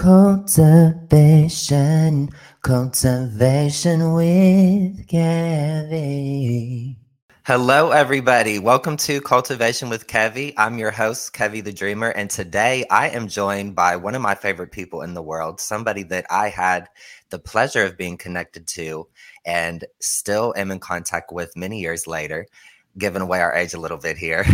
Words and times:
Kultivation, 0.00 2.32
Kultivation 2.62 4.16
with 4.16 5.06
Kevie. 5.06 6.96
Hello, 7.44 7.90
everybody. 7.90 8.58
Welcome 8.58 8.96
to 8.96 9.20
Kultivation 9.20 9.90
with 9.90 10.06
Kevie. 10.06 10.54
I'm 10.56 10.78
your 10.78 10.90
host, 10.90 11.34
Kevie 11.34 11.62
the 11.62 11.74
Dreamer, 11.74 12.08
and 12.08 12.30
today 12.30 12.86
I 12.90 13.10
am 13.10 13.28
joined 13.28 13.74
by 13.74 13.96
one 13.96 14.14
of 14.14 14.22
my 14.22 14.34
favorite 14.34 14.72
people 14.72 15.02
in 15.02 15.12
the 15.12 15.20
world, 15.20 15.60
somebody 15.60 16.02
that 16.04 16.24
I 16.30 16.48
had 16.48 16.88
the 17.28 17.38
pleasure 17.38 17.84
of 17.84 17.98
being 17.98 18.16
connected 18.16 18.66
to 18.68 19.06
and 19.44 19.84
still 20.00 20.54
am 20.56 20.70
in 20.70 20.78
contact 20.78 21.30
with 21.30 21.54
many 21.58 21.78
years 21.78 22.06
later 22.06 22.46
giving 22.96 23.22
away 23.22 23.40
our 23.40 23.54
age 23.54 23.74
a 23.74 23.80
little 23.80 23.98
bit 23.98 24.16
here. 24.16 24.44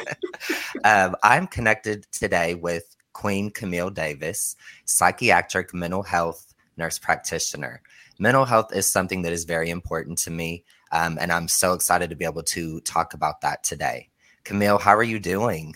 um, 0.84 1.16
I'm 1.22 1.46
connected 1.46 2.06
today 2.12 2.54
with 2.54 2.93
Queen 3.14 3.50
Camille 3.50 3.88
Davis, 3.88 4.56
psychiatric 4.84 5.72
mental 5.72 6.02
health 6.02 6.54
nurse 6.76 6.98
practitioner. 6.98 7.80
Mental 8.18 8.44
health 8.44 8.74
is 8.76 8.90
something 8.90 9.22
that 9.22 9.32
is 9.32 9.44
very 9.44 9.70
important 9.70 10.18
to 10.18 10.30
me, 10.30 10.64
um, 10.92 11.16
and 11.18 11.32
I'm 11.32 11.48
so 11.48 11.72
excited 11.72 12.10
to 12.10 12.16
be 12.16 12.26
able 12.26 12.42
to 12.42 12.80
talk 12.82 13.14
about 13.14 13.40
that 13.40 13.64
today. 13.64 14.10
Camille, 14.44 14.78
how 14.78 14.94
are 14.94 15.02
you 15.02 15.18
doing? 15.18 15.74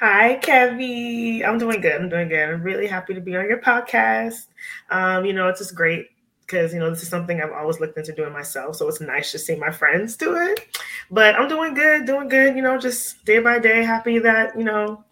Hi, 0.00 0.38
Kevie. 0.42 1.46
I'm 1.46 1.58
doing 1.58 1.82
good. 1.82 2.00
I'm 2.00 2.08
doing 2.08 2.28
good. 2.28 2.48
I'm 2.48 2.62
really 2.62 2.86
happy 2.86 3.12
to 3.12 3.20
be 3.20 3.36
on 3.36 3.46
your 3.46 3.60
podcast. 3.60 4.46
Um, 4.88 5.26
you 5.26 5.34
know, 5.34 5.48
it's 5.48 5.58
just 5.58 5.74
great 5.74 6.06
because 6.40 6.72
you 6.72 6.80
know 6.80 6.90
this 6.90 7.02
is 7.02 7.08
something 7.08 7.40
I've 7.40 7.52
always 7.52 7.80
looked 7.80 7.98
into 7.98 8.14
doing 8.14 8.32
myself. 8.32 8.76
So 8.76 8.88
it's 8.88 9.00
nice 9.00 9.30
to 9.32 9.38
see 9.38 9.56
my 9.56 9.70
friends 9.70 10.16
do 10.16 10.36
it. 10.36 10.78
But 11.10 11.34
I'm 11.36 11.48
doing 11.48 11.74
good, 11.74 12.06
doing 12.06 12.28
good. 12.28 12.56
You 12.56 12.62
know, 12.62 12.78
just 12.78 13.24
day 13.26 13.40
by 13.40 13.58
day, 13.58 13.84
happy 13.84 14.18
that 14.20 14.56
you 14.56 14.64
know 14.64 15.04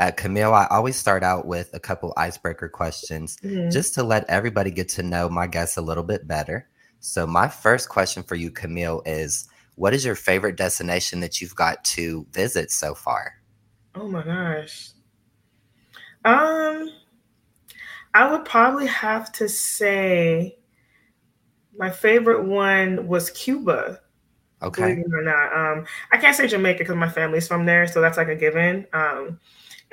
uh, 0.00 0.10
Camille, 0.10 0.54
I 0.54 0.66
always 0.70 0.96
start 0.96 1.22
out 1.22 1.46
with 1.46 1.70
a 1.74 1.78
couple 1.78 2.14
icebreaker 2.16 2.70
questions 2.70 3.36
mm-hmm. 3.44 3.68
just 3.68 3.94
to 3.94 4.02
let 4.02 4.24
everybody 4.30 4.70
get 4.70 4.88
to 4.90 5.02
know 5.02 5.28
my 5.28 5.46
guests 5.46 5.76
a 5.76 5.82
little 5.82 6.02
bit 6.02 6.26
better. 6.26 6.66
So, 7.00 7.26
my 7.26 7.48
first 7.48 7.90
question 7.90 8.22
for 8.22 8.34
you, 8.34 8.50
Camille, 8.50 9.02
is 9.04 9.46
what 9.76 9.92
is 9.92 10.04
your 10.04 10.14
favorite 10.14 10.56
destination 10.56 11.20
that 11.20 11.40
you've 11.40 11.54
got 11.54 11.84
to 11.84 12.26
visit 12.32 12.70
so 12.70 12.94
far? 12.94 13.34
Oh 13.94 14.08
my 14.08 14.22
gosh. 14.22 14.90
Um, 16.24 16.88
I 18.14 18.30
would 18.30 18.46
probably 18.46 18.86
have 18.86 19.30
to 19.32 19.50
say 19.50 20.56
my 21.76 21.90
favorite 21.90 22.46
one 22.46 23.06
was 23.06 23.30
Cuba. 23.30 24.00
Okay. 24.62 25.02
or 25.12 25.22
not. 25.22 25.52
Um, 25.54 25.86
I 26.12 26.18
can't 26.18 26.36
say 26.36 26.46
Jamaica 26.46 26.80
because 26.80 26.96
my 26.96 27.08
family's 27.08 27.48
from 27.48 27.66
there, 27.66 27.86
so 27.86 28.00
that's 28.00 28.18
like 28.18 28.28
a 28.28 28.36
given. 28.36 28.86
Um, 28.92 29.40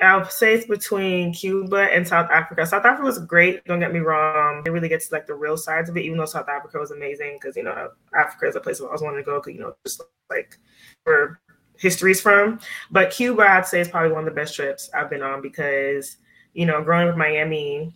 I'll 0.00 0.24
say 0.28 0.54
it's 0.54 0.66
between 0.66 1.32
Cuba 1.32 1.88
and 1.92 2.06
South 2.06 2.30
Africa. 2.30 2.64
South 2.66 2.84
Africa 2.84 3.04
was 3.04 3.18
great. 3.18 3.64
Don't 3.64 3.80
get 3.80 3.92
me 3.92 3.98
wrong. 3.98 4.62
It 4.64 4.70
really 4.70 4.88
gets 4.88 5.10
like 5.10 5.26
the 5.26 5.34
real 5.34 5.56
sides 5.56 5.90
of 5.90 5.96
it, 5.96 6.04
even 6.04 6.18
though 6.18 6.24
South 6.24 6.48
Africa 6.48 6.78
was 6.78 6.92
amazing 6.92 7.38
because 7.40 7.56
you 7.56 7.64
know 7.64 7.90
Africa 8.14 8.46
is 8.46 8.56
a 8.56 8.60
place 8.60 8.80
I 8.80 8.84
always 8.84 9.02
wanted 9.02 9.18
to 9.18 9.22
go 9.24 9.40
because 9.40 9.54
you 9.54 9.60
know 9.60 9.74
just 9.84 10.02
like 10.30 10.56
where 11.02 11.40
history's 11.78 12.20
from. 12.20 12.60
But 12.92 13.10
Cuba, 13.10 13.42
I'd 13.42 13.66
say 13.66 13.80
is 13.80 13.88
probably 13.88 14.12
one 14.12 14.20
of 14.20 14.32
the 14.32 14.40
best 14.40 14.54
trips 14.54 14.88
I've 14.94 15.10
been 15.10 15.22
on 15.22 15.42
because 15.42 16.18
you 16.54 16.64
know 16.64 16.82
growing 16.82 17.08
up 17.08 17.14
in 17.14 17.18
Miami, 17.18 17.92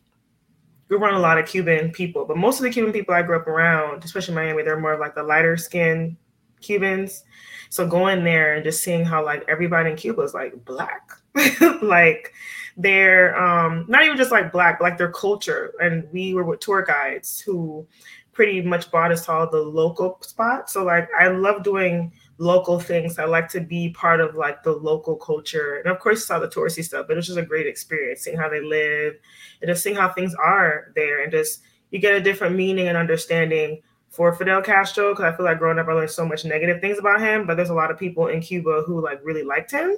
we 0.89 0.97
were 0.97 1.05
around 1.05 1.15
a 1.15 1.21
lot 1.21 1.39
of 1.39 1.47
Cuban 1.47 1.93
people, 1.93 2.25
but 2.25 2.37
most 2.37 2.59
of 2.59 2.65
the 2.65 2.71
Cuban 2.71 2.93
people 2.93 3.15
I 3.15 3.23
grew 3.23 3.37
up 3.37 3.47
around, 3.47 4.05
especially 4.05 4.35
Miami, 4.35 4.65
they're 4.65 4.81
more 4.81 4.95
of 4.95 5.01
like 5.01 5.15
the 5.15 5.23
lighter 5.23 5.57
skin 5.57 6.17
Cubans. 6.61 7.23
So 7.71 7.87
going 7.87 8.25
there 8.25 8.55
and 8.55 8.65
just 8.65 8.83
seeing 8.83 9.05
how 9.05 9.25
like 9.25 9.45
everybody 9.49 9.91
in 9.91 9.97
Cuba 9.97 10.23
is 10.23 10.35
like 10.35 10.65
black 10.65 11.13
like 11.83 12.33
they're 12.77 13.37
um, 13.39 13.85
not 13.89 14.05
even 14.05 14.17
just 14.17 14.31
like 14.31 14.53
black, 14.53 14.79
but 14.79 14.85
like 14.85 14.99
their 14.99 15.13
culture. 15.13 15.75
And 15.81 16.07
we 16.13 16.35
were 16.35 16.45
with 16.45 16.61
tour 16.61 16.83
guides 16.83 17.41
who 17.41 17.87
pretty 18.33 18.63
much 18.63 18.91
brought 18.91 19.13
us 19.13 19.29
all 19.29 19.49
the 19.51 19.61
local 19.61 20.19
spots. 20.23 20.73
So 20.73 20.85
like 20.85 21.09
I 21.19 21.29
love 21.29 21.63
doing 21.63 22.13
local 22.39 22.81
things. 22.81 23.19
I 23.19 23.25
like 23.25 23.49
to 23.51 23.61
be 23.61 23.91
part 23.91 24.21
of 24.21 24.35
like 24.35 24.63
the 24.63 24.73
local 24.73 25.17
culture. 25.17 25.77
And 25.77 25.93
of 25.93 26.01
course 26.01 26.27
saw 26.27 26.39
the 26.39 26.49
touristy 26.49 26.83
stuff, 26.83 27.07
but 27.07 27.15
it 27.15 27.17
was 27.17 27.27
just 27.27 27.39
a 27.39 27.45
great 27.45 27.67
experience 27.67 28.23
seeing 28.23 28.39
how 28.39 28.49
they 28.49 28.63
live 28.63 29.15
and 29.61 29.69
just 29.69 29.83
seeing 29.83 29.97
how 29.97 30.09
things 30.09 30.35
are 30.35 30.93
there 30.95 31.23
and 31.23 31.31
just 31.31 31.63
you 31.91 31.99
get 31.99 32.15
a 32.15 32.21
different 32.21 32.57
meaning 32.57 32.89
and 32.89 32.97
understanding 32.97 33.83
for 34.09 34.35
Fidel 34.35 34.63
Castro 34.63 35.13
because 35.13 35.33
I 35.33 35.37
feel 35.37 35.45
like 35.45 35.59
growing 35.59 35.79
up 35.79 35.89
I 35.89 35.93
learned 35.93 36.11
so 36.11 36.27
much 36.27 36.45
negative 36.45 36.81
things 36.81 36.99
about 36.99 37.21
him, 37.21 37.47
but 37.47 37.57
there's 37.57 37.71
a 37.71 37.75
lot 37.75 37.91
of 37.91 37.99
people 37.99 38.29
in 38.29 38.41
Cuba 38.41 38.83
who 38.87 39.03
like 39.03 39.21
really 39.23 39.43
liked 39.43 39.71
him 39.71 39.97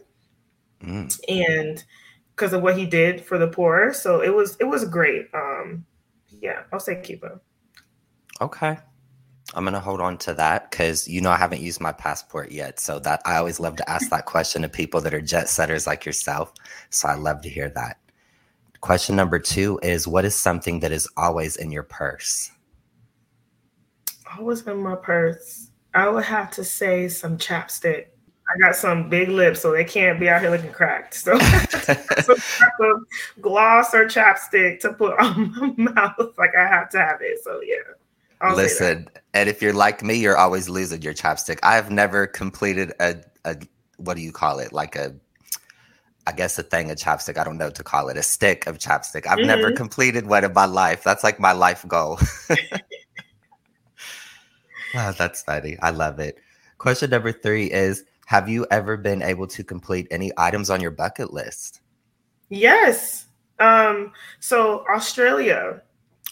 mm. 0.85 1.21
and 1.29 1.85
because 2.35 2.53
of 2.53 2.63
what 2.63 2.77
he 2.77 2.87
did 2.87 3.25
for 3.25 3.39
the 3.39 3.49
poor. 3.49 3.93
So 3.93 4.21
it 4.21 4.35
was 4.35 4.57
it 4.61 4.65
was 4.65 4.85
great. 4.85 5.29
Um, 5.35 5.85
yeah, 6.41 6.63
I'll 6.73 6.81
say 6.81 7.01
Cuba. 7.01 7.41
Okay. 8.41 8.77
I'm 9.55 9.65
gonna 9.65 9.81
hold 9.81 10.01
on 10.01 10.19
to 10.19 10.35
that 10.35 10.71
because 10.71 11.07
you 11.07 11.21
know 11.21 11.31
I 11.31 11.37
haven't 11.37 11.61
used 11.61 11.81
my 11.81 11.93
passport 11.93 12.51
yet. 12.51 12.81
So 12.81 12.99
that 13.01 13.23
I 13.25 13.37
always 13.37 13.61
love 13.61 13.77
to 13.77 13.89
ask 13.89 14.11
that 14.11 14.27
question 14.27 14.63
to 14.63 14.69
people 14.69 15.01
that 15.03 15.15
are 15.15 15.21
jet 15.21 15.49
setters 15.49 15.87
like 15.87 16.05
yourself. 16.05 16.53
So 16.91 17.09
I 17.09 17.15
love 17.15 17.41
to 17.43 17.49
hear 17.49 17.69
that. 17.71 17.99
Question 18.81 19.17
number 19.17 19.39
two 19.39 19.79
is 19.83 20.07
what 20.07 20.25
is 20.25 20.35
something 20.35 20.81
that 20.81 20.93
is 20.93 21.09
always 21.17 21.57
in 21.57 21.71
your 21.71 21.85
purse? 21.85 22.51
Always 24.37 24.67
in 24.67 24.79
my 24.79 24.97
purse. 24.97 25.71
I 25.95 26.09
would 26.09 26.25
have 26.25 26.51
to 26.53 26.65
say 26.65 27.09
some 27.09 27.39
chapstick. 27.39 28.07
I 28.47 28.59
got 28.59 28.77
some 28.77 29.09
big 29.09 29.29
lips, 29.29 29.61
so 29.63 29.73
they 29.73 29.85
can't 29.85 30.21
be 30.21 30.29
out 30.29 30.43
here 30.43 30.51
looking 30.51 30.73
cracked. 30.73 31.15
So, 31.15 31.39
some 31.39 32.37
type 32.37 32.81
of 32.81 33.05
gloss 33.41 33.95
or 33.95 34.07
chapstick 34.07 34.81
to 34.81 34.93
put 34.93 35.19
on 35.19 35.77
my 35.77 35.93
mouth. 35.93 36.35
Like 36.37 36.51
I 36.57 36.67
have 36.67 36.91
to 36.91 36.99
have 36.99 37.21
it. 37.21 37.43
So 37.43 37.61
yeah. 37.65 37.77
I'll 38.41 38.55
Listen, 38.55 39.09
and 39.33 39.49
if 39.49 39.63
you're 39.63 39.73
like 39.73 40.03
me, 40.03 40.15
you're 40.15 40.37
always 40.37 40.69
losing 40.69 41.01
your 41.01 41.15
chapstick. 41.15 41.59
I 41.63 41.77
have 41.77 41.91
never 41.91 42.27
completed 42.27 42.93
a, 43.01 43.17
a 43.45 43.57
what 43.97 44.17
do 44.17 44.23
you 44.23 44.33
call 44.33 44.59
it? 44.59 44.73
Like 44.73 44.97
a 44.97 45.15
I 46.27 46.33
guess 46.33 46.59
a 46.59 46.63
thing 46.63 46.91
of 46.91 46.97
chapstick. 46.97 47.37
I 47.39 47.45
don't 47.45 47.59
know 47.59 47.67
what 47.67 47.75
to 47.77 47.85
call 47.85 48.09
it 48.09 48.17
a 48.17 48.23
stick 48.23 48.67
of 48.67 48.79
chapstick. 48.79 49.27
I've 49.27 49.39
mm-hmm. 49.39 49.47
never 49.47 49.73
completed 49.73 50.27
one 50.27 50.45
in 50.45 50.53
my 50.53 50.65
life. 50.67 51.03
That's 51.05 51.23
like 51.23 51.39
my 51.39 51.53
life 51.53 51.87
goal. 51.87 52.19
wow, 54.95 55.13
that's 55.13 55.43
funny. 55.43 55.77
I 55.83 55.91
love 55.91 56.19
it. 56.19 56.39
Question 56.79 57.11
number 57.11 57.33
three 57.33 57.71
is 57.71 58.05
have 58.27 58.49
you 58.49 58.67
ever 58.71 58.97
been 58.97 59.23
able 59.23 59.47
to 59.49 59.65
complete 59.65 60.07
any 60.11 60.33
items 60.37 60.71
on 60.71 60.81
your 60.81 60.91
bucket 60.91 61.33
list? 61.33 61.81
Yes. 62.49 63.27
Um, 63.59 64.13
so 64.41 64.85
Australia 64.93 65.83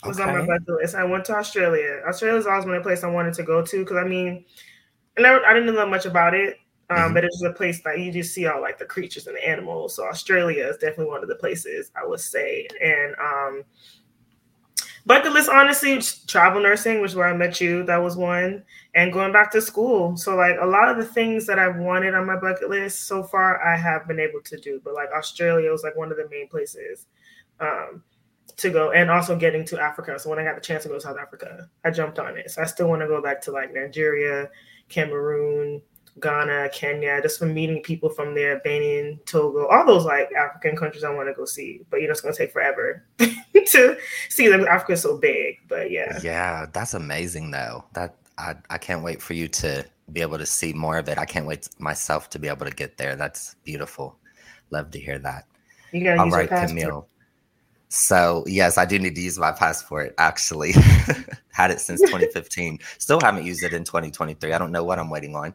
was 0.05 0.19
okay. 0.19 0.31
on 0.31 0.39
my 0.39 0.47
bucket 0.47 0.69
list. 0.69 0.95
I 0.95 1.05
went 1.05 1.25
to 1.27 1.35
Australia. 1.35 2.03
Australia's 2.09 2.47
always 2.47 2.65
been 2.65 2.75
a 2.75 2.81
place 2.81 3.05
I 3.05 3.09
wanted 3.09 3.35
to 3.35 3.43
go 3.43 3.63
to 3.63 3.79
because 3.79 3.97
I 3.97 4.05
mean, 4.05 4.45
I 5.19 5.23
never 5.23 5.45
I 5.45 5.53
didn't 5.53 5.75
know 5.75 5.87
much 5.87 6.07
about 6.07 6.35
it. 6.35 6.59
Um, 6.91 6.99
mm-hmm. 6.99 7.15
but 7.15 7.25
it's 7.25 7.41
just 7.41 7.51
a 7.51 7.55
place 7.55 7.83
that 7.85 8.01
you 8.01 8.13
just 8.13 8.35
see 8.35 8.47
all 8.47 8.61
like 8.61 8.79
the 8.79 8.85
creatures 8.85 9.27
and 9.27 9.37
the 9.37 9.49
animals. 9.49 9.97
So 9.97 10.05
Australia 10.05 10.67
is 10.67 10.77
definitely 10.77 11.07
one 11.07 11.23
of 11.23 11.29
the 11.29 11.37
places 11.37 11.91
I 11.97 12.07
would 12.07 12.21
say. 12.21 12.69
And 12.83 13.15
um 13.17 13.63
bucket 15.05 15.33
list 15.33 15.49
honestly 15.49 16.01
travel 16.27 16.63
nursing 16.63 17.01
which 17.01 17.13
is 17.13 17.17
where 17.17 17.27
i 17.27 17.37
met 17.37 17.61
you. 17.61 17.83
That 17.85 18.03
was 18.03 18.17
one. 18.17 18.63
And 18.95 19.13
going 19.13 19.33
back 19.33 19.51
to 19.53 19.61
school. 19.61 20.17
So 20.17 20.37
like 20.37 20.57
a 20.61 20.67
lot 20.67 20.89
of 20.89 20.97
the 20.97 21.05
things 21.05 21.47
that 21.47 21.59
i've 21.59 21.77
wanted 21.77 22.15
on 22.15 22.27
my 22.27 22.37
bucket 22.37 22.71
list 22.71 23.07
so 23.07 23.23
far 23.23 23.63
i 23.63 23.77
have 23.77 24.07
been 24.07 24.21
able 24.21 24.41
to 24.45 24.57
do. 24.59 24.81
But 24.85 24.95
like 24.95 25.09
australia 25.17 25.71
was 25.71 25.83
like 25.83 25.97
one 25.97 26.11
of 26.11 26.17
the 26.17 26.29
main 26.31 26.49
places 26.49 27.07
um, 27.61 28.03
to 28.57 28.71
go. 28.71 28.93
And 28.93 29.11
also 29.11 29.37
getting 29.37 29.65
to 29.67 29.81
africa. 29.81 30.19
So 30.19 30.31
when 30.31 30.39
i 30.39 30.45
got 30.45 30.55
the 30.55 30.61
chance 30.61 30.85
to 30.85 30.89
go 30.89 30.95
to 30.95 31.01
south 31.01 31.19
africa 31.19 31.69
i 31.85 31.91
jumped 31.91 32.19
on 32.19 32.37
it. 32.37 32.51
So 32.51 32.63
i 32.63 32.67
still 32.67 32.89
want 32.89 33.03
to 33.03 33.09
go 33.09 33.23
back 33.23 33.41
to 33.43 33.53
like 33.53 33.73
nigeria 33.73 34.51
cameroon 34.89 35.83
Ghana, 36.21 36.69
Kenya, 36.73 37.21
just 37.23 37.39
from 37.39 37.55
meeting 37.55 37.83
people 37.83 38.11
from 38.11 38.35
there, 38.35 38.61
Benin, 38.61 39.19
Togo, 39.25 39.67
all 39.67 39.87
those 39.87 40.05
like 40.05 40.31
African 40.33 40.77
countries 40.77 41.05
I 41.05 41.11
want 41.11 41.29
to 41.29 41.35
go 41.35 41.45
see. 41.45 41.81
But 41.91 42.01
you 42.01 42.07
know, 42.07 42.13
it's 42.13 42.21
gonna 42.21 42.35
take 42.35 42.53
forever 42.53 43.07
to 43.19 43.97
see 44.29 44.49
them. 44.49 44.67
Africa's 44.67 45.03
so 45.03 45.17
big, 45.17 45.57
but 45.69 45.91
yeah. 45.91 46.19
Yeah, 46.23 46.67
that's 46.73 46.95
amazing 46.95 47.51
though. 47.51 47.85
That 47.95 48.17
I, 48.37 48.57
I 48.69 48.79
can't 48.79 49.03
wait 49.03 49.23
for 49.23 49.35
you 49.35 49.49
to 49.49 49.85
be 50.13 50.21
able 50.21 50.39
to 50.39 50.47
see 50.47 50.73
more 50.73 50.99
of 50.99 51.09
it. 51.09 51.19
I 51.19 51.25
can't 51.25 51.47
wait 51.47 51.69
myself 51.79 52.29
to 52.31 52.39
be 52.39 52.49
able 52.49 52.67
to 52.67 52.73
get 52.73 52.99
there. 52.99 53.17
That's 53.17 53.57
beautiful. 53.65 54.17
Love 54.71 54.91
to 54.91 55.01
hear 55.01 55.19
that. 55.21 55.47
You 55.93 56.05
gotta 56.05 56.21
All 56.21 56.27
use 56.27 56.35
right, 56.35 56.49
Camille. 56.49 57.09
So 57.89 58.45
yes, 58.47 58.79
I 58.79 58.85
do 58.85 58.99
need 58.99 59.15
to 59.15 59.21
use 59.21 59.39
my 59.39 59.53
passport. 59.53 60.15
Actually, 60.19 60.73
had 61.53 61.71
it 61.71 61.81
since 61.81 62.01
2015. 62.03 62.79
Still 62.99 63.21
haven't 63.21 63.45
used 63.45 63.63
it 63.63 63.73
in 63.73 63.85
2023. 63.85 64.53
I 64.53 64.59
don't 64.59 64.73
know 64.73 64.85
what 64.85 64.99
I'm 64.99 65.11
waiting 65.11 65.35
on. 65.35 65.55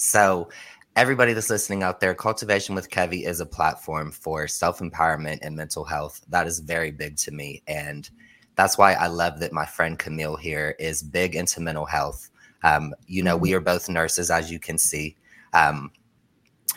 So, 0.00 0.48
everybody 0.94 1.32
that's 1.32 1.50
listening 1.50 1.82
out 1.82 1.98
there, 1.98 2.14
Kultivation 2.14 2.74
with 2.76 2.88
Kevie 2.88 3.26
is 3.26 3.40
a 3.40 3.46
platform 3.46 4.12
for 4.12 4.46
self 4.46 4.78
empowerment 4.78 5.40
and 5.42 5.56
mental 5.56 5.84
health. 5.84 6.24
That 6.28 6.46
is 6.46 6.60
very 6.60 6.92
big 6.92 7.16
to 7.18 7.32
me. 7.32 7.62
And 7.66 8.08
that's 8.54 8.78
why 8.78 8.92
I 8.92 9.08
love 9.08 9.40
that 9.40 9.52
my 9.52 9.66
friend 9.66 9.98
Camille 9.98 10.36
here 10.36 10.76
is 10.78 11.02
big 11.02 11.34
into 11.34 11.60
mental 11.60 11.84
health. 11.84 12.30
Um, 12.62 12.94
you 13.06 13.24
know, 13.24 13.36
we 13.36 13.50
mm-hmm. 13.50 13.56
are 13.56 13.60
both 13.60 13.88
nurses, 13.88 14.30
as 14.30 14.52
you 14.52 14.60
can 14.60 14.78
see. 14.78 15.16
Um, 15.52 15.90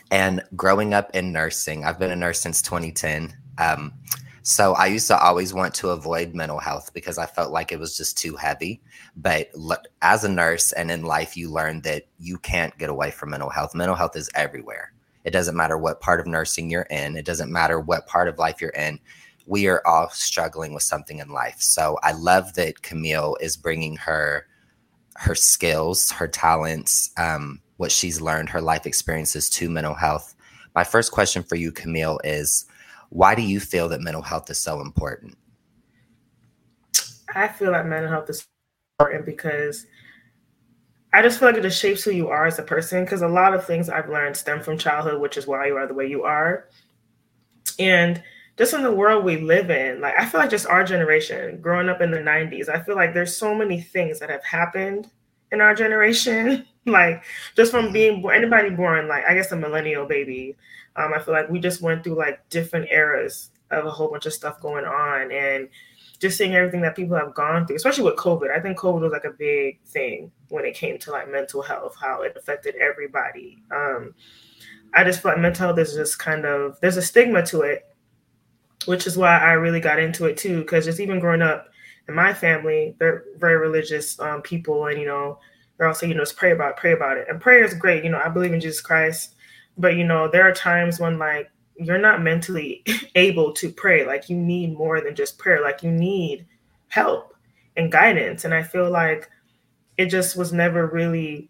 and 0.10 0.44
growing 0.56 0.94
up 0.94 1.12
in 1.14 1.32
nursing, 1.32 1.86
I've 1.86 2.00
been 2.00 2.12
a 2.12 2.16
nurse 2.16 2.42
since 2.42 2.62
2010. 2.62 3.36
Um, 3.58 3.94
so 4.44 4.74
I 4.74 4.88
used 4.88 5.08
to 5.08 5.20
always 5.20 5.54
want 5.54 5.74
to 5.76 5.90
avoid 5.90 6.34
mental 6.34 6.60
health 6.60 6.94
because 6.94 7.18
I 7.18 7.26
felt 7.26 7.52
like 7.52 7.72
it 7.72 7.80
was 7.80 7.96
just 7.96 8.18
too 8.18 8.36
heavy. 8.36 8.82
But 9.16 9.50
as 10.02 10.24
a 10.24 10.30
nurse 10.30 10.72
and 10.72 10.90
in 10.90 11.04
life, 11.04 11.38
you 11.38 11.50
learn 11.50 11.82
that 11.82 12.08
you 12.18 12.38
can't 12.38 12.78
get 12.78 12.90
away 12.90 13.12
from 13.12 13.32
mental 13.32 13.50
health. 13.50 13.76
Mental 13.76 13.96
health 13.96 14.16
is 14.16 14.30
everywhere. 14.34 14.94
It 15.24 15.32
doesn't 15.32 15.56
matter 15.56 15.78
what 15.78 16.02
part 16.02 16.20
of 16.20 16.26
nursing 16.26 16.70
you're 16.70 16.84
in, 16.84 17.16
it 17.16 17.26
doesn't 17.26 17.52
matter 17.52 17.80
what 17.80 18.08
part 18.08 18.28
of 18.28 18.40
life 18.40 18.60
you're 18.60 18.72
in. 18.72 19.00
We 19.46 19.68
are 19.68 19.82
all 19.86 20.10
struggling 20.10 20.74
with 20.74 20.84
something 20.84 21.20
in 21.20 21.30
life. 21.30 21.58
So 21.60 22.00
I 22.02 22.14
love 22.14 22.54
that 22.56 22.82
Camille 22.82 23.38
is 23.42 23.58
bringing 23.58 23.96
her 23.98 24.48
her 25.18 25.36
skills, 25.36 26.10
her 26.12 26.28
talents, 26.28 27.12
um, 27.18 27.62
what 27.78 27.92
she's 27.92 28.22
learned, 28.22 28.50
her 28.50 28.62
life 28.62 28.88
experiences 28.88 29.50
to 29.52 29.70
mental 29.70 29.94
health. 29.94 30.36
My 30.74 30.84
first 30.84 31.12
question 31.12 31.44
for 31.44 31.56
you, 31.56 31.72
Camille, 31.72 32.20
is 32.24 32.66
why 33.12 33.36
do 33.36 33.42
you 33.42 33.60
feel 33.60 33.90
that 33.90 34.00
mental 34.00 34.22
health 34.22 34.50
is 34.50 34.58
so 34.58 34.80
important? 34.80 35.38
I 37.36 37.50
feel 37.50 37.72
like 37.72 37.86
mental 37.86 38.10
health 38.10 38.30
is 38.30 38.48
important 39.00 39.26
because 39.26 39.86
I 41.14 41.22
just 41.22 41.38
feel 41.38 41.50
like 41.50 41.58
it 41.58 41.64
just 41.64 41.80
shapes 41.80 42.04
who 42.04 42.12
you 42.12 42.30
are 42.30 42.46
as 42.46 42.58
a 42.58 42.64
person. 42.64 43.04
Because 43.04 43.22
a 43.22 43.28
lot 43.28 43.54
of 43.54 43.66
things 43.66 43.90
I've 43.90 44.10
learned 44.10 44.38
stem 44.38 44.62
from 44.62 44.78
childhood, 44.78 45.20
which 45.20 45.36
is 45.36 45.46
why 45.46 45.68
you 45.68 45.76
are 45.76 45.88
the 45.88 45.94
way 45.94 46.08
you 46.08 46.24
are. 46.24 46.70
And 47.78 48.24
just 48.58 48.74
in 48.74 48.82
the 48.82 48.94
world 48.94 49.26
we 49.26 49.38
live 49.38 49.70
in, 49.70 50.00
like 50.00 50.18
I 50.18 50.26
feel 50.26 50.40
like 50.40 50.50
just 50.50 50.68
our 50.68 50.86
generation, 50.86 51.60
growing 51.60 51.90
up 51.90 52.00
in 52.00 52.12
the 52.12 52.18
90s, 52.18 52.70
I 52.70 52.82
feel 52.82 52.96
like 52.96 53.14
there's 53.14 53.36
so 53.36 53.54
many 53.54 53.82
things 53.82 54.20
that 54.20 54.30
have 54.30 54.44
happened 54.46 55.10
in 55.52 55.60
our 55.60 55.76
generation. 55.76 56.66
like 56.86 57.26
just 57.58 57.72
from 57.72 57.92
being 57.92 58.24
anybody 58.32 58.70
born, 58.70 59.10
like 59.10 59.26
I 59.28 59.34
guess 59.34 59.52
a 59.52 59.58
millennial 59.58 60.06
baby, 60.06 60.56
um, 60.96 61.14
I 61.14 61.20
feel 61.20 61.34
like 61.34 61.50
we 61.50 61.60
just 61.60 61.82
went 61.82 62.04
through 62.04 62.18
like 62.18 62.48
different 62.50 62.90
eras 62.92 63.52
of 63.70 63.86
a 63.86 63.92
whole 63.92 64.10
bunch 64.10 64.26
of 64.26 64.34
stuff 64.34 64.60
going 64.60 64.86
on 64.86 65.32
and 65.32 65.70
just 66.20 66.38
seeing 66.38 66.54
everything 66.54 66.82
that 66.82 66.96
people 66.96 67.18
have 67.18 67.34
gone 67.34 67.66
through, 67.66 67.78
especially 67.78 68.04
with 68.04 68.16
COVID. 68.16 68.56
I 68.56 68.60
think 68.60 68.78
COVID 68.78 69.02
was 69.02 69.12
like 69.12 69.26
a 69.26 69.32
big 69.32 69.82
thing 69.86 70.32
when 70.50 70.66
it 70.66 70.76
came 70.76 71.00
to 71.00 71.12
like 71.12 71.32
mental 71.32 71.62
health, 71.62 71.96
how 72.00 72.22
it 72.22 72.36
affected 72.38 72.76
everybody. 72.76 73.64
Um, 73.72 74.14
I 74.94 75.04
just 75.04 75.22
feel 75.22 75.32
like 75.32 75.42
mental 75.42 75.68
health 75.68 75.80
is 75.80 75.94
just 75.94 76.20
kind 76.20 76.46
of 76.46 76.78
there's 76.82 76.98
a 76.98 77.02
stigma 77.02 77.44
to 77.48 77.62
it, 77.62 77.86
which 78.86 79.08
is 79.08 79.18
why 79.18 79.38
I 79.38 79.54
really 79.54 79.80
got 79.80 80.00
into 80.00 80.26
it 80.26 80.38
too. 80.38 80.60
Because 80.60 80.86
just 80.86 81.00
even 81.00 81.20
growing 81.20 81.42
up 81.42 81.70
in 82.08 82.14
my 82.14 82.34
family, 82.34 82.96
they're 83.00 83.24
very 83.38 83.58
religious 83.58 84.20
um, 84.20 84.42
people, 84.42 84.86
and 84.88 85.00
you 85.00 85.06
know 85.08 85.40
they're 85.78 85.88
also 85.88 86.06
you 86.06 86.14
know, 86.14 86.22
just 86.22 86.38
pray 86.38 86.52
about 86.52 86.72
it, 86.72 86.78
pray 86.78 86.92
about 86.92 87.18
it, 87.18 87.28
and 87.30 87.42
prayer 87.42 87.64
is 87.64 87.74
great. 87.74 88.04
You 88.04 88.12
know, 88.12 88.22
I 88.24 88.30
believe 88.30 88.54
in 88.54 88.60
Jesus 88.60 88.82
Christ 88.82 89.36
but 89.82 89.96
you 89.96 90.04
know 90.04 90.30
there 90.30 90.48
are 90.48 90.54
times 90.54 91.00
when 91.00 91.18
like 91.18 91.50
you're 91.76 91.98
not 91.98 92.22
mentally 92.22 92.84
able 93.16 93.52
to 93.54 93.72
pray. 93.72 94.06
Like 94.06 94.30
you 94.30 94.38
need 94.38 94.78
more 94.78 95.02
than 95.02 95.16
just 95.16 95.40
prayer. 95.40 95.62
Like 95.62 95.82
you 95.82 95.92
need 95.92 96.46
help 96.90 97.36
and 97.76 97.92
guidance. 97.92 98.46
And 98.46 98.54
i 98.54 98.62
feel 98.62 98.90
like 98.90 99.30
it 99.98 100.06
just 100.06 100.38
was 100.38 100.54
never 100.54 100.88
really 100.88 101.50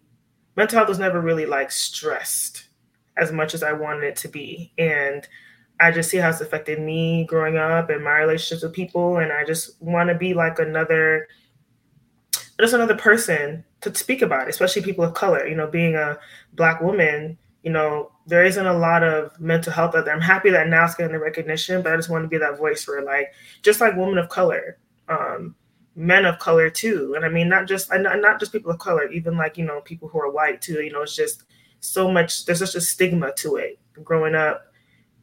mental 0.56 0.78
health 0.78 0.88
was 0.88 0.98
never 0.98 1.20
really 1.20 1.46
like 1.46 1.70
stressed 1.70 2.68
as 3.16 3.32
much 3.32 3.54
as 3.54 3.62
i 3.62 3.72
wanted 3.72 4.04
it 4.04 4.16
to 4.16 4.28
be. 4.28 4.72
And 4.78 5.28
i 5.80 5.90
just 5.90 6.10
see 6.10 6.16
how 6.16 6.30
it's 6.30 6.40
affected 6.40 6.80
me 6.80 7.24
growing 7.24 7.58
up 7.58 7.90
and 7.90 8.02
my 8.02 8.18
relationships 8.18 8.62
with 8.62 8.72
people. 8.72 9.18
And 9.18 9.32
i 9.32 9.44
just 9.44 9.80
want 9.82 10.08
to 10.08 10.14
be 10.14 10.32
like 10.32 10.58
another 10.58 11.28
just 12.60 12.74
another 12.74 12.96
person 12.96 13.64
to 13.80 13.92
speak 13.92 14.22
about 14.22 14.48
especially 14.48 14.82
people 14.82 15.04
of 15.04 15.12
color. 15.12 15.46
You 15.46 15.56
know 15.56 15.66
being 15.66 15.96
a 15.96 16.18
black 16.54 16.80
woman 16.80 17.36
you 17.62 17.70
know, 17.70 18.11
there 18.26 18.44
isn't 18.44 18.66
a 18.66 18.72
lot 18.76 19.02
of 19.02 19.38
mental 19.40 19.72
health 19.72 19.94
out 19.94 20.04
there. 20.04 20.14
I'm 20.14 20.20
happy 20.20 20.50
that 20.50 20.68
now 20.68 20.84
it's 20.84 20.94
getting 20.94 21.12
the 21.12 21.18
recognition, 21.18 21.82
but 21.82 21.92
I 21.92 21.96
just 21.96 22.08
want 22.08 22.24
to 22.24 22.28
be 22.28 22.38
that 22.38 22.58
voice 22.58 22.84
for 22.84 23.02
like 23.02 23.32
just 23.62 23.80
like 23.80 23.96
women 23.96 24.18
of 24.18 24.28
color, 24.28 24.78
um, 25.08 25.54
men 25.96 26.24
of 26.24 26.38
color 26.38 26.70
too. 26.70 27.14
And 27.16 27.24
I 27.24 27.28
mean 27.28 27.48
not 27.48 27.66
just 27.66 27.90
not 27.92 28.38
just 28.38 28.52
people 28.52 28.70
of 28.70 28.78
color, 28.78 29.10
even 29.10 29.36
like, 29.36 29.58
you 29.58 29.64
know, 29.64 29.80
people 29.80 30.08
who 30.08 30.20
are 30.20 30.30
white 30.30 30.62
too. 30.62 30.82
You 30.82 30.92
know, 30.92 31.02
it's 31.02 31.16
just 31.16 31.42
so 31.80 32.10
much 32.10 32.44
there's 32.44 32.60
such 32.60 32.76
a 32.76 32.80
stigma 32.80 33.32
to 33.38 33.56
it 33.56 33.78
growing 34.04 34.34
up. 34.34 34.66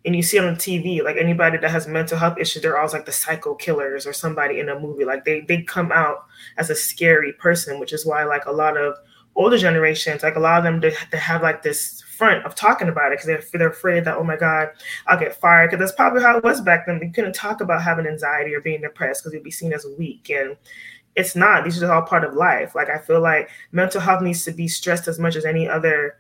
And 0.06 0.16
you 0.16 0.24
see 0.24 0.40
on 0.40 0.56
TV, 0.56 1.04
like 1.04 1.18
anybody 1.18 1.58
that 1.58 1.72
has 1.72 1.86
mental 1.86 2.18
health 2.18 2.38
issues, 2.38 2.62
they're 2.62 2.78
always 2.78 2.94
like 2.94 3.06
the 3.06 3.12
psycho 3.12 3.54
killers 3.56 4.08
or 4.08 4.14
somebody 4.14 4.60
in 4.60 4.70
a 4.70 4.80
movie. 4.80 5.06
Like 5.06 5.24
they 5.26 5.42
they 5.42 5.62
come 5.62 5.92
out 5.92 6.26
as 6.58 6.70
a 6.70 6.76
scary 6.76 7.34
person, 7.34 7.80
which 7.80 7.94
is 7.94 8.06
why 8.06 8.24
like 8.26 8.46
a 8.46 8.52
lot 8.52 8.78
of 8.78 8.96
older 9.36 9.58
generations, 9.58 10.24
like 10.24 10.36
a 10.36 10.40
lot 10.40 10.58
of 10.58 10.64
them, 10.64 10.80
they 11.12 11.18
have 11.18 11.42
like 11.42 11.64
this 11.64 12.04
front 12.20 12.46
of 12.46 12.54
talking 12.54 12.90
about 12.90 13.12
it 13.12 13.20
because 13.20 13.28
they're, 13.28 13.60
they're 13.60 13.70
afraid 13.70 14.04
that, 14.04 14.18
oh 14.18 14.24
my 14.24 14.36
God, 14.36 14.70
I'll 15.08 15.20
get 15.20 15.36
fired. 15.36 15.70
Because 15.70 15.80
that's 15.80 15.96
probably 15.96 16.22
how 16.22 16.38
it 16.38 16.44
was 16.44 16.60
back 16.60 16.86
then. 16.86 17.00
You 17.02 17.12
couldn't 17.12 17.34
talk 17.34 17.62
about 17.62 17.82
having 17.82 18.06
anxiety 18.06 18.54
or 18.54 18.62
being 18.62 18.82
depressed 18.82 19.24
because 19.24 19.34
you'd 19.34 19.44
be 19.44 19.52
seen 19.52 19.72
as 19.72 19.86
weak. 19.98 20.30
And 20.30 20.58
it's 21.16 21.36
not. 21.36 21.64
These 21.64 21.82
are 21.82 21.92
all 21.92 22.02
part 22.02 22.26
of 22.26 22.34
life. 22.34 22.76
Like, 22.76 22.90
I 22.90 22.98
feel 22.98 23.22
like 23.22 23.50
mental 23.72 24.02
health 24.02 24.22
needs 24.22 24.44
to 24.46 24.52
be 24.52 24.68
stressed 24.68 25.08
as 25.08 25.18
much 25.18 25.36
as 25.36 25.46
any 25.46 25.68
other 25.68 26.18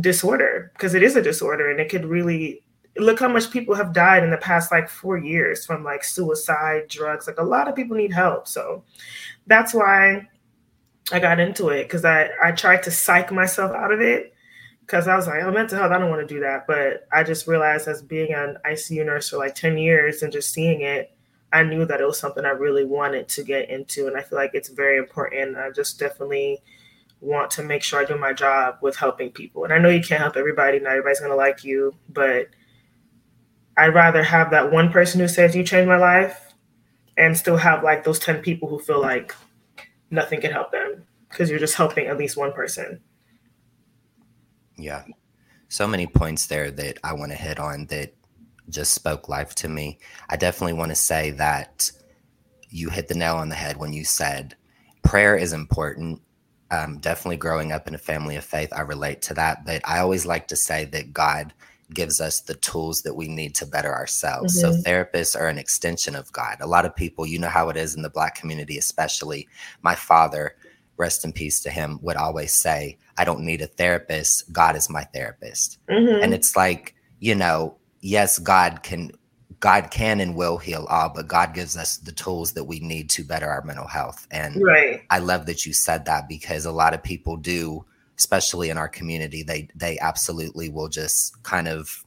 disorder 0.00 0.72
because 0.74 0.94
it 0.94 1.02
is 1.02 1.16
a 1.16 1.22
disorder 1.22 1.70
and 1.70 1.78
it 1.78 1.90
could 1.90 2.06
really 2.06 2.62
look 2.96 3.20
how 3.20 3.28
much 3.28 3.50
people 3.50 3.74
have 3.74 3.92
died 3.92 4.24
in 4.24 4.30
the 4.30 4.38
past 4.38 4.72
like 4.72 4.88
four 4.88 5.18
years 5.18 5.66
from 5.66 5.84
like 5.84 6.02
suicide 6.02 6.88
drugs 6.88 7.26
like 7.26 7.38
a 7.38 7.44
lot 7.44 7.68
of 7.68 7.76
people 7.76 7.96
need 7.96 8.12
help 8.12 8.48
so 8.48 8.82
that's 9.46 9.74
why 9.74 10.26
i 11.12 11.18
got 11.18 11.38
into 11.38 11.68
it 11.68 11.84
because 11.84 12.06
i 12.06 12.30
i 12.42 12.50
tried 12.50 12.82
to 12.82 12.90
psych 12.90 13.30
myself 13.30 13.70
out 13.72 13.92
of 13.92 14.00
it 14.00 14.31
because 14.92 15.08
I 15.08 15.16
was 15.16 15.26
like, 15.26 15.42
oh, 15.42 15.50
mental 15.50 15.78
health, 15.78 15.90
I 15.90 15.96
don't 15.96 16.10
want 16.10 16.28
to 16.28 16.34
do 16.34 16.40
that. 16.40 16.66
But 16.66 17.08
I 17.10 17.22
just 17.22 17.46
realized 17.46 17.88
as 17.88 18.02
being 18.02 18.34
an 18.34 18.58
ICU 18.66 19.06
nurse 19.06 19.30
for 19.30 19.38
like 19.38 19.54
10 19.54 19.78
years 19.78 20.22
and 20.22 20.30
just 20.30 20.52
seeing 20.52 20.82
it, 20.82 21.16
I 21.50 21.62
knew 21.62 21.86
that 21.86 22.02
it 22.02 22.06
was 22.06 22.18
something 22.18 22.44
I 22.44 22.50
really 22.50 22.84
wanted 22.84 23.26
to 23.30 23.42
get 23.42 23.70
into. 23.70 24.06
And 24.06 24.18
I 24.18 24.20
feel 24.20 24.38
like 24.38 24.50
it's 24.52 24.68
very 24.68 24.98
important. 24.98 25.56
I 25.56 25.70
just 25.70 25.98
definitely 25.98 26.60
want 27.22 27.50
to 27.52 27.62
make 27.62 27.82
sure 27.82 28.00
I 28.00 28.04
do 28.04 28.18
my 28.18 28.34
job 28.34 28.80
with 28.82 28.96
helping 28.96 29.30
people. 29.30 29.64
And 29.64 29.72
I 29.72 29.78
know 29.78 29.88
you 29.88 30.02
can't 30.02 30.20
help 30.20 30.36
everybody, 30.36 30.78
not 30.78 30.90
everybody's 30.90 31.20
going 31.20 31.32
to 31.32 31.36
like 31.36 31.64
you, 31.64 31.94
but 32.10 32.48
I'd 33.78 33.94
rather 33.94 34.22
have 34.22 34.50
that 34.50 34.70
one 34.70 34.92
person 34.92 35.20
who 35.20 35.28
says, 35.28 35.56
you 35.56 35.64
changed 35.64 35.88
my 35.88 35.96
life, 35.96 36.52
and 37.16 37.34
still 37.34 37.56
have 37.56 37.82
like 37.82 38.04
those 38.04 38.18
10 38.18 38.42
people 38.42 38.68
who 38.68 38.78
feel 38.78 39.00
like 39.00 39.34
nothing 40.10 40.42
can 40.42 40.52
help 40.52 40.70
them 40.70 41.06
because 41.30 41.48
you're 41.48 41.58
just 41.58 41.76
helping 41.76 42.08
at 42.08 42.18
least 42.18 42.36
one 42.36 42.52
person. 42.52 43.00
Yeah. 44.76 45.04
So 45.68 45.86
many 45.86 46.06
points 46.06 46.46
there 46.46 46.70
that 46.70 46.98
I 47.02 47.12
want 47.12 47.32
to 47.32 47.38
hit 47.38 47.58
on 47.58 47.86
that 47.86 48.14
just 48.68 48.94
spoke 48.94 49.28
life 49.28 49.54
to 49.56 49.68
me. 49.68 49.98
I 50.28 50.36
definitely 50.36 50.74
want 50.74 50.90
to 50.90 50.96
say 50.96 51.30
that 51.32 51.90
you 52.68 52.88
hit 52.88 53.08
the 53.08 53.14
nail 53.14 53.36
on 53.36 53.48
the 53.48 53.54
head 53.54 53.76
when 53.76 53.92
you 53.92 54.04
said 54.04 54.56
prayer 55.02 55.36
is 55.36 55.52
important. 55.52 56.20
Um, 56.70 56.98
definitely 56.98 57.36
growing 57.36 57.70
up 57.70 57.86
in 57.86 57.94
a 57.94 57.98
family 57.98 58.36
of 58.36 58.44
faith, 58.44 58.72
I 58.72 58.80
relate 58.80 59.20
to 59.22 59.34
that. 59.34 59.66
But 59.66 59.82
I 59.84 59.98
always 59.98 60.24
like 60.24 60.48
to 60.48 60.56
say 60.56 60.86
that 60.86 61.12
God 61.12 61.52
gives 61.92 62.20
us 62.20 62.40
the 62.40 62.54
tools 62.54 63.02
that 63.02 63.14
we 63.14 63.28
need 63.28 63.54
to 63.56 63.66
better 63.66 63.92
ourselves. 63.92 64.62
Mm-hmm. 64.62 64.72
So 64.72 64.82
therapists 64.82 65.38
are 65.38 65.48
an 65.48 65.58
extension 65.58 66.14
of 66.14 66.32
God. 66.32 66.56
A 66.60 66.66
lot 66.66 66.86
of 66.86 66.96
people, 66.96 67.26
you 67.26 67.38
know 67.38 67.48
how 67.48 67.68
it 67.68 67.76
is 67.76 67.94
in 67.94 68.02
the 68.02 68.08
black 68.08 68.34
community, 68.34 68.78
especially. 68.78 69.48
My 69.82 69.94
father 69.94 70.56
rest 71.02 71.24
in 71.24 71.32
peace 71.32 71.60
to 71.60 71.70
him, 71.70 71.98
would 72.00 72.16
always 72.16 72.52
say, 72.52 72.96
I 73.18 73.24
don't 73.24 73.44
need 73.44 73.60
a 73.60 73.66
therapist. 73.66 74.50
God 74.52 74.76
is 74.76 74.88
my 74.88 75.04
therapist. 75.04 75.78
Mm-hmm. 75.90 76.22
And 76.22 76.32
it's 76.32 76.56
like, 76.56 76.94
you 77.20 77.34
know, 77.34 77.76
yes, 78.00 78.38
God 78.38 78.82
can 78.82 79.12
God 79.60 79.92
can 79.92 80.20
and 80.20 80.34
will 80.34 80.58
heal 80.58 80.86
all, 80.90 81.08
but 81.08 81.28
God 81.28 81.54
gives 81.54 81.76
us 81.76 81.98
the 81.98 82.10
tools 82.10 82.52
that 82.54 82.64
we 82.64 82.80
need 82.80 83.08
to 83.10 83.22
better 83.22 83.48
our 83.48 83.62
mental 83.62 83.86
health. 83.86 84.26
And 84.32 84.60
right. 84.60 85.02
I 85.08 85.20
love 85.20 85.46
that 85.46 85.64
you 85.64 85.72
said 85.72 86.04
that 86.06 86.28
because 86.28 86.64
a 86.64 86.72
lot 86.72 86.94
of 86.94 87.02
people 87.02 87.36
do, 87.36 87.84
especially 88.18 88.70
in 88.70 88.78
our 88.78 88.88
community, 88.88 89.42
they 89.42 89.68
they 89.74 89.98
absolutely 90.00 90.68
will 90.68 90.88
just 90.88 91.40
kind 91.42 91.68
of 91.68 92.04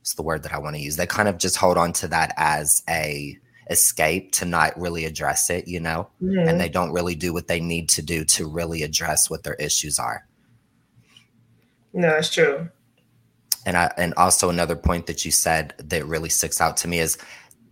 what's 0.00 0.14
the 0.14 0.22
word 0.22 0.42
that 0.44 0.52
I 0.52 0.58
want 0.58 0.76
to 0.76 0.82
use? 0.82 0.96
They 0.96 1.06
kind 1.06 1.28
of 1.28 1.38
just 1.38 1.56
hold 1.56 1.76
on 1.76 1.92
to 1.94 2.08
that 2.08 2.32
as 2.36 2.82
a 2.88 3.38
escape 3.70 4.32
to 4.32 4.44
not 4.44 4.78
really 4.78 5.04
address 5.04 5.50
it, 5.50 5.66
you 5.66 5.80
know, 5.80 6.08
mm-hmm. 6.22 6.48
and 6.48 6.60
they 6.60 6.68
don't 6.68 6.92
really 6.92 7.14
do 7.14 7.32
what 7.32 7.48
they 7.48 7.60
need 7.60 7.88
to 7.90 8.02
do 8.02 8.24
to 8.24 8.46
really 8.46 8.82
address 8.82 9.28
what 9.28 9.42
their 9.42 9.54
issues 9.54 9.98
are. 9.98 10.26
No, 11.92 12.08
that's 12.08 12.30
true. 12.30 12.68
And 13.64 13.76
I 13.76 13.92
and 13.96 14.14
also 14.14 14.48
another 14.48 14.76
point 14.76 15.06
that 15.06 15.24
you 15.24 15.32
said 15.32 15.74
that 15.78 16.06
really 16.06 16.28
sticks 16.28 16.60
out 16.60 16.76
to 16.78 16.88
me 16.88 17.00
is 17.00 17.18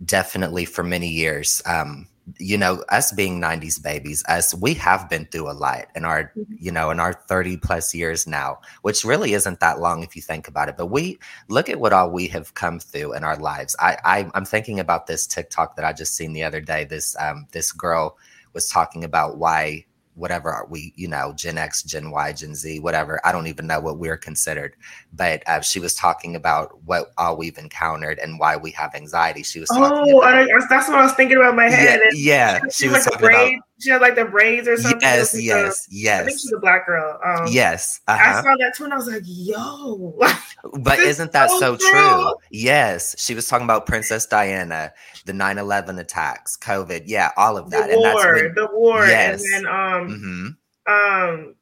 definitely 0.03 0.65
for 0.65 0.83
many 0.83 1.07
years, 1.07 1.61
um, 1.65 2.07
you 2.37 2.57
know, 2.57 2.83
us 2.89 3.11
being 3.11 3.39
90s 3.39 3.81
babies, 3.81 4.23
us, 4.27 4.53
we 4.53 4.73
have 4.75 5.09
been 5.09 5.25
through 5.25 5.49
a 5.49 5.53
lot 5.53 5.85
in 5.95 6.05
our, 6.05 6.31
mm-hmm. 6.37 6.53
you 6.59 6.71
know, 6.71 6.89
in 6.89 6.99
our 6.99 7.13
30 7.13 7.57
plus 7.57 7.93
years 7.93 8.25
now, 8.25 8.59
which 8.81 9.03
really 9.03 9.33
isn't 9.33 9.59
that 9.59 9.79
long 9.79 10.03
if 10.03 10.15
you 10.15 10.21
think 10.21 10.47
about 10.47 10.69
it. 10.69 10.77
But 10.77 10.87
we 10.87 11.19
look 11.49 11.69
at 11.69 11.79
what 11.79 11.93
all 11.93 12.09
we 12.09 12.27
have 12.27 12.53
come 12.53 12.79
through 12.79 13.13
in 13.13 13.23
our 13.23 13.37
lives. 13.37 13.75
I, 13.79 13.97
I 14.03 14.31
am 14.33 14.45
thinking 14.45 14.79
about 14.79 15.07
this 15.07 15.27
TikTok 15.27 15.75
that 15.75 15.85
I 15.85 15.93
just 15.93 16.15
seen 16.15 16.33
the 16.33 16.43
other 16.43 16.61
day. 16.61 16.85
This 16.85 17.15
um 17.19 17.47
this 17.51 17.71
girl 17.71 18.17
was 18.53 18.67
talking 18.69 19.03
about 19.03 19.37
why 19.37 19.85
whatever 20.15 20.51
are 20.51 20.65
we, 20.67 20.93
you 20.95 21.07
know, 21.07 21.33
Gen 21.35 21.57
X, 21.57 21.83
Gen 21.83 22.09
Y, 22.09 22.33
Gen 22.33 22.55
Z, 22.55 22.79
whatever. 22.79 23.19
I 23.25 23.31
don't 23.31 23.47
even 23.47 23.67
know 23.67 23.79
what 23.79 23.99
we're 23.99 24.17
considered. 24.17 24.75
But 25.13 25.43
uh, 25.47 25.61
she 25.61 25.79
was 25.79 25.93
talking 25.93 26.35
about 26.35 26.81
what 26.83 27.11
all 27.17 27.37
we've 27.37 27.57
encountered 27.57 28.19
and 28.19 28.39
why 28.39 28.57
we 28.57 28.71
have 28.71 28.95
anxiety. 28.95 29.43
She 29.43 29.59
was 29.59 29.69
talking 29.69 30.13
oh, 30.13 30.21
about, 30.21 30.47
that's 30.69 30.87
what 30.87 30.99
I 30.99 31.03
was 31.03 31.13
thinking 31.13 31.37
about 31.37 31.51
in 31.51 31.55
my 31.57 31.69
head. 31.69 32.01
Yeah, 32.13 32.59
yeah. 32.63 32.69
she, 32.71 32.87
was 32.87 33.05
like 33.05 33.19
talking 33.19 33.27
about 33.27 33.51
she 33.79 33.89
had 33.89 34.01
like 34.01 34.15
the 34.15 34.25
braids 34.25 34.67
or 34.67 34.77
something. 34.77 35.01
Yes, 35.01 35.39
yes, 35.39 35.87
a, 35.87 35.95
yes. 35.95 36.21
I 36.21 36.25
think 36.25 36.39
she's 36.39 36.53
a 36.53 36.59
black 36.59 36.85
girl. 36.85 37.19
Um, 37.25 37.47
yes, 37.49 37.99
uh-huh. 38.07 38.39
I 38.39 38.41
saw 38.41 38.55
that 38.57 38.73
too, 38.75 38.85
and 38.85 38.93
I 38.93 38.97
was 38.97 39.07
like, 39.07 39.23
"Yo!" 39.25 40.17
but 40.79 40.99
isn't 40.99 41.33
that 41.33 41.49
so, 41.49 41.75
so 41.75 41.91
true? 41.91 42.33
Yes, 42.51 43.15
she 43.19 43.35
was 43.35 43.47
talking 43.47 43.65
about 43.65 43.85
Princess 43.85 44.25
Diana, 44.25 44.93
the 45.25 45.33
9-11 45.33 45.99
attacks, 45.99 46.55
COVID, 46.57 47.03
yeah, 47.05 47.31
all 47.35 47.57
of 47.57 47.69
that. 47.71 47.87
The 47.87 47.93
and 47.93 48.01
war, 48.01 48.13
that's 48.13 48.41
when, 48.41 48.55
the 48.55 48.69
war, 48.71 49.05
yes. 49.05 49.43
and 49.43 49.65
then 49.65 49.73
um, 49.73 50.55
mm-hmm. 50.87 50.93
um, 50.93 51.55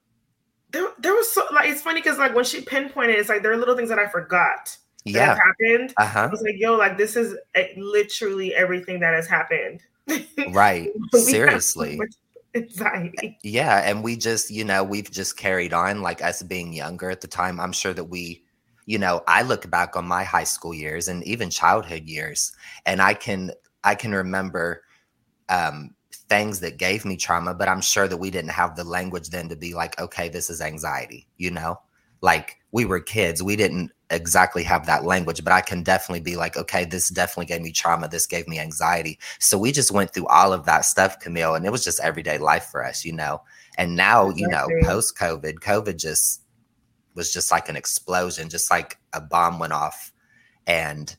there, 0.72 0.88
there 1.00 1.14
was 1.14 1.32
so 1.32 1.46
like 1.52 1.70
it's 1.70 1.82
funny 1.82 2.02
because 2.02 2.20
like 2.20 2.36
when 2.36 2.46
she 2.46 2.62
pinpointed, 2.62 3.16
it's 3.16 3.30
like 3.30 3.42
there 3.42 3.54
are 3.54 3.58
little 3.58 3.76
things 3.76 3.90
that 3.90 4.00
I 4.00 4.08
forgot. 4.08 4.78
Yeah, 5.06 5.36
happened. 5.36 5.94
Uh-huh. 5.98 6.20
I 6.20 6.28
was 6.28 6.42
like, 6.42 6.56
"Yo, 6.58 6.76
like 6.76 6.98
this 6.98 7.16
is 7.16 7.36
uh, 7.56 7.62
literally 7.76 8.54
everything 8.54 9.00
that 9.00 9.14
has 9.14 9.28
happened." 9.28 9.82
Right. 10.52 10.90
Seriously. 11.14 12.00
anxiety. 12.56 13.38
Yeah 13.44 13.78
and 13.78 14.04
we 14.04 14.16
just 14.16 14.52
you 14.52 14.64
know 14.64 14.84
we've 14.84 15.10
just 15.10 15.38
carried 15.38 15.74
on 15.74 16.04
like 16.04 16.24
us 16.24 16.44
being 16.44 16.72
younger 16.72 17.10
at 17.10 17.22
the 17.22 17.28
time. 17.28 17.60
I'm 17.60 17.72
sure 17.72 17.94
that 17.94 18.04
we 18.04 18.44
you 18.86 18.98
know 18.98 19.24
i 19.30 19.42
look 19.44 19.70
back 19.70 19.96
on 19.96 20.06
my 20.06 20.26
high 20.26 20.44
school 20.44 20.74
years 20.74 21.08
and 21.08 21.24
even 21.24 21.50
childhood 21.50 22.04
years 22.04 22.52
and 22.86 23.02
i 23.02 23.14
can 23.14 23.50
i 23.86 23.96
can 23.96 24.12
remember 24.12 24.84
um 25.48 25.96
things 26.12 26.60
that 26.60 26.78
gave 26.78 27.06
me 27.06 27.16
trauma 27.16 27.54
but 27.54 27.70
i'm 27.70 27.80
sure 27.80 28.10
that 28.10 28.18
we 28.18 28.30
didn't 28.30 28.52
have 28.52 28.76
the 28.76 28.84
language 28.84 29.30
then 29.30 29.48
to 29.48 29.56
be 29.56 29.74
like 29.74 29.98
okay 30.02 30.28
this 30.28 30.50
is 30.50 30.60
anxiety 30.60 31.26
you 31.38 31.50
know? 31.50 31.80
Like 32.24 32.58
we 32.72 32.86
were 32.86 33.02
kids. 33.02 33.44
We 33.44 33.58
didn't 33.58 33.92
exactly 34.14 34.64
have 34.64 34.86
that 34.86 35.04
language, 35.04 35.44
but 35.44 35.54
I 35.54 35.62
can 35.62 35.84
definitely 35.84 36.22
be 36.22 36.36
like, 36.36 36.56
okay, 36.58 36.86
this 36.86 37.10
definitely 37.10 37.48
gave 37.48 37.62
me 37.62 37.72
trauma. 37.72 38.08
This 38.08 38.26
gave 38.26 38.48
me 38.48 38.60
anxiety. 38.60 39.20
So 39.40 39.58
we 39.58 39.72
just 39.72 39.92
went 39.92 40.14
through 40.14 40.28
all 40.28 40.54
of 40.54 40.66
that 40.66 40.86
stuff, 40.86 41.20
Camille, 41.20 41.56
and 41.56 41.66
it 41.66 41.72
was 41.72 41.84
just 41.84 42.00
everyday 42.00 42.38
life 42.38 42.66
for 42.72 42.86
us, 42.86 43.04
you 43.04 43.14
know. 43.14 43.42
And 43.78 43.96
now, 43.96 44.30
you 44.30 44.48
know, 44.48 44.68
post 44.84 45.18
COVID, 45.18 45.56
COVID 45.56 45.98
just 45.98 46.44
was 47.16 47.32
just 47.32 47.52
like 47.52 47.70
an 47.70 47.76
explosion, 47.76 48.50
just 48.50 48.72
like 48.72 48.98
a 49.14 49.22
bomb 49.22 49.60
went 49.60 49.74
off 49.74 50.12
and 50.66 51.16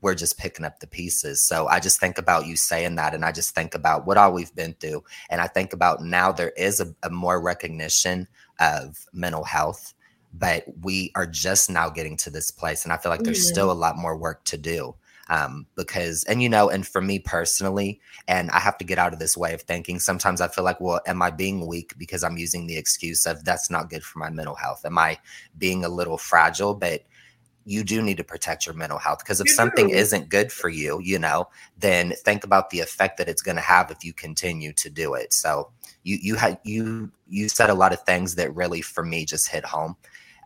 we're 0.00 0.14
just 0.14 0.38
picking 0.38 0.64
up 0.64 0.78
the 0.78 0.86
pieces. 0.86 1.42
So 1.46 1.66
I 1.66 1.80
just 1.80 1.98
think 1.98 2.18
about 2.18 2.46
you 2.46 2.56
saying 2.56 2.94
that 2.96 3.14
and 3.14 3.24
I 3.24 3.32
just 3.32 3.54
think 3.54 3.74
about 3.74 4.06
what 4.06 4.16
all 4.16 4.32
we've 4.32 4.54
been 4.54 4.74
through. 4.74 5.02
And 5.30 5.40
I 5.40 5.48
think 5.48 5.72
about 5.72 6.02
now 6.02 6.30
there 6.30 6.50
is 6.50 6.80
a, 6.80 6.94
a 7.02 7.10
more 7.10 7.40
recognition 7.40 8.28
of 8.60 8.96
mental 9.12 9.44
health 9.44 9.94
but 10.32 10.64
we 10.82 11.10
are 11.14 11.26
just 11.26 11.70
now 11.70 11.88
getting 11.88 12.16
to 12.16 12.30
this 12.30 12.50
place 12.50 12.84
and 12.84 12.92
i 12.92 12.96
feel 12.96 13.10
like 13.10 13.22
there's 13.22 13.38
mm-hmm. 13.38 13.54
still 13.54 13.70
a 13.70 13.72
lot 13.72 13.96
more 13.96 14.16
work 14.16 14.44
to 14.44 14.56
do 14.56 14.94
um, 15.30 15.66
because 15.76 16.24
and 16.24 16.42
you 16.42 16.48
know 16.48 16.70
and 16.70 16.86
for 16.86 17.00
me 17.00 17.18
personally 17.18 18.00
and 18.26 18.50
i 18.50 18.58
have 18.58 18.78
to 18.78 18.84
get 18.84 18.98
out 18.98 19.12
of 19.12 19.18
this 19.18 19.36
way 19.36 19.52
of 19.52 19.62
thinking 19.62 19.98
sometimes 19.98 20.40
i 20.40 20.48
feel 20.48 20.64
like 20.64 20.80
well 20.80 21.00
am 21.06 21.22
i 21.22 21.30
being 21.30 21.66
weak 21.66 21.94
because 21.98 22.24
i'm 22.24 22.38
using 22.38 22.66
the 22.66 22.76
excuse 22.76 23.26
of 23.26 23.44
that's 23.44 23.70
not 23.70 23.90
good 23.90 24.02
for 24.02 24.18
my 24.18 24.30
mental 24.30 24.54
health 24.54 24.84
am 24.84 24.98
i 24.98 25.18
being 25.58 25.84
a 25.84 25.88
little 25.88 26.18
fragile 26.18 26.74
but 26.74 27.02
you 27.64 27.84
do 27.84 28.00
need 28.00 28.16
to 28.16 28.24
protect 28.24 28.64
your 28.64 28.74
mental 28.74 28.98
health 28.98 29.18
because 29.18 29.40
if 29.40 29.46
you 29.46 29.52
something 29.52 29.88
do. 29.88 29.94
isn't 29.94 30.30
good 30.30 30.50
for 30.50 30.70
you 30.70 30.98
you 31.02 31.18
know 31.18 31.46
then 31.78 32.12
think 32.24 32.42
about 32.42 32.70
the 32.70 32.80
effect 32.80 33.18
that 33.18 33.28
it's 33.28 33.42
going 33.42 33.56
to 33.56 33.62
have 33.62 33.90
if 33.90 34.02
you 34.02 34.12
continue 34.14 34.72
to 34.72 34.88
do 34.88 35.12
it 35.12 35.32
so 35.34 35.70
you 36.02 36.16
you 36.22 36.34
had 36.34 36.58
you 36.64 37.12
you 37.28 37.48
said 37.48 37.68
a 37.68 37.74
lot 37.74 37.92
of 37.92 38.00
things 38.02 38.36
that 38.36 38.54
really 38.56 38.80
for 38.80 39.04
me 39.04 39.26
just 39.26 39.50
hit 39.50 39.66
home 39.66 39.94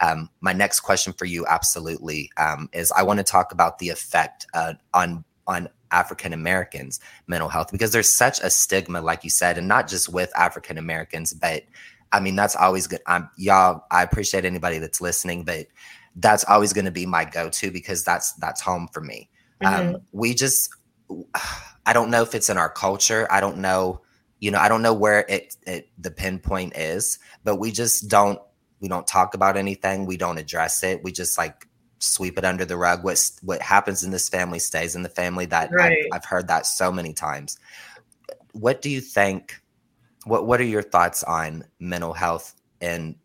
um, 0.03 0.29
my 0.41 0.53
next 0.53 0.81
question 0.81 1.13
for 1.13 1.25
you, 1.25 1.47
absolutely, 1.47 2.31
um, 2.37 2.69
is 2.73 2.93
I 2.93 3.05
want 3.05 3.19
to 3.19 3.25
talk 3.25 3.53
about 3.53 3.79
the 3.79 3.89
effect 3.89 4.47
uh, 4.53 4.75
on 4.93 5.25
on 5.47 5.69
African 5.93 6.33
Americans' 6.33 7.01
mental 7.27 7.49
health 7.49 7.71
because 7.71 7.93
there's 7.93 8.15
such 8.15 8.41
a 8.41 8.51
stigma, 8.51 9.01
like 9.01 9.25
you 9.25 9.31
said, 9.31 9.59
and 9.59 9.69
not 9.69 9.89
just 9.89 10.09
with 10.09 10.37
African 10.37 10.77
Americans, 10.77 11.33
but 11.33 11.63
I 12.11 12.21
mean 12.21 12.37
that's 12.37 12.57
always 12.57 12.87
good. 12.87 13.01
I'm, 13.07 13.31
y'all, 13.37 13.85
I 13.91 14.03
appreciate 14.03 14.45
anybody 14.45 14.79
that's 14.79 15.01
listening, 15.01 15.45
but 15.45 15.67
that's 16.17 16.45
always 16.45 16.73
going 16.73 16.85
to 16.85 16.91
be 16.91 17.07
my 17.07 17.25
go-to 17.25 17.71
because 17.71 18.05
that's 18.05 18.33
that's 18.35 18.61
home 18.61 18.89
for 18.93 19.01
me. 19.01 19.31
Mm-hmm. 19.63 19.95
Um, 19.95 20.03
we 20.13 20.35
just, 20.35 20.69
I 21.87 21.93
don't 21.93 22.11
know 22.11 22.23
if 22.23 22.35
it's 22.35 22.51
in 22.51 22.59
our 22.59 22.69
culture. 22.69 23.27
I 23.31 23.41
don't 23.41 23.59
know, 23.59 24.01
you 24.41 24.51
know, 24.51 24.59
I 24.59 24.69
don't 24.69 24.83
know 24.83 24.95
where 24.95 25.25
it, 25.29 25.57
it 25.67 25.89
the 25.97 26.11
pinpoint 26.11 26.77
is, 26.77 27.19
but 27.45 27.57
we 27.57 27.71
just 27.71 28.09
don't 28.09 28.41
we 28.83 28.89
don't 28.89 29.07
talk 29.07 29.35
about 29.35 29.57
anything. 29.57 30.05
We 30.05 30.17
don't 30.19 30.39
address 30.39 30.83
it. 30.83 31.03
We 31.03 31.13
just 31.13 31.39
like 31.39 31.67
sweep 32.01 32.37
it 32.37 32.45
under 32.45 32.65
the 32.65 32.77
rug. 32.77 33.05
What 33.05 33.31
what 33.43 33.63
happens 33.63 34.03
in 34.03 34.11
this 34.11 34.29
family 34.29 34.59
stays 34.59 34.97
in 34.97 35.03
the 35.03 35.09
family. 35.09 35.47
That 35.47 35.71
right. 35.73 35.97
I've, 36.13 36.19
I've 36.19 36.25
heard 36.25 36.49
that 36.49 36.67
so 36.67 36.93
many 36.93 37.15
times. 37.15 37.59
What 38.53 38.83
do 38.83 38.91
you 38.91 39.01
think? 39.01 39.55
What 40.25 40.47
What 40.47 40.61
are 40.61 40.65
your 40.65 40.83
thoughts 40.83 41.23
on 41.23 41.65
mental 41.79 42.13
health 42.13 42.55
in 42.81 43.17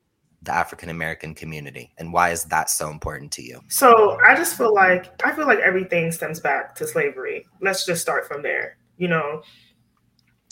the 0.44 0.54
African 0.54 0.90
American 0.90 1.34
community, 1.34 1.92
and 1.98 2.14
why 2.14 2.30
is 2.30 2.46
that 2.46 2.70
so 2.70 2.90
important 2.90 3.32
to 3.34 3.42
you? 3.42 3.60
So 3.68 4.18
I 4.26 4.36
just 4.36 4.56
feel 4.56 4.74
like 4.74 5.22
I 5.26 5.32
feel 5.36 5.48
like 5.48 5.60
everything 5.60 6.12
stems 6.12 6.40
back 6.40 6.76
to 6.76 6.88
slavery. 6.88 7.48
Let's 7.62 7.86
just 7.86 8.02
start 8.02 8.28
from 8.28 8.44
there. 8.44 8.78
You 8.98 9.08
know, 9.08 9.42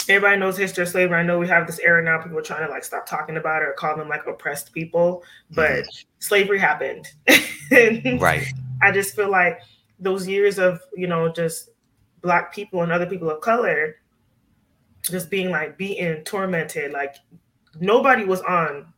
everybody 0.08 0.40
knows 0.40 0.58
history 0.58 0.84
of 0.84 0.90
slavery. 0.90 1.18
I 1.18 1.24
know 1.24 1.40
we 1.40 1.48
have 1.48 1.68
this 1.68 1.80
era 1.80 2.04
now, 2.04 2.22
people 2.22 2.38
are 2.38 2.44
trying 2.44 2.66
to 2.66 2.72
like 2.72 2.84
stop 2.84 3.06
talking 3.06 3.38
about 3.38 3.62
it 3.62 3.68
or 3.68 3.74
call 3.74 3.98
them 3.98 4.10
like 4.10 4.26
oppressed 4.28 4.74
people, 4.74 5.24
but 5.52 5.72
mm-hmm. 5.72 6.08
slavery 6.20 6.60
happened. 6.60 7.08
right. 8.20 8.46
I 8.82 8.92
just 8.92 9.16
feel 9.16 9.30
like 9.30 9.60
those 10.00 10.28
years 10.28 10.60
of, 10.60 10.82
you 10.96 11.08
know, 11.08 11.32
just 11.32 11.70
black 12.22 12.54
people 12.54 12.82
and 12.82 12.92
other 12.92 13.06
people 13.06 13.30
of 13.30 13.42
color 13.42 13.96
just 15.04 15.30
being 15.30 15.50
like 15.52 15.78
beaten, 15.78 16.24
tormented, 16.24 16.92
like 16.92 17.16
nobody 17.80 18.26
was 18.26 18.42
on 18.42 18.92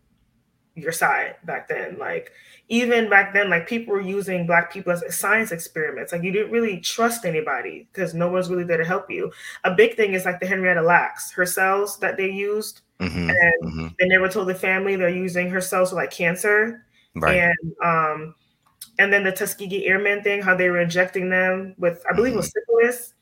your 0.78 0.92
side 0.92 1.36
back 1.44 1.68
then. 1.68 1.98
Like 1.98 2.32
even 2.70 3.10
back 3.10 3.34
then, 3.34 3.50
like 3.50 3.68
people 3.68 3.94
were 3.94 4.02
using 4.02 4.46
black 4.46 4.72
people 4.72 4.94
as 4.94 5.04
science 5.16 5.52
experiments. 5.52 6.12
Like 6.12 6.24
you 6.24 6.32
didn't 6.32 6.52
really 6.52 6.80
trust 6.80 7.26
anybody 7.26 7.88
because 7.92 8.14
no 8.14 8.30
one's 8.30 8.50
really 8.50 8.64
there 8.64 8.78
to 8.78 8.86
help 8.86 9.10
you. 9.10 9.32
A 9.64 9.74
big 9.74 9.96
thing 9.96 10.14
is 10.14 10.26
like 10.26 10.40
the 10.40 10.48
Henrietta 10.48 10.82
Lacks, 10.82 11.32
her 11.32 11.46
cells 11.46 11.98
that 12.00 12.18
they 12.18 12.30
used, 12.30 12.82
mm-hmm, 13.00 13.30
and 13.30 13.64
mm-hmm. 13.64 13.88
they 14.00 14.08
never 14.08 14.30
told 14.30 14.48
the 14.48 14.56
family 14.56 14.96
they're 14.96 15.10
using 15.10 15.50
her 15.50 15.62
cells 15.62 15.90
for 15.90 15.96
like 15.96 16.12
cancer. 16.12 16.86
Right. 17.16 17.38
And 17.38 17.74
um, 17.84 18.36
and 19.00 19.12
then 19.12 19.24
the 19.24 19.32
Tuskegee 19.32 19.86
Airmen 19.86 20.22
thing, 20.24 20.42
how 20.42 20.56
they 20.56 20.70
were 20.70 20.82
injecting 20.82 21.30
them 21.30 21.76
with, 21.78 22.04
I 22.10 22.16
believe, 22.16 22.32
mm-hmm. 22.32 22.38
was 22.38 22.52
syphilis. 22.52 23.14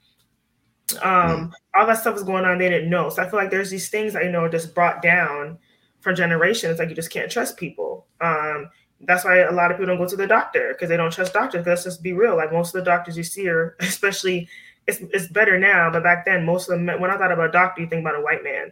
Um, 1.02 1.52
all 1.76 1.88
that 1.88 2.00
stuff 2.00 2.14
was 2.14 2.24
going 2.24 2.46
on. 2.46 2.58
They 2.58 2.70
didn't 2.70 2.90
know. 2.90 3.10
So 3.10 3.22
I 3.22 3.30
feel 3.30 3.40
like 3.40 3.50
there's 3.50 3.72
these 3.72 3.90
things 3.90 4.14
that 4.14 4.24
you 4.24 4.32
know 4.32 4.48
just 4.48 4.76
brought 4.76 5.02
down 5.02 5.58
for 6.06 6.14
generations. 6.14 6.78
Like 6.78 6.90
you 6.90 6.96
just 6.96 7.10
can't 7.10 7.32
trust 7.32 7.58
people. 7.58 8.06
Um, 8.22 8.70
that's 9.02 9.26
why 9.26 9.40
a 9.40 9.52
lot 9.52 9.72
of 9.72 9.78
people 9.78 9.88
don't 9.88 9.98
go 9.98 10.08
to 10.08 10.16
the 10.16 10.28
doctor 10.28 10.70
because 10.72 10.88
they 10.88 10.98
don't 10.98 11.12
trust 11.12 11.34
doctors. 11.34 11.66
Let's 11.66 11.84
just 11.84 12.04
be 12.04 12.14
real. 12.14 12.38
Like 12.38 12.54
most 12.54 12.76
of 12.76 12.80
the 12.84 12.90
doctors 12.90 13.18
you 13.18 13.24
see 13.24 13.50
are, 13.50 13.76
especially, 13.80 14.48
it's, 14.86 15.00
it's 15.00 15.28
better 15.30 15.58
now, 15.58 15.90
but 15.92 16.04
back 16.04 16.24
then, 16.24 16.46
most 16.46 16.70
of 16.70 16.78
them, 16.78 17.02
when 17.02 17.10
I 17.10 17.18
thought 17.18 17.32
about 17.32 17.50
a 17.50 17.52
doctor, 17.52 17.82
you 17.82 17.88
think 17.88 18.02
about 18.02 18.20
a 18.20 18.22
white 18.22 18.44
man 18.44 18.72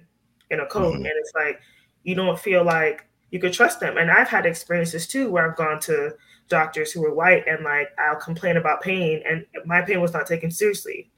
in 0.52 0.60
a 0.60 0.68
coat. 0.68 0.94
Mm-hmm. 0.94 1.06
And 1.06 1.14
it's 1.18 1.32
like, 1.34 1.60
you 2.04 2.14
don't 2.14 2.38
feel 2.38 2.64
like 2.64 3.04
you 3.32 3.40
could 3.40 3.52
trust 3.52 3.80
them. 3.80 3.98
And 3.98 4.12
I've 4.12 4.30
had 4.30 4.46
experiences 4.46 5.08
too 5.08 5.32
where 5.32 5.50
I've 5.50 5.58
gone 5.58 5.80
to 5.82 6.12
doctors 6.50 6.92
who 6.92 7.02
were 7.02 7.16
white 7.16 7.48
and 7.48 7.64
like 7.64 7.88
I'll 7.98 8.20
complain 8.20 8.58
about 8.58 8.82
pain 8.82 9.24
and 9.28 9.44
my 9.66 9.82
pain 9.82 10.02
was 10.02 10.14
not 10.14 10.28
taken 10.28 10.52
seriously 10.52 11.10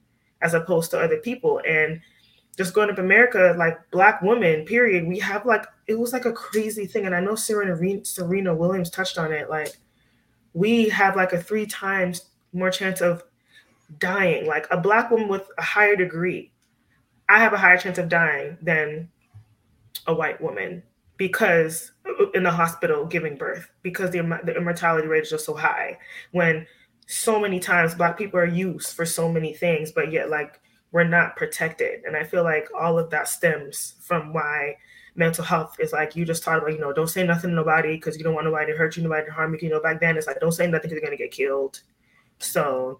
as 0.41 0.53
opposed 0.53 0.91
to 0.91 0.99
other 0.99 1.17
people. 1.17 1.59
And 1.67 1.99
just 2.55 2.73
growing 2.73 2.89
up 2.89 2.99
in 2.99 3.03
America, 3.03 3.53
like 3.57 3.77
black 3.91 4.21
women, 4.21 4.63
period, 4.63 5.05
we 5.05 5.19
have 5.19 5.45
like 5.45 5.65
it 5.87 5.99
was 5.99 6.13
like 6.13 6.25
a 6.25 6.31
crazy 6.31 6.85
thing. 6.85 7.05
And 7.05 7.15
I 7.15 7.19
know 7.19 7.35
Serena 7.35 8.05
Serena 8.05 8.55
Williams 8.55 8.89
touched 8.89 9.17
on 9.17 9.31
it. 9.31 9.49
Like 9.49 9.77
we 10.53 10.89
have 10.89 11.15
like 11.15 11.33
a 11.33 11.41
three 11.41 11.65
times 11.65 12.25
more 12.53 12.71
chance 12.71 13.01
of 13.01 13.23
dying. 13.99 14.45
Like 14.47 14.67
a 14.71 14.77
black 14.77 15.11
woman 15.11 15.27
with 15.27 15.47
a 15.57 15.61
higher 15.61 15.95
degree, 15.95 16.51
I 17.29 17.39
have 17.39 17.53
a 17.53 17.57
higher 17.57 17.77
chance 17.77 17.97
of 17.97 18.09
dying 18.09 18.57
than 18.61 19.09
a 20.07 20.13
white 20.13 20.41
woman 20.41 20.83
because 21.17 21.91
in 22.33 22.43
the 22.43 22.51
hospital 22.51 23.05
giving 23.05 23.37
birth 23.37 23.69
because 23.81 24.11
the, 24.11 24.19
the 24.43 24.55
immortality 24.55 25.07
rate 25.07 25.23
is 25.23 25.29
just 25.29 25.45
so 25.45 25.53
high 25.53 25.97
when 26.31 26.67
so 27.07 27.39
many 27.39 27.59
times 27.59 27.95
black 27.95 28.17
people 28.17 28.39
are 28.39 28.45
used 28.45 28.93
for 28.93 29.05
so 29.05 29.31
many 29.31 29.53
things 29.53 29.91
but 29.91 30.11
yet 30.11 30.29
like 30.29 30.59
we're 30.95 31.03
not 31.03 31.35
protected. 31.35 32.05
And 32.05 32.15
I 32.15 32.23
feel 32.23 32.45
like 32.45 32.69
all 32.73 32.97
of 32.97 33.09
that 33.09 33.27
stems 33.27 33.95
from 33.99 34.31
why 34.31 34.77
mental 35.15 35.43
health 35.43 35.77
is 35.79 35.93
like 35.93 36.15
you 36.15 36.25
just 36.25 36.43
talked 36.43 36.61
about, 36.61 36.73
you 36.73 36.79
know, 36.79 36.93
don't 36.93 37.09
say 37.09 37.25
nothing 37.25 37.49
to 37.51 37.55
nobody 37.55 37.95
because 37.95 38.17
you 38.17 38.23
don't 38.23 38.33
want 38.33 38.45
nobody 38.45 38.71
to 38.71 38.77
hurt 38.77 38.97
you, 38.97 39.03
nobody 39.03 39.25
to 39.25 39.31
harm 39.31 39.53
you. 39.53 39.59
You 39.61 39.69
know, 39.69 39.81
back 39.81 39.99
then 39.99 40.17
it's 40.17 40.27
like 40.27 40.39
don't 40.39 40.51
say 40.51 40.65
nothing 40.67 40.89
because 40.89 40.91
you're 40.91 41.01
gonna 41.01 41.17
get 41.17 41.31
killed. 41.31 41.81
So 42.39 42.99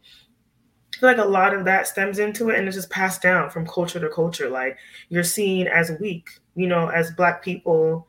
I 0.95 0.97
feel 0.97 1.09
like 1.09 1.17
a 1.17 1.25
lot 1.25 1.53
of 1.53 1.65
that 1.65 1.87
stems 1.87 2.19
into 2.19 2.49
it 2.49 2.57
and 2.57 2.67
it's 2.67 2.77
just 2.77 2.89
passed 2.89 3.21
down 3.21 3.49
from 3.49 3.67
culture 3.67 3.99
to 3.99 4.09
culture. 4.09 4.49
Like 4.49 4.77
you're 5.09 5.23
seen 5.23 5.67
as 5.67 5.91
weak, 5.99 6.29
you 6.55 6.67
know, 6.67 6.87
as 6.87 7.11
black 7.11 7.43
people. 7.43 8.07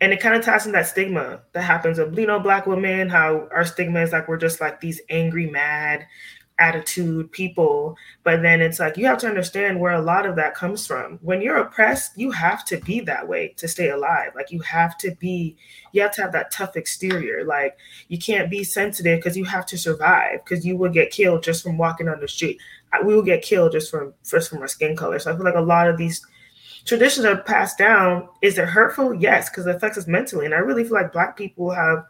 And 0.00 0.12
it 0.12 0.20
kind 0.20 0.34
of 0.34 0.44
ties 0.44 0.66
in 0.66 0.72
that 0.72 0.86
stigma 0.86 1.42
that 1.52 1.62
happens 1.62 1.98
of, 1.98 2.18
you 2.18 2.26
know, 2.26 2.40
black 2.40 2.66
women, 2.66 3.08
how 3.08 3.48
our 3.54 3.64
stigma 3.64 4.00
is 4.00 4.12
like 4.12 4.26
we're 4.26 4.36
just 4.36 4.60
like 4.60 4.80
these 4.80 5.00
angry, 5.08 5.48
mad, 5.48 6.06
attitude 6.58 7.30
people 7.32 7.96
but 8.22 8.40
then 8.40 8.60
it's 8.60 8.78
like 8.78 8.96
you 8.96 9.06
have 9.06 9.18
to 9.18 9.26
understand 9.26 9.78
where 9.78 9.92
a 9.92 10.00
lot 10.00 10.24
of 10.24 10.36
that 10.36 10.54
comes 10.54 10.86
from. 10.86 11.18
When 11.20 11.42
you're 11.42 11.56
oppressed 11.56 12.16
you 12.16 12.30
have 12.30 12.64
to 12.66 12.78
be 12.78 13.00
that 13.00 13.26
way 13.26 13.48
to 13.56 13.66
stay 13.66 13.90
alive. 13.90 14.30
Like 14.34 14.52
you 14.52 14.60
have 14.60 14.96
to 14.98 15.14
be 15.16 15.56
you 15.92 16.02
have 16.02 16.12
to 16.12 16.22
have 16.22 16.32
that 16.32 16.52
tough 16.52 16.76
exterior. 16.76 17.44
Like 17.44 17.76
you 18.08 18.18
can't 18.18 18.50
be 18.50 18.62
sensitive 18.62 19.18
because 19.18 19.36
you 19.36 19.44
have 19.44 19.66
to 19.66 19.78
survive 19.78 20.44
because 20.44 20.64
you 20.64 20.76
will 20.76 20.90
get 20.90 21.10
killed 21.10 21.42
just 21.42 21.62
from 21.62 21.76
walking 21.76 22.08
on 22.08 22.20
the 22.20 22.28
street. 22.28 22.58
We 23.04 23.14
will 23.14 23.22
get 23.22 23.42
killed 23.42 23.72
just 23.72 23.90
from 23.90 24.14
first 24.22 24.48
from 24.50 24.60
our 24.60 24.68
skin 24.68 24.96
color. 24.96 25.18
So 25.18 25.32
i 25.32 25.36
feel 25.36 25.44
like 25.44 25.56
a 25.56 25.60
lot 25.60 25.88
of 25.88 25.98
these 25.98 26.24
traditions 26.84 27.26
are 27.26 27.42
passed 27.42 27.78
down. 27.78 28.28
Is 28.42 28.58
it 28.58 28.68
hurtful? 28.68 29.12
Yes 29.12 29.50
because 29.50 29.66
it 29.66 29.74
affects 29.74 29.98
us 29.98 30.06
mentally. 30.06 30.44
And 30.44 30.54
i 30.54 30.58
really 30.58 30.84
feel 30.84 30.94
like 30.94 31.12
black 31.12 31.36
people 31.36 31.70
have 31.70 32.04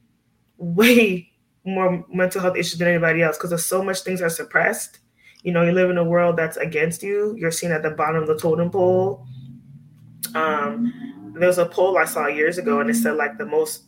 way 0.56 1.29
more 1.64 2.04
mental 2.12 2.40
health 2.40 2.56
issues 2.56 2.78
than 2.78 2.88
anybody 2.88 3.22
else 3.22 3.36
because 3.36 3.50
there's 3.50 3.66
so 3.66 3.82
much 3.82 4.00
things 4.00 4.22
are 4.22 4.30
suppressed. 4.30 4.98
You 5.42 5.52
know, 5.52 5.62
you 5.62 5.72
live 5.72 5.90
in 5.90 5.98
a 5.98 6.04
world 6.04 6.36
that's 6.36 6.56
against 6.56 7.02
you. 7.02 7.34
You're 7.38 7.50
seen 7.50 7.70
at 7.70 7.82
the 7.82 7.90
bottom 7.90 8.22
of 8.22 8.28
the 8.28 8.36
totem 8.36 8.70
pole. 8.70 9.26
Um, 10.34 11.32
there 11.34 11.48
was 11.48 11.58
a 11.58 11.66
poll 11.66 11.96
I 11.96 12.04
saw 12.04 12.26
years 12.26 12.58
ago, 12.58 12.80
and 12.80 12.90
it 12.90 12.94
said 12.94 13.16
like 13.16 13.38
the 13.38 13.46
most 13.46 13.84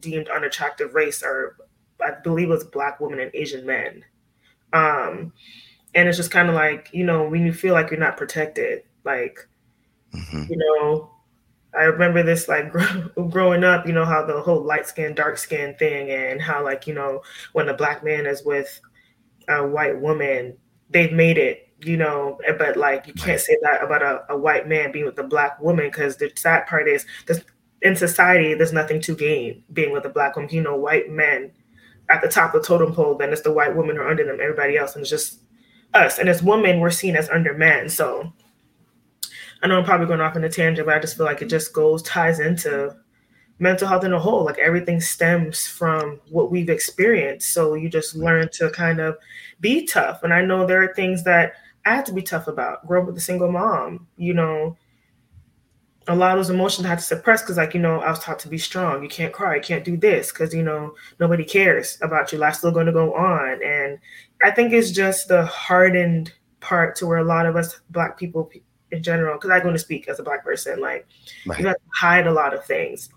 deemed 0.00 0.28
unattractive 0.28 0.94
race 0.94 1.22
are, 1.22 1.56
I 2.04 2.12
believe, 2.22 2.48
it 2.48 2.52
was 2.52 2.64
black 2.64 3.00
women 3.00 3.20
and 3.20 3.30
Asian 3.34 3.64
men. 3.64 4.04
Um, 4.72 5.32
and 5.94 6.08
it's 6.08 6.16
just 6.16 6.30
kind 6.30 6.48
of 6.48 6.54
like 6.54 6.90
you 6.92 7.04
know 7.04 7.28
when 7.28 7.46
you 7.46 7.52
feel 7.52 7.74
like 7.74 7.90
you're 7.90 8.00
not 8.00 8.16
protected, 8.16 8.82
like 9.04 9.48
mm-hmm. 10.12 10.44
you 10.50 10.56
know 10.56 11.10
I 11.76 11.84
remember 11.84 12.22
this 12.22 12.48
like 12.48 12.72
growing 13.30 13.64
up, 13.64 13.86
you 13.86 13.92
know, 13.92 14.04
how 14.04 14.24
the 14.24 14.40
whole 14.40 14.62
light 14.62 14.86
skin, 14.86 15.14
dark 15.14 15.38
skin 15.38 15.74
thing, 15.78 16.10
and 16.10 16.40
how, 16.40 16.64
like, 16.64 16.86
you 16.86 16.94
know, 16.94 17.22
when 17.52 17.68
a 17.68 17.74
black 17.74 18.02
man 18.04 18.26
is 18.26 18.44
with 18.44 18.80
a 19.48 19.66
white 19.66 20.00
woman, 20.00 20.56
they've 20.90 21.12
made 21.12 21.38
it, 21.38 21.68
you 21.80 21.96
know, 21.96 22.38
eh, 22.46 22.52
but 22.52 22.76
like, 22.76 23.06
you 23.06 23.12
can't 23.14 23.40
say 23.40 23.56
that 23.62 23.82
about 23.82 24.02
a, 24.02 24.24
a 24.30 24.36
white 24.36 24.66
man 24.66 24.92
being 24.92 25.04
with 25.04 25.18
a 25.18 25.24
black 25.24 25.60
woman 25.60 25.86
because 25.86 26.16
the 26.16 26.32
sad 26.36 26.66
part 26.66 26.88
is 26.88 27.04
this, 27.26 27.44
in 27.82 27.94
society, 27.94 28.54
there's 28.54 28.72
nothing 28.72 29.00
to 29.02 29.14
gain 29.14 29.62
being 29.72 29.92
with 29.92 30.04
a 30.04 30.08
black 30.08 30.36
woman. 30.36 30.50
You 30.52 30.62
know, 30.62 30.76
white 30.76 31.10
men 31.10 31.52
at 32.10 32.22
the 32.22 32.28
top 32.28 32.54
of 32.54 32.62
the 32.62 32.66
totem 32.66 32.94
pole, 32.94 33.16
then 33.16 33.32
it's 33.32 33.42
the 33.42 33.52
white 33.52 33.76
women 33.76 33.96
who 33.96 34.02
are 34.02 34.10
under 34.10 34.24
them, 34.24 34.38
everybody 34.40 34.76
else, 34.76 34.94
and 34.94 35.02
it's 35.02 35.10
just 35.10 35.40
us. 35.94 36.18
And 36.18 36.28
as 36.28 36.42
women, 36.42 36.80
we're 36.80 36.90
seen 36.90 37.16
as 37.16 37.28
under 37.28 37.54
men. 37.54 37.88
So, 37.88 38.32
I 39.62 39.66
know 39.66 39.78
I'm 39.78 39.84
probably 39.84 40.06
going 40.06 40.20
off 40.20 40.36
in 40.36 40.44
a 40.44 40.48
tangent, 40.48 40.86
but 40.86 40.96
I 40.96 41.00
just 41.00 41.16
feel 41.16 41.26
like 41.26 41.42
it 41.42 41.48
just 41.48 41.72
goes 41.72 42.02
ties 42.02 42.38
into 42.38 42.94
mental 43.58 43.88
health 43.88 44.04
in 44.04 44.12
a 44.12 44.18
whole. 44.18 44.44
Like 44.44 44.58
everything 44.58 45.00
stems 45.00 45.66
from 45.66 46.20
what 46.30 46.50
we've 46.50 46.70
experienced. 46.70 47.52
So 47.52 47.74
you 47.74 47.88
just 47.88 48.14
learn 48.14 48.48
to 48.52 48.70
kind 48.70 49.00
of 49.00 49.16
be 49.60 49.86
tough. 49.86 50.22
And 50.22 50.32
I 50.32 50.44
know 50.44 50.66
there 50.66 50.82
are 50.82 50.94
things 50.94 51.24
that 51.24 51.54
I 51.84 51.96
had 51.96 52.06
to 52.06 52.12
be 52.12 52.22
tough 52.22 52.46
about. 52.46 52.86
Grow 52.86 53.00
up 53.00 53.06
with 53.06 53.16
a 53.16 53.20
single 53.20 53.50
mom, 53.50 54.06
you 54.16 54.34
know, 54.34 54.76
a 56.08 56.14
lot 56.14 56.32
of 56.32 56.38
those 56.38 56.50
emotions 56.50 56.86
I 56.86 56.90
had 56.90 56.98
to 57.00 57.04
suppress 57.04 57.42
because, 57.42 57.58
like, 57.58 57.74
you 57.74 57.80
know, 57.80 58.00
I 58.00 58.08
was 58.08 58.18
taught 58.20 58.38
to 58.40 58.48
be 58.48 58.56
strong. 58.56 59.02
You 59.02 59.10
can't 59.10 59.32
cry. 59.32 59.56
You 59.56 59.60
can't 59.60 59.84
do 59.84 59.96
this 59.96 60.32
because, 60.32 60.54
you 60.54 60.62
know, 60.62 60.94
nobody 61.20 61.44
cares 61.44 61.98
about 62.00 62.32
you. 62.32 62.38
Life's 62.38 62.58
still 62.58 62.72
going 62.72 62.86
to 62.86 62.92
go 62.92 63.14
on. 63.14 63.62
And 63.62 63.98
I 64.42 64.50
think 64.50 64.72
it's 64.72 64.90
just 64.90 65.28
the 65.28 65.44
hardened 65.44 66.32
part 66.60 66.96
to 66.96 67.06
where 67.06 67.18
a 67.18 67.24
lot 67.24 67.44
of 67.44 67.56
us 67.56 67.80
Black 67.90 68.18
people 68.18 68.44
in 68.90 69.02
general, 69.02 69.36
because 69.36 69.50
I 69.50 69.60
go 69.60 69.72
to 69.72 69.78
speak 69.78 70.08
as 70.08 70.18
a 70.18 70.22
black 70.22 70.44
person, 70.44 70.80
like 70.80 71.06
right. 71.46 71.58
you 71.58 71.66
have 71.66 71.76
to 71.76 71.82
hide 71.94 72.26
a 72.26 72.32
lot 72.32 72.54
of 72.54 72.64
things. 72.64 73.10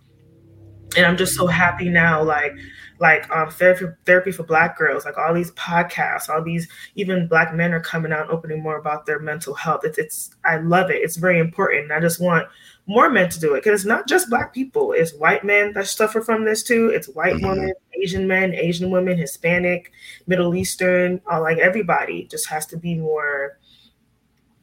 And 0.97 1.05
I'm 1.05 1.15
just 1.15 1.35
so 1.35 1.47
happy 1.47 1.87
now, 1.87 2.21
like 2.21 2.53
like 2.99 3.29
um, 3.31 3.49
therapy 3.49 3.85
therapy 4.05 4.31
for 4.31 4.43
black 4.43 4.77
girls, 4.77 5.05
like 5.05 5.17
all 5.17 5.33
these 5.33 5.51
podcasts, 5.53 6.29
all 6.29 6.43
these 6.43 6.67
even 6.95 7.27
black 7.27 7.53
men 7.53 7.73
are 7.73 7.79
coming 7.79 8.11
out 8.11 8.29
opening 8.29 8.61
more 8.61 8.77
about 8.77 9.05
their 9.05 9.19
mental 9.19 9.53
health. 9.53 9.81
It's 9.83 9.97
it's 9.97 10.35
I 10.45 10.57
love 10.57 10.91
it. 10.91 10.97
It's 10.97 11.15
very 11.15 11.39
important. 11.39 11.85
And 11.85 11.93
I 11.93 11.99
just 11.99 12.21
want 12.21 12.47
more 12.85 13.09
men 13.09 13.29
to 13.29 13.39
do 13.39 13.55
it 13.55 13.63
because 13.63 13.81
it's 13.81 13.87
not 13.87 14.07
just 14.07 14.29
black 14.29 14.53
people. 14.53 14.91
It's 14.91 15.13
white 15.15 15.43
men 15.43 15.73
that 15.73 15.87
suffer 15.87 16.21
from 16.21 16.45
this 16.45 16.61
too. 16.61 16.89
It's 16.89 17.07
white 17.07 17.35
mm-hmm. 17.35 17.47
women, 17.47 17.73
Asian 17.99 18.27
men, 18.27 18.53
Asian 18.53 18.91
women, 18.91 19.17
Hispanic, 19.17 19.91
Middle 20.27 20.53
Eastern, 20.53 21.21
all 21.25 21.41
like 21.41 21.57
everybody 21.57 22.25
just 22.25 22.47
has 22.49 22.65
to 22.67 22.77
be 22.77 22.95
more 22.95 23.57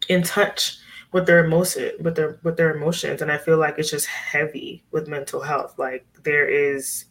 in 0.08 0.22
touch 0.22 0.78
with 1.12 1.26
their 1.26 1.44
emotion 1.44 1.92
with 2.00 2.16
their 2.16 2.38
with 2.42 2.56
their 2.56 2.74
emotions. 2.74 3.22
And 3.22 3.30
i 3.32 3.38
feel 3.38 3.58
like 3.58 3.78
it's 3.78 3.90
just 3.90 4.06
heavy 4.06 4.84
with 4.90 5.08
mental 5.08 5.40
health. 5.42 5.78
Like 5.78 6.06
there 6.22 6.46
is 6.48 7.06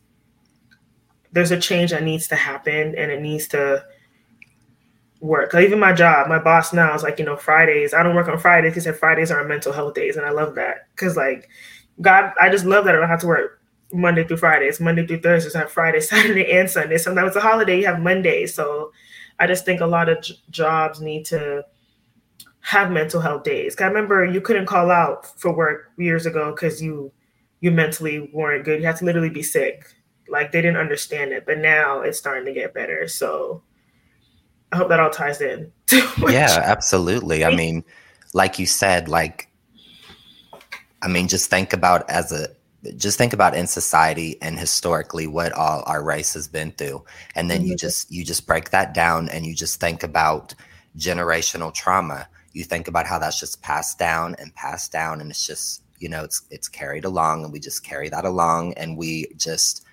there's 1.32 1.52
a 1.52 1.60
change 1.60 1.92
that 1.92 2.04
needs 2.04 2.28
to 2.28 2.36
happen 2.36 2.96
and 2.96 3.12
it 3.12 3.22
needs 3.22 3.48
to 3.50 3.84
work. 5.20 5.54
Like 5.54 5.66
even 5.66 5.80
my 5.80 5.94
job 5.94 6.28
my 6.28 6.40
boss 6.40 6.74
now 6.74 6.94
is 6.94 7.04
like 7.04 7.18
you 7.20 7.26
know 7.26 7.36
fridays 7.36 7.94
i 7.94 8.04
don't 8.04 8.16
work 8.16 8.28
on 8.28 8.38
fridays 8.38 8.76
he 8.76 8.80
said 8.80 8.98
fridays 8.98 9.32
are 9.32 9.44
mental 9.44 9.74
health 9.74 9.94
days 9.96 10.16
and 10.16 10.26
i 10.26 10.30
love 10.32 10.56
that. 10.56 10.88
Because 10.96 11.18
like 11.18 11.50
god 12.02 12.32
i 12.40 12.50
just 12.50 12.66
love 12.66 12.86
that 12.86 12.96
i 12.96 13.00
don't 13.00 13.10
have 13.10 13.22
to 13.22 13.28
work 13.28 13.60
monday 13.92 14.24
through 14.24 14.38
fridays 14.38 14.80
monday 14.80 15.08
through 15.08 15.20
thursdays 15.22 15.56
i 15.56 15.60
have 15.60 15.72
friday 15.72 16.00
saturday 16.02 16.52
and 16.52 16.70
sunday. 16.70 16.98
Sometimes 16.98 17.30
it's 17.30 17.38
a 17.38 17.42
holiday 17.42 17.80
you 17.80 17.86
have 17.88 18.00
monday. 18.00 18.46
So 18.46 18.92
i 19.40 19.48
just 19.48 19.66
think 19.66 19.82
a 19.82 19.86
lot 19.88 20.10
of 20.10 20.22
j- 20.22 20.36
jobs 20.52 21.02
need 21.02 21.26
to 21.26 21.64
have 22.68 22.92
mental 22.92 23.22
health 23.22 23.44
days. 23.44 23.80
I 23.80 23.86
remember 23.86 24.26
you 24.26 24.42
couldn't 24.42 24.66
call 24.66 24.92
out 24.92 25.26
for 25.40 25.56
work 25.56 25.90
years 25.98 26.26
ago 26.26 26.52
because 26.52 26.82
you 26.82 27.14
you 27.62 27.72
mentally 27.72 28.30
weren't 28.34 28.66
good. 28.66 28.82
You 28.82 28.86
had 28.86 28.98
to 28.98 29.06
literally 29.06 29.30
be 29.30 29.42
sick. 29.42 29.96
Like 30.28 30.52
they 30.52 30.62
didn't 30.62 30.76
understand 30.76 31.32
it, 31.32 31.46
but 31.46 31.60
now 31.60 32.02
it's 32.02 32.18
starting 32.18 32.44
to 32.44 32.52
get 32.52 32.74
better. 32.74 33.08
So 33.08 33.64
I 34.74 34.76
hope 34.76 34.90
that 34.90 35.00
all 35.00 35.10
ties 35.10 35.40
in. 35.40 35.72
yeah, 36.28 36.60
absolutely. 36.62 37.46
I 37.46 37.56
mean, 37.56 37.86
like 38.34 38.60
you 38.60 38.66
said, 38.66 39.08
like 39.08 39.50
I 41.02 41.08
mean, 41.08 41.30
just 41.30 41.50
think 41.50 41.72
about 41.72 42.10
as 42.10 42.34
a 42.34 42.50
just 42.98 43.18
think 43.18 43.32
about 43.32 43.56
in 43.56 43.66
society 43.66 44.36
and 44.42 44.60
historically 44.60 45.26
what 45.26 45.54
all 45.54 45.84
our 45.86 46.04
race 46.04 46.34
has 46.34 46.50
been 46.50 46.72
through 46.74 47.04
and 47.34 47.50
then 47.50 47.62
mm-hmm. 47.62 47.70
you 47.70 47.76
just 47.78 48.12
you 48.12 48.26
just 48.26 48.46
break 48.46 48.72
that 48.72 48.94
down 48.94 49.30
and 49.30 49.46
you 49.46 49.56
just 49.56 49.80
think 49.80 50.04
about 50.04 50.54
generational 50.98 51.74
trauma 51.74 52.28
you 52.58 52.63
think 52.63 52.88
about 52.88 53.06
how 53.06 53.20
that's 53.20 53.39
just 53.39 53.62
passed 53.62 54.00
down 54.00 54.36
and 54.39 54.54
passed 54.56 54.91
down 54.91 55.22
and 55.22 55.30
it's 55.30 55.46
just 55.46 55.84
you 56.00 56.10
know 56.10 56.24
it's 56.24 56.41
it's 56.50 56.67
carried 56.67 57.06
along 57.06 57.43
and 57.43 57.54
we 57.54 57.60
just 57.60 57.84
carry 57.84 58.10
that 58.10 58.26
along 58.26 58.74
and 58.74 58.98
we 58.98 59.28
just 59.38 59.86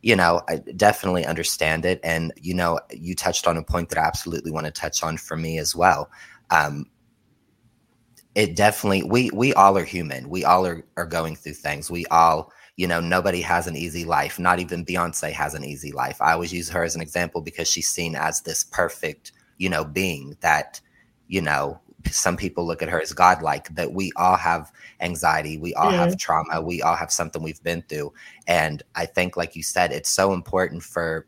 you 0.00 0.16
know 0.16 0.40
i 0.48 0.56
definitely 0.76 1.26
understand 1.26 1.84
it 1.84 2.00
and 2.02 2.32
you 2.40 2.54
know 2.54 2.80
you 2.90 3.14
touched 3.14 3.46
on 3.46 3.56
a 3.58 3.62
point 3.62 3.90
that 3.90 3.98
i 3.98 4.02
absolutely 4.02 4.50
want 4.50 4.64
to 4.64 4.72
touch 4.72 5.02
on 5.02 5.16
for 5.16 5.36
me 5.36 5.58
as 5.58 5.76
well. 5.76 6.10
Um 6.50 6.86
it 8.34 8.54
definitely 8.54 9.02
we 9.02 9.30
we 9.34 9.52
all 9.54 9.76
are 9.76 9.84
human. 9.84 10.28
We 10.30 10.44
all 10.44 10.64
are, 10.64 10.84
are 10.96 11.06
going 11.06 11.34
through 11.36 11.54
things. 11.54 11.90
We 11.90 12.06
all 12.06 12.52
you 12.76 12.86
know 12.86 13.00
nobody 13.00 13.40
has 13.42 13.66
an 13.66 13.76
easy 13.76 14.04
life. 14.04 14.38
Not 14.38 14.60
even 14.60 14.84
beyonce 14.84 15.32
has 15.32 15.54
an 15.54 15.64
easy 15.64 15.92
life. 15.92 16.22
I 16.22 16.32
always 16.32 16.52
use 16.52 16.70
her 16.70 16.84
as 16.84 16.94
an 16.94 17.02
example 17.02 17.42
because 17.42 17.68
she's 17.68 17.90
seen 17.90 18.14
as 18.14 18.40
this 18.42 18.64
perfect 18.64 19.32
you 19.58 19.68
know 19.68 19.84
being 19.84 20.36
that 20.40 20.80
you 21.26 21.42
know 21.42 21.80
some 22.06 22.36
people 22.36 22.66
look 22.66 22.82
at 22.82 22.88
her 22.88 23.00
as 23.00 23.12
godlike 23.12 23.68
that 23.74 23.92
we 23.92 24.12
all 24.16 24.36
have 24.36 24.72
anxiety 25.00 25.58
we 25.58 25.74
all 25.74 25.90
have 25.90 26.16
trauma 26.16 26.60
we 26.60 26.80
all 26.80 26.94
have 26.94 27.10
something 27.10 27.42
we've 27.42 27.62
been 27.62 27.82
through. 27.82 28.12
And 28.46 28.82
i 28.94 29.04
think 29.04 29.36
like 29.36 29.56
you 29.56 29.62
said 29.62 29.92
it's 29.92 30.08
so 30.08 30.32
important 30.32 30.82
for 30.82 31.26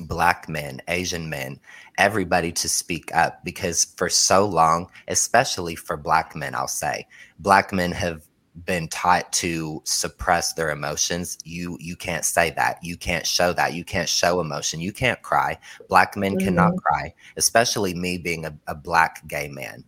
black 0.00 0.48
men 0.48 0.80
asian 0.88 1.30
men 1.30 1.60
everybody 1.98 2.50
to 2.50 2.68
speak 2.68 3.14
up 3.14 3.44
because 3.44 3.84
for 3.96 4.08
so 4.08 4.44
long 4.44 4.90
especially 5.06 5.76
for 5.76 5.96
black 5.96 6.34
men 6.34 6.52
i'll 6.52 6.66
say 6.66 7.06
black 7.38 7.72
men 7.72 7.92
have 7.92 8.22
been 8.64 8.86
taught 8.88 9.32
to 9.32 9.82
suppress 9.84 10.52
their 10.52 10.70
emotions 10.70 11.38
you 11.44 11.76
you 11.80 11.96
can't 11.96 12.24
say 12.24 12.50
that. 12.50 12.78
You 12.82 12.96
can't 12.96 13.26
show 13.26 13.52
that. 13.52 13.74
You 13.74 13.84
can't 13.84 14.08
show 14.08 14.40
emotion. 14.40 14.80
You 14.80 14.92
can't 14.92 15.20
cry. 15.22 15.58
Black 15.88 16.16
men 16.16 16.36
mm-hmm. 16.36 16.46
cannot 16.46 16.76
cry 16.76 17.12
especially 17.36 17.94
me 17.94 18.16
being 18.18 18.44
a, 18.44 18.56
a 18.66 18.74
black 18.74 19.26
gay 19.26 19.48
man. 19.48 19.84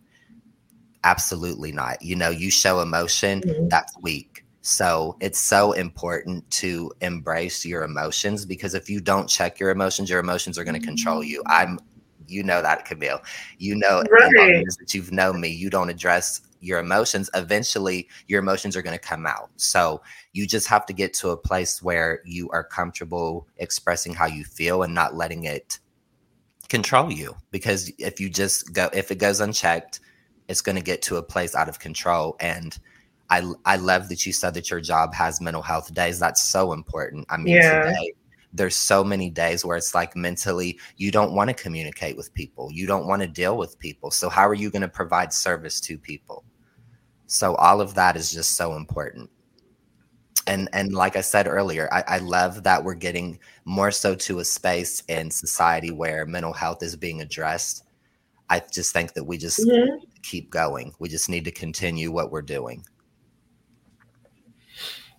Absolutely 1.03 1.71
not. 1.71 2.01
You 2.01 2.15
know 2.15 2.29
you 2.29 2.51
show 2.51 2.81
emotion 2.81 3.41
mm-hmm. 3.41 3.69
that's 3.69 3.97
weak. 4.01 4.43
So 4.61 5.15
it's 5.21 5.39
so 5.39 5.71
important 5.71 6.49
to 6.51 6.91
embrace 6.99 7.65
your 7.65 7.83
emotions 7.83 8.45
because 8.45 8.73
if 8.73 8.89
you 8.89 8.99
don't 8.99 9.29
check 9.29 9.61
your 9.61 9.69
emotions 9.69 10.09
your 10.09 10.19
emotions 10.19 10.59
are 10.59 10.65
going 10.65 10.79
to 10.79 10.85
control 10.85 11.23
you. 11.23 11.41
I'm 11.47 11.79
you 12.27 12.43
know 12.43 12.61
that 12.61 12.83
camille. 12.83 13.21
You 13.59 13.75
know 13.75 14.03
right. 14.11 14.65
that 14.79 14.93
you've 14.93 15.13
known 15.13 15.39
me 15.39 15.47
you 15.47 15.69
don't 15.69 15.89
address 15.89 16.41
your 16.59 16.79
emotions, 16.79 17.29
eventually 17.33 18.07
your 18.27 18.39
emotions 18.39 18.75
are 18.75 18.81
going 18.81 18.97
to 18.97 19.03
come 19.03 19.25
out. 19.25 19.49
So 19.57 20.01
you 20.33 20.47
just 20.47 20.67
have 20.67 20.85
to 20.87 20.93
get 20.93 21.13
to 21.15 21.29
a 21.29 21.37
place 21.37 21.81
where 21.81 22.21
you 22.25 22.49
are 22.49 22.63
comfortable 22.63 23.47
expressing 23.57 24.13
how 24.13 24.25
you 24.25 24.43
feel 24.43 24.83
and 24.83 24.93
not 24.93 25.15
letting 25.15 25.45
it 25.45 25.79
control 26.69 27.11
you 27.11 27.35
because 27.51 27.91
if 27.97 28.19
you 28.19 28.29
just 28.29 28.73
go 28.73 28.89
if 28.93 29.09
it 29.09 29.15
goes 29.15 29.39
unchecked 29.39 30.01
it's 30.47 30.61
going 30.61 30.75
to 30.75 30.81
get 30.81 31.01
to 31.01 31.15
a 31.15 31.23
place 31.23 31.55
out 31.55 31.69
of 31.69 31.79
control 31.79 32.35
and 32.41 32.79
i 33.29 33.41
i 33.65 33.77
love 33.77 34.09
that 34.09 34.25
you 34.25 34.33
said 34.33 34.53
that 34.53 34.69
your 34.69 34.81
job 34.81 35.13
has 35.13 35.39
mental 35.39 35.61
health 35.61 35.93
days 35.93 36.19
that's 36.19 36.43
so 36.43 36.73
important 36.73 37.25
i 37.29 37.37
mean 37.37 37.55
yeah. 37.55 37.85
today 37.85 38.13
there's 38.57 38.75
so 38.75 39.03
many 39.03 39.29
days 39.29 39.63
where 39.63 39.77
it's 39.77 39.95
like 39.95 40.15
mentally 40.15 40.79
you 40.97 41.11
don't 41.11 41.33
want 41.33 41.49
to 41.49 41.53
communicate 41.53 42.17
with 42.17 42.33
people 42.33 42.69
you 42.71 42.85
don't 42.85 43.07
want 43.07 43.21
to 43.21 43.27
deal 43.27 43.57
with 43.57 43.79
people 43.79 44.11
so 44.11 44.29
how 44.29 44.47
are 44.47 44.53
you 44.53 44.69
going 44.69 44.81
to 44.81 44.87
provide 44.87 45.31
service 45.31 45.79
to 45.79 45.97
people 45.97 46.43
so 47.27 47.55
all 47.55 47.81
of 47.81 47.93
that 47.93 48.15
is 48.15 48.31
just 48.31 48.55
so 48.55 48.75
important 48.75 49.29
and 50.47 50.69
and 50.73 50.93
like 50.93 51.15
I 51.15 51.21
said 51.21 51.45
earlier, 51.45 51.89
I, 51.91 52.03
I, 52.07 52.17
love 52.19 52.63
that 52.63 52.83
we're 52.83 52.95
getting 52.95 53.39
more 53.65 53.91
so 53.91 54.15
to 54.15 54.39
a 54.39 54.45
space 54.45 55.03
in 55.09 55.29
society 55.29 55.91
where 55.91 56.25
mental 56.25 56.53
health 56.53 56.81
is 56.81 56.95
being 56.95 57.21
addressed. 57.21 57.83
I 58.49 58.61
just 58.71 58.93
think 58.93 59.13
that 59.13 59.25
we 59.25 59.37
just 59.37 59.59
mm-hmm. 59.59 59.97
keep 60.23 60.49
going. 60.49 60.93
We 60.99 61.09
just 61.09 61.29
need 61.29 61.43
to 61.45 61.51
continue 61.51 62.11
what 62.11 62.31
we're 62.31 62.41
doing. 62.41 62.85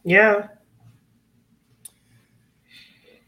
Yeah. 0.02 0.48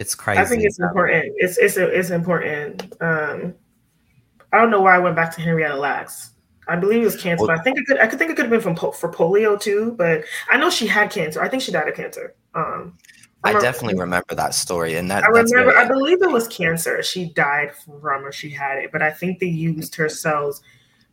It's 0.00 0.14
crazy. 0.14 0.40
I 0.40 0.46
think 0.46 0.64
it's 0.64 0.80
important. 0.80 1.34
It's 1.36 1.58
it's 1.58 1.76
it's 1.76 2.08
important. 2.08 2.82
Um, 3.02 3.54
I 4.50 4.58
don't 4.58 4.70
know 4.70 4.80
why 4.80 4.96
I 4.96 4.98
went 4.98 5.14
back 5.14 5.32
to 5.36 5.42
Henrietta 5.42 5.76
Lacks. 5.76 6.30
I 6.66 6.76
believe 6.76 7.02
it 7.02 7.04
was 7.04 7.20
cancer. 7.20 7.46
Well, 7.46 7.56
I 7.56 7.62
think 7.62 7.78
it 7.78 7.84
could. 7.86 8.00
I 8.00 8.06
could 8.06 8.18
think 8.18 8.30
it 8.30 8.36
could 8.36 8.46
have 8.46 8.50
been 8.50 8.62
from 8.62 8.74
po- 8.74 8.92
for 8.92 9.12
polio 9.12 9.60
too, 9.60 9.94
but 9.98 10.24
I 10.48 10.56
know 10.56 10.70
she 10.70 10.86
had 10.86 11.10
cancer. 11.10 11.42
I 11.42 11.48
think 11.48 11.62
she 11.62 11.70
died 11.70 11.86
of 11.86 11.94
cancer. 11.94 12.34
Um, 12.54 12.96
I, 13.44 13.52
definitely 13.52 13.98
remember 13.98 14.34
that 14.34 14.54
story, 14.54 14.96
and 14.96 15.10
that 15.10 15.22
I 15.22 15.28
remember. 15.28 15.76
I 15.76 15.86
believe 15.86 16.22
it 16.22 16.30
was 16.30 16.48
cancer. 16.48 17.02
She 17.02 17.34
died 17.34 17.72
from, 17.76 18.24
or 18.24 18.32
she 18.32 18.48
had 18.48 18.78
it, 18.78 18.92
but 18.92 19.02
I 19.02 19.10
think 19.10 19.38
they 19.38 19.46
used 19.46 19.94
her 19.96 20.08
cells 20.08 20.62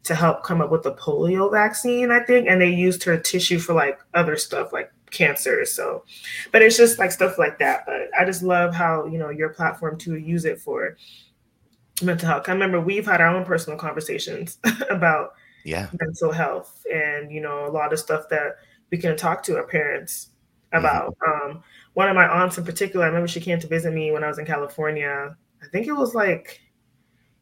to 0.03 0.15
help 0.15 0.43
come 0.43 0.61
up 0.61 0.71
with 0.71 0.83
the 0.83 0.93
polio 0.93 1.51
vaccine. 1.51 2.09
I 2.09 2.21
think, 2.21 2.47
and 2.47 2.61
they 2.61 2.69
used 2.69 3.03
her 3.03 3.17
tissue 3.17 3.59
for 3.59 3.73
like 3.73 3.99
other 4.13 4.37
stuff, 4.37 4.71
like 4.71 4.93
cancer. 5.11 5.65
So, 5.65 6.03
but 6.51 6.61
it's 6.61 6.77
just 6.77 6.99
like 6.99 7.11
stuff 7.11 7.37
like 7.37 7.59
that. 7.59 7.83
But 7.85 8.09
I 8.17 8.25
just 8.25 8.43
love 8.43 8.73
how 8.73 9.05
you 9.05 9.17
know 9.17 9.29
your 9.29 9.49
platform 9.49 9.97
to 9.99 10.15
use 10.17 10.45
it 10.45 10.59
for 10.59 10.97
mental 12.01 12.27
health. 12.27 12.47
I 12.47 12.51
remember 12.51 12.79
we've 12.79 13.05
had 13.05 13.21
our 13.21 13.35
own 13.35 13.45
personal 13.45 13.77
conversations 13.77 14.59
about 14.89 15.33
yeah 15.67 15.89
mental 15.99 16.31
health 16.31 16.85
and 16.91 17.29
you 17.29 17.41
know 17.41 17.67
a 17.67 17.71
lot 17.71 17.91
of 17.91 17.99
stuff 17.99 18.29
that 18.29 18.55
we 18.89 18.97
can 18.97 19.17
talk 19.17 19.43
to 19.43 19.57
our 19.57 19.67
parents 19.67 20.29
about 20.71 21.13
mm-hmm. 21.17 21.51
um, 21.51 21.63
one 21.93 22.07
of 22.07 22.15
my 22.15 22.25
aunts 22.25 22.57
in 22.57 22.63
particular 22.63 23.05
i 23.05 23.07
remember 23.07 23.27
she 23.27 23.41
came 23.41 23.59
to 23.59 23.67
visit 23.67 23.93
me 23.93 24.11
when 24.11 24.23
i 24.23 24.27
was 24.27 24.39
in 24.39 24.45
california 24.45 25.35
i 25.61 25.67
think 25.67 25.85
it 25.85 25.91
was 25.91 26.15
like 26.15 26.61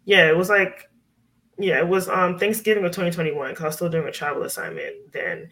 yeah 0.05 0.27
it 0.27 0.35
was 0.35 0.49
like 0.49 0.89
yeah 1.59 1.77
it 1.77 1.87
was 1.87 2.09
um 2.09 2.39
thanksgiving 2.39 2.83
of 2.83 2.91
2021 2.91 3.49
because 3.49 3.63
i 3.63 3.67
was 3.67 3.75
still 3.75 3.89
doing 3.89 4.07
a 4.07 4.11
travel 4.11 4.41
assignment 4.41 4.95
then 5.13 5.47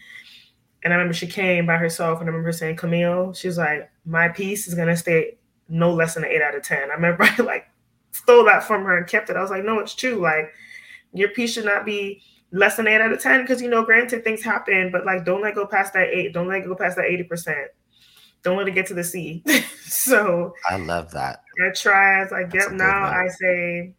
and 0.83 0.93
i 0.93 0.95
remember 0.95 1.13
she 1.13 1.27
came 1.27 1.65
by 1.65 1.77
herself 1.77 2.19
and 2.19 2.29
i 2.29 2.31
remember 2.31 2.51
saying 2.51 2.75
camille 2.75 3.33
she's 3.33 3.57
like 3.57 3.89
my 4.05 4.27
peace 4.27 4.67
is 4.67 4.75
going 4.75 4.87
to 4.87 4.97
stay 4.97 5.37
no 5.69 5.93
less 5.93 6.13
than 6.15 6.23
an 6.23 6.31
8 6.31 6.41
out 6.41 6.55
of 6.55 6.63
10 6.63 6.91
i 6.91 6.93
remember 6.93 7.23
i 7.37 7.41
like 7.41 7.67
stole 8.11 8.45
that 8.45 8.63
from 8.63 8.83
her 8.83 8.97
and 8.97 9.07
kept 9.07 9.29
it 9.29 9.37
i 9.37 9.41
was 9.41 9.49
like 9.49 9.63
no 9.63 9.79
it's 9.79 9.95
true 9.95 10.15
like 10.15 10.51
your 11.13 11.29
peace 11.29 11.53
should 11.53 11.65
not 11.65 11.85
be 11.85 12.21
less 12.53 12.77
than 12.77 12.87
eight 12.87 13.01
out 13.01 13.11
of 13.11 13.21
10 13.21 13.41
because, 13.41 13.61
you 13.61 13.69
know, 13.69 13.83
granted 13.83 14.23
things 14.23 14.43
happen, 14.43 14.91
but 14.91 15.05
like 15.05 15.25
don't 15.25 15.41
let 15.41 15.55
go 15.55 15.65
past 15.65 15.93
that 15.93 16.09
eight. 16.09 16.33
Don't 16.33 16.47
let 16.47 16.63
go 16.65 16.75
past 16.75 16.95
that 16.95 17.05
80%. 17.05 17.65
Don't 18.43 18.57
let 18.57 18.67
it 18.67 18.71
get 18.71 18.85
to 18.87 18.93
the 18.93 19.03
C. 19.03 19.43
so 19.83 20.53
I 20.69 20.77
love 20.77 21.11
that. 21.11 21.41
I 21.65 21.71
try 21.73 22.21
as 22.21 22.31
I 22.31 22.43
get 22.43 22.71
now, 22.73 23.05
I 23.05 23.27
say 23.27 23.93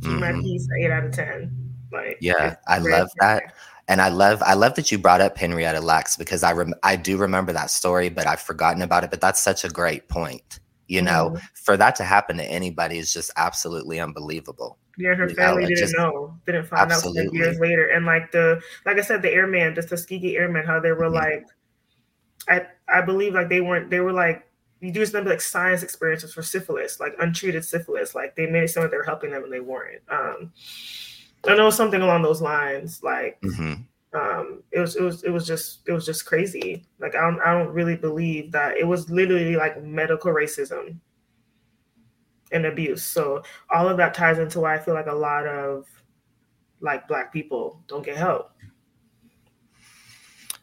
mm-hmm. 0.00 0.20
my 0.20 0.32
peace 0.32 0.68
eight 0.80 0.90
out 0.90 1.04
of 1.04 1.12
10. 1.12 1.72
Like, 1.92 2.18
yeah, 2.20 2.56
I 2.66 2.78
love 2.78 3.08
that. 3.20 3.54
And 3.86 4.00
I 4.00 4.08
love 4.08 4.42
I 4.42 4.54
love 4.54 4.74
that 4.76 4.90
you 4.90 4.98
brought 4.98 5.20
up 5.20 5.36
Henrietta 5.36 5.80
Lacks 5.80 6.16
because 6.16 6.42
I 6.42 6.52
rem- 6.52 6.74
I 6.82 6.96
do 6.96 7.16
remember 7.16 7.52
that 7.52 7.70
story, 7.70 8.08
but 8.08 8.26
I've 8.26 8.40
forgotten 8.40 8.82
about 8.82 9.04
it. 9.04 9.10
But 9.10 9.20
that's 9.20 9.40
such 9.40 9.64
a 9.64 9.68
great 9.68 10.08
point. 10.08 10.60
You 10.86 11.00
know, 11.00 11.30
mm-hmm. 11.30 11.44
for 11.54 11.76
that 11.76 11.96
to 11.96 12.04
happen 12.04 12.36
to 12.36 12.44
anybody 12.44 12.98
is 12.98 13.12
just 13.12 13.30
absolutely 13.36 14.00
unbelievable. 14.00 14.78
Yeah, 14.98 15.14
her 15.14 15.28
family 15.28 15.62
know, 15.62 15.68
didn't 15.68 15.80
just, 15.80 15.96
know, 15.96 16.38
didn't 16.46 16.66
find 16.66 16.92
absolutely. 16.92 17.26
out 17.26 17.34
years 17.34 17.58
later. 17.58 17.88
And 17.88 18.06
like 18.06 18.30
the, 18.32 18.60
like 18.84 18.98
I 18.98 19.00
said, 19.00 19.22
the 19.22 19.32
airman, 19.32 19.74
the 19.74 19.82
Tuskegee 19.82 20.36
airmen, 20.36 20.64
how 20.64 20.80
they 20.80 20.92
were 20.92 21.06
mm-hmm. 21.06 21.14
like, 21.14 21.46
I 22.48 22.66
I 22.86 23.00
believe 23.00 23.34
like 23.34 23.48
they 23.48 23.60
weren't, 23.60 23.90
they 23.90 24.00
were 24.00 24.12
like, 24.12 24.46
you 24.80 24.92
do 24.92 25.04
them 25.06 25.24
like 25.24 25.40
science 25.40 25.82
experiences 25.82 26.34
for 26.34 26.42
syphilis, 26.42 27.00
like 27.00 27.14
untreated 27.18 27.64
syphilis. 27.64 28.14
Like 28.14 28.36
they 28.36 28.46
made 28.46 28.64
it 28.64 28.68
sound 28.68 28.84
like 28.84 28.90
they 28.90 28.98
were 28.98 29.04
helping 29.04 29.30
them 29.30 29.42
and 29.42 29.52
they 29.52 29.60
weren't. 29.60 30.02
Um, 30.10 30.52
I 31.46 31.54
know 31.54 31.70
something 31.70 32.02
along 32.02 32.22
those 32.22 32.40
lines. 32.40 33.02
Like, 33.02 33.40
mm-hmm. 33.42 33.82
um, 34.18 34.62
it 34.70 34.80
was 34.80 34.96
it 34.96 35.02
was 35.02 35.22
it 35.24 35.30
was 35.30 35.46
just 35.46 35.80
it 35.86 35.92
was 35.92 36.06
just 36.06 36.26
crazy. 36.26 36.86
Like 36.98 37.14
I 37.14 37.20
don't 37.20 37.40
I 37.40 37.52
don't 37.52 37.72
really 37.72 37.96
believe 37.96 38.52
that 38.52 38.76
it 38.76 38.86
was 38.86 39.10
literally 39.10 39.56
like 39.56 39.82
medical 39.82 40.32
racism 40.32 40.98
and 42.52 42.66
abuse. 42.66 43.04
So 43.04 43.42
all 43.70 43.88
of 43.88 43.96
that 43.98 44.14
ties 44.14 44.38
into 44.38 44.60
why 44.60 44.74
I 44.74 44.78
feel 44.78 44.94
like 44.94 45.06
a 45.06 45.14
lot 45.14 45.46
of 45.46 45.86
like 46.80 47.08
black 47.08 47.32
people 47.32 47.82
don't 47.88 48.04
get 48.04 48.16
help. 48.16 48.52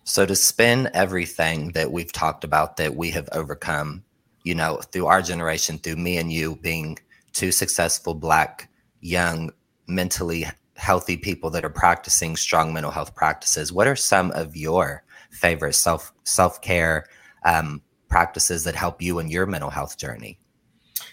So 0.03 0.25
to 0.25 0.35
spin 0.35 0.89
everything 0.93 1.69
that 1.73 1.91
we've 1.91 2.11
talked 2.11 2.43
about 2.43 2.77
that 2.77 2.95
we 2.95 3.11
have 3.11 3.29
overcome, 3.33 4.03
you 4.43 4.55
know, 4.55 4.77
through 4.91 5.05
our 5.05 5.21
generation, 5.21 5.77
through 5.77 5.97
me 5.97 6.17
and 6.17 6.31
you 6.31 6.55
being 6.57 6.97
two 7.33 7.51
successful 7.51 8.13
black 8.13 8.69
young 8.99 9.51
mentally 9.87 10.45
healthy 10.81 11.15
people 11.15 11.51
that 11.51 11.63
are 11.63 11.69
practicing 11.69 12.35
strong 12.35 12.73
mental 12.73 12.91
health 12.91 13.13
practices, 13.13 13.71
what 13.71 13.87
are 13.87 13.95
some 13.95 14.31
of 14.31 14.55
your 14.57 15.03
favorite 15.29 15.75
self 15.75 16.11
self 16.23 16.61
care 16.61 17.05
um, 17.45 17.81
practices 18.09 18.63
that 18.63 18.75
help 18.75 19.01
you 19.01 19.19
in 19.19 19.29
your 19.29 19.45
mental 19.45 19.69
health 19.69 19.97
journey? 19.97 20.39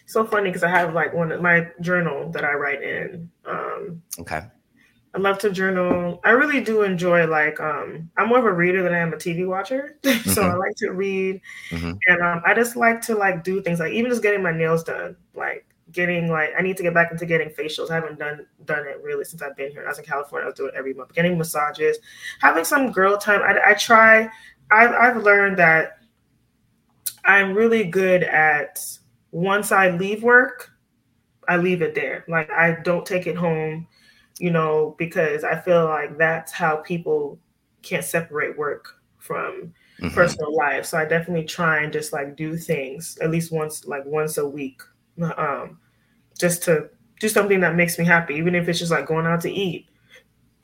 so 0.08 0.24
funny 0.24 0.48
because 0.48 0.62
I 0.62 0.70
have 0.70 0.94
like 0.94 1.12
one 1.12 1.30
of 1.30 1.42
my 1.42 1.68
journal 1.82 2.30
that 2.30 2.42
I 2.42 2.54
write 2.54 2.82
in. 2.82 3.30
Um, 3.44 4.02
okay. 4.20 4.42
I 5.14 5.18
love 5.18 5.38
to 5.40 5.50
journal. 5.50 6.20
I 6.24 6.30
really 6.30 6.62
do 6.62 6.82
enjoy 6.82 7.26
like 7.26 7.60
um, 7.60 8.10
I'm 8.16 8.28
more 8.28 8.38
of 8.38 8.46
a 8.46 8.52
reader 8.52 8.82
than 8.82 8.94
I 8.94 8.98
am 8.98 9.12
a 9.12 9.16
TV 9.16 9.46
watcher. 9.46 9.98
so 10.02 10.10
mm-hmm. 10.10 10.40
I 10.40 10.54
like 10.54 10.76
to 10.76 10.90
read, 10.90 11.40
mm-hmm. 11.70 11.92
and 12.06 12.22
um, 12.22 12.42
I 12.46 12.54
just 12.54 12.74
like 12.74 13.02
to 13.02 13.14
like 13.16 13.44
do 13.44 13.60
things 13.62 13.80
like 13.80 13.92
even 13.92 14.10
just 14.10 14.22
getting 14.22 14.42
my 14.42 14.52
nails 14.52 14.82
done. 14.82 15.16
Like 15.34 15.66
getting 15.92 16.28
like 16.28 16.50
I 16.58 16.62
need 16.62 16.76
to 16.76 16.82
get 16.82 16.94
back 16.94 17.10
into 17.10 17.26
getting 17.26 17.50
facials. 17.50 17.90
I 17.90 17.96
haven't 17.96 18.18
done 18.18 18.46
done 18.64 18.86
it 18.86 19.00
really 19.02 19.24
since 19.24 19.42
I've 19.42 19.56
been 19.56 19.70
here. 19.70 19.84
I 19.84 19.88
was 19.88 19.98
in 19.98 20.04
California. 20.04 20.44
I 20.44 20.48
was 20.48 20.56
doing 20.56 20.70
it 20.74 20.78
every 20.78 20.94
month. 20.94 21.14
Getting 21.14 21.38
massages, 21.38 21.98
having 22.40 22.64
some 22.64 22.92
girl 22.92 23.16
time. 23.16 23.42
I, 23.42 23.70
I 23.70 23.74
try. 23.74 24.28
I've 24.70 24.92
I've 24.92 25.22
learned 25.22 25.58
that 25.58 25.98
I'm 27.24 27.54
really 27.54 27.84
good 27.84 28.22
at 28.22 28.80
once 29.32 29.72
I 29.72 29.90
leave 29.90 30.22
work, 30.22 30.70
I 31.48 31.56
leave 31.56 31.82
it 31.82 31.94
there. 31.94 32.24
Like 32.28 32.50
I 32.50 32.78
don't 32.82 33.06
take 33.06 33.26
it 33.26 33.36
home, 33.36 33.86
you 34.38 34.50
know, 34.50 34.94
because 34.98 35.44
I 35.44 35.58
feel 35.58 35.84
like 35.84 36.18
that's 36.18 36.52
how 36.52 36.76
people 36.76 37.38
can't 37.82 38.04
separate 38.04 38.56
work 38.56 38.94
from 39.18 39.74
mm-hmm. 40.00 40.14
personal 40.14 40.54
life. 40.54 40.86
So 40.86 40.98
I 40.98 41.04
definitely 41.04 41.44
try 41.44 41.82
and 41.82 41.92
just 41.92 42.12
like 42.12 42.36
do 42.36 42.56
things 42.56 43.18
at 43.20 43.30
least 43.30 43.52
once, 43.52 43.86
like 43.86 44.04
once 44.06 44.38
a 44.38 44.48
week, 44.48 44.80
um, 45.22 45.78
just 46.38 46.62
to 46.64 46.90
do 47.20 47.28
something 47.28 47.60
that 47.60 47.76
makes 47.76 47.98
me 47.98 48.04
happy, 48.04 48.34
even 48.34 48.54
if 48.54 48.68
it's 48.68 48.78
just 48.78 48.90
like 48.90 49.06
going 49.06 49.26
out 49.26 49.40
to 49.42 49.50
eat, 49.50 49.88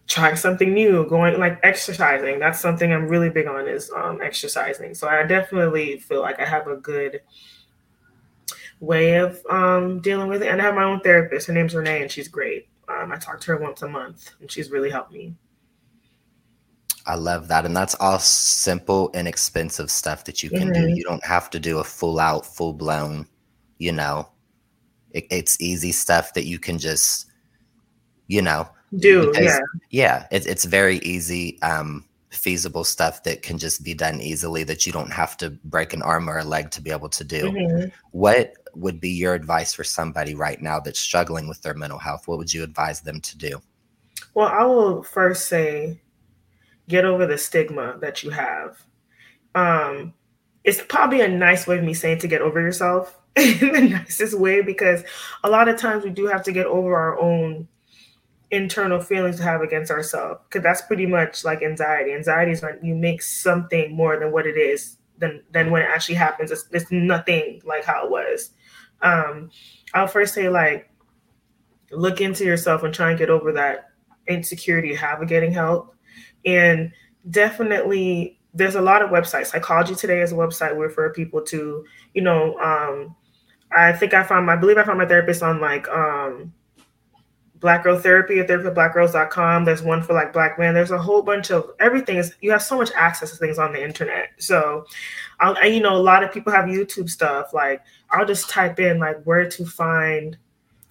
trying 0.06 0.36
something 0.36 0.72
new, 0.72 1.06
going 1.08 1.38
like 1.38 1.58
exercising. 1.62 2.38
That's 2.38 2.60
something 2.60 2.92
I'm 2.92 3.08
really 3.08 3.30
big 3.30 3.46
on 3.46 3.68
is 3.68 3.90
um, 3.90 4.20
exercising. 4.22 4.94
So 4.94 5.08
I 5.08 5.22
definitely 5.24 5.98
feel 5.98 6.20
like 6.20 6.40
I 6.40 6.44
have 6.44 6.66
a 6.68 6.76
good 6.76 7.20
way 8.80 9.14
of 9.14 9.40
um, 9.50 10.00
dealing 10.00 10.28
with 10.28 10.42
it. 10.42 10.48
And 10.48 10.60
I 10.60 10.64
have 10.64 10.74
my 10.74 10.84
own 10.84 11.00
therapist. 11.00 11.46
Her 11.46 11.52
name's 11.52 11.74
Renee, 11.74 12.02
and 12.02 12.10
she's 12.10 12.28
great. 12.28 12.68
Um, 12.88 13.12
I 13.12 13.16
talk 13.16 13.40
to 13.40 13.52
her 13.52 13.56
once 13.56 13.82
a 13.82 13.88
month, 13.88 14.30
and 14.40 14.50
she's 14.50 14.70
really 14.70 14.90
helped 14.90 15.12
me. 15.12 15.34
I 17.06 17.16
love 17.16 17.48
that. 17.48 17.66
And 17.66 17.76
that's 17.76 17.94
all 17.96 18.18
simple, 18.18 19.10
inexpensive 19.14 19.90
stuff 19.90 20.24
that 20.24 20.42
you 20.42 20.50
can 20.50 20.70
mm-hmm. 20.70 20.86
do. 20.86 20.94
You 20.94 21.02
don't 21.02 21.24
have 21.24 21.50
to 21.50 21.60
do 21.60 21.78
a 21.78 21.84
full 21.84 22.18
out, 22.18 22.46
full 22.46 22.72
blown, 22.72 23.26
you 23.78 23.92
know, 23.92 24.28
it, 25.14 25.26
it's 25.30 25.58
easy 25.60 25.92
stuff 25.92 26.34
that 26.34 26.44
you 26.44 26.58
can 26.58 26.78
just, 26.78 27.26
you 28.26 28.42
know, 28.42 28.68
do. 28.98 29.32
Yeah. 29.34 29.60
Yeah. 29.90 30.26
It, 30.30 30.46
it's 30.46 30.66
very 30.66 30.98
easy. 30.98 31.60
Um, 31.62 32.04
feasible 32.30 32.84
stuff 32.84 33.22
that 33.22 33.42
can 33.42 33.56
just 33.56 33.84
be 33.84 33.94
done 33.94 34.20
easily 34.20 34.64
that 34.64 34.84
you 34.84 34.92
don't 34.92 35.12
have 35.12 35.36
to 35.36 35.50
break 35.64 35.92
an 35.92 36.02
arm 36.02 36.28
or 36.28 36.38
a 36.38 36.44
leg 36.44 36.70
to 36.72 36.82
be 36.82 36.90
able 36.90 37.08
to 37.08 37.24
do. 37.24 37.44
Mm-hmm. 37.44 37.88
What 38.10 38.54
would 38.74 39.00
be 39.00 39.10
your 39.10 39.34
advice 39.34 39.72
for 39.72 39.84
somebody 39.84 40.34
right 40.34 40.60
now 40.60 40.80
that's 40.80 40.98
struggling 40.98 41.48
with 41.48 41.62
their 41.62 41.74
mental 41.74 41.98
health? 41.98 42.26
What 42.26 42.38
would 42.38 42.52
you 42.52 42.64
advise 42.64 43.00
them 43.00 43.20
to 43.20 43.38
do? 43.38 43.62
Well, 44.34 44.48
I 44.48 44.64
will 44.64 45.04
first 45.04 45.46
say 45.46 46.00
get 46.88 47.04
over 47.04 47.24
the 47.26 47.38
stigma 47.38 47.96
that 48.00 48.22
you 48.24 48.30
have. 48.30 48.82
Um, 49.54 50.12
it's 50.64 50.82
probably 50.82 51.20
a 51.20 51.28
nice 51.28 51.66
way 51.66 51.78
of 51.78 51.84
me 51.84 51.94
saying 51.94 52.18
to 52.18 52.28
get 52.28 52.42
over 52.42 52.60
yourself 52.60 53.16
in 53.60 53.72
the 53.72 53.80
nicest 53.80 54.38
way 54.38 54.62
because 54.62 55.02
a 55.42 55.50
lot 55.50 55.68
of 55.68 55.76
times 55.76 56.04
we 56.04 56.10
do 56.10 56.26
have 56.26 56.44
to 56.44 56.52
get 56.52 56.66
over 56.66 56.94
our 56.94 57.18
own 57.18 57.66
internal 58.50 59.00
feelings 59.00 59.36
to 59.38 59.42
have 59.42 59.60
against 59.60 59.90
ourselves 59.90 60.40
because 60.48 60.62
that's 60.62 60.82
pretty 60.82 61.06
much 61.06 61.44
like 61.44 61.60
anxiety. 61.62 62.12
Anxiety 62.12 62.52
is 62.52 62.62
when 62.62 62.78
you 62.82 62.94
make 62.94 63.22
something 63.22 63.94
more 63.94 64.18
than 64.18 64.30
what 64.30 64.46
it 64.46 64.56
is 64.56 64.98
than 65.18 65.42
than 65.50 65.70
when 65.70 65.82
it 65.82 65.88
actually 65.92 66.14
happens. 66.14 66.52
It's, 66.52 66.66
it's 66.70 66.92
nothing 66.92 67.60
like 67.64 67.84
how 67.84 68.04
it 68.04 68.10
was. 68.10 68.50
Um 69.02 69.50
i'll 69.92 70.06
first 70.06 70.34
say 70.34 70.48
like 70.48 70.90
look 71.90 72.20
into 72.20 72.44
yourself 72.44 72.82
and 72.82 72.94
try 72.94 73.10
and 73.10 73.18
get 73.18 73.30
over 73.30 73.52
that 73.52 73.90
insecurity 74.28 74.88
you 74.88 74.96
have 74.96 75.20
of 75.20 75.28
getting 75.28 75.52
help. 75.52 75.94
And 76.46 76.92
definitely 77.28 78.38
there's 78.52 78.76
a 78.76 78.80
lot 78.80 79.02
of 79.02 79.10
websites. 79.10 79.46
Psychology 79.46 79.96
today 79.96 80.20
is 80.20 80.30
a 80.30 80.36
website 80.36 80.76
we 80.76 80.84
refer 80.84 81.12
people 81.12 81.42
to 81.42 81.84
you 82.14 82.22
know 82.22 82.56
um 82.60 83.16
i 83.76 83.92
think 83.92 84.14
i 84.14 84.22
found 84.22 84.46
my, 84.46 84.54
i 84.54 84.56
believe 84.56 84.78
i 84.78 84.84
found 84.84 84.98
my 84.98 85.06
therapist 85.06 85.42
on 85.42 85.60
like 85.60 85.88
um 85.88 86.52
Black 87.64 87.82
Girl 87.82 87.98
Therapy 87.98 88.38
or 88.38 88.44
therapyforblackgirls.com. 88.44 89.64
There's 89.64 89.82
one 89.82 90.02
for 90.02 90.12
like 90.12 90.34
black 90.34 90.58
men. 90.58 90.74
There's 90.74 90.90
a 90.90 90.98
whole 90.98 91.22
bunch 91.22 91.50
of 91.50 91.70
everything 91.80 92.18
is 92.18 92.34
you 92.42 92.50
have 92.50 92.60
so 92.60 92.76
much 92.76 92.90
access 92.94 93.30
to 93.30 93.36
things 93.38 93.58
on 93.58 93.72
the 93.72 93.82
internet. 93.82 94.32
So 94.36 94.84
I'll, 95.40 95.56
and, 95.56 95.74
you 95.74 95.80
know, 95.80 95.96
a 95.96 95.98
lot 96.02 96.22
of 96.22 96.30
people 96.30 96.52
have 96.52 96.66
YouTube 96.66 97.08
stuff. 97.08 97.54
Like 97.54 97.80
I'll 98.10 98.26
just 98.26 98.50
type 98.50 98.80
in 98.80 98.98
like 98.98 99.24
where 99.24 99.48
to 99.48 99.64
find 99.64 100.36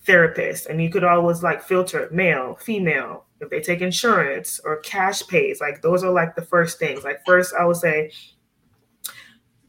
therapists 0.04 0.66
and 0.66 0.82
you 0.82 0.90
could 0.90 1.04
always 1.04 1.44
like 1.44 1.62
filter 1.62 2.10
male, 2.12 2.56
female, 2.56 3.26
if 3.40 3.52
they 3.52 3.62
take 3.62 3.82
insurance 3.82 4.60
or 4.66 4.78
cash 4.78 5.22
pays. 5.28 5.62
Like 5.62 5.84
those 5.84 6.04
are 6.04 6.12
like 6.12 6.36
the 6.36 6.42
first 6.42 6.80
things. 6.80 7.04
Like 7.04 7.24
first 7.24 7.54
I 7.54 7.66
would 7.66 7.78
say 7.78 8.12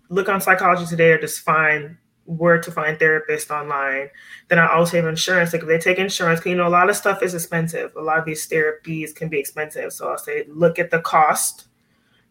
look 0.08 0.30
on 0.30 0.40
psychology 0.40 0.86
today 0.86 1.10
or 1.10 1.20
just 1.20 1.40
find 1.40 1.98
where 2.26 2.60
to 2.60 2.70
find 2.70 2.98
therapists 2.98 3.50
online. 3.50 4.08
Then 4.48 4.58
I 4.58 4.72
also 4.72 4.96
have 4.96 5.06
insurance. 5.06 5.52
Like 5.52 5.62
if 5.62 5.68
they 5.68 5.78
take 5.78 5.98
insurance, 5.98 6.44
you 6.46 6.54
know, 6.54 6.66
a 6.66 6.68
lot 6.68 6.88
of 6.88 6.96
stuff 6.96 7.22
is 7.22 7.34
expensive. 7.34 7.94
A 7.96 8.00
lot 8.00 8.18
of 8.18 8.24
these 8.24 8.46
therapies 8.48 9.14
can 9.14 9.28
be 9.28 9.38
expensive. 9.38 9.92
So 9.92 10.10
I'll 10.10 10.18
say 10.18 10.44
look 10.48 10.78
at 10.78 10.90
the 10.90 11.00
cost 11.00 11.66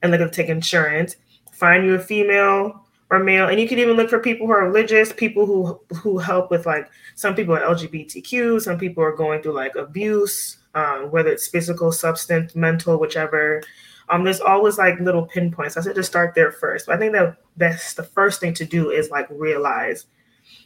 and 0.02 0.12
look 0.12 0.22
at 0.22 0.34
take 0.34 0.50
insurance. 0.50 1.16
Find 1.52 1.86
you 1.86 1.96
a 1.96 2.00
female 2.00 2.86
or 3.10 3.20
male, 3.20 3.48
and 3.48 3.60
you 3.60 3.68
can 3.68 3.78
even 3.78 3.96
look 3.96 4.10
for 4.10 4.20
people 4.20 4.48
who 4.48 4.54
are 4.54 4.66
religious, 4.66 5.14
people 5.14 5.46
who 5.46 5.80
who 5.96 6.18
help 6.18 6.50
with 6.50 6.66
like 6.66 6.90
some 7.16 7.36
people 7.36 7.56
are 7.56 7.62
LGBTQ, 7.62 8.62
some 8.62 8.78
people 8.78 9.04
are 9.04 9.16
going 9.16 9.42
through 9.42 9.54
like 9.54 9.76
abuse, 9.76 10.58
um, 10.74 11.12
whether 11.12 11.30
it's 11.30 11.48
physical, 11.48 11.92
substance, 11.92 12.56
mental, 12.56 12.98
whichever. 13.00 13.62
Um, 14.10 14.24
there's 14.24 14.42
always 14.42 14.78
like 14.78 15.00
little 15.00 15.26
pinpoints. 15.26 15.78
I 15.78 15.82
said 15.82 15.96
to 15.96 16.04
start 16.04 16.36
there 16.36 16.52
first. 16.52 16.88
But 16.88 16.96
I 16.96 17.00
think 17.00 17.14
that 17.14 17.38
that's 17.58 17.94
the 17.94 18.04
first 18.04 18.40
thing 18.40 18.54
to 18.56 18.66
do 18.66 18.90
is 18.90 19.10
like 19.10 19.28
realize, 19.30 20.06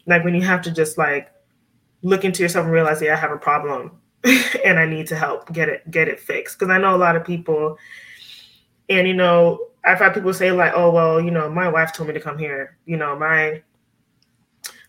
like 0.05 0.23
when 0.23 0.35
you 0.35 0.41
have 0.41 0.61
to 0.63 0.71
just 0.71 0.97
like 0.97 1.31
look 2.01 2.25
into 2.25 2.43
yourself 2.43 2.65
and 2.65 2.73
realize, 2.73 3.01
yeah, 3.01 3.13
I 3.13 3.17
have 3.17 3.31
a 3.31 3.37
problem 3.37 3.99
and 4.65 4.79
I 4.79 4.85
need 4.85 5.07
to 5.07 5.15
help 5.15 5.51
get 5.53 5.69
it 5.69 5.89
get 5.91 6.07
it 6.07 6.19
fixed. 6.19 6.57
Because 6.57 6.71
I 6.71 6.77
know 6.77 6.95
a 6.95 6.97
lot 6.97 7.15
of 7.15 7.25
people, 7.25 7.77
and 8.89 9.07
you 9.07 9.13
know, 9.13 9.59
I've 9.83 9.99
had 9.99 10.13
people 10.13 10.33
say 10.33 10.51
like, 10.51 10.73
oh 10.75 10.91
well, 10.91 11.21
you 11.21 11.31
know, 11.31 11.49
my 11.49 11.69
wife 11.69 11.93
told 11.93 12.07
me 12.07 12.13
to 12.13 12.21
come 12.21 12.37
here. 12.37 12.77
You 12.85 12.97
know, 12.97 13.17
my 13.17 13.61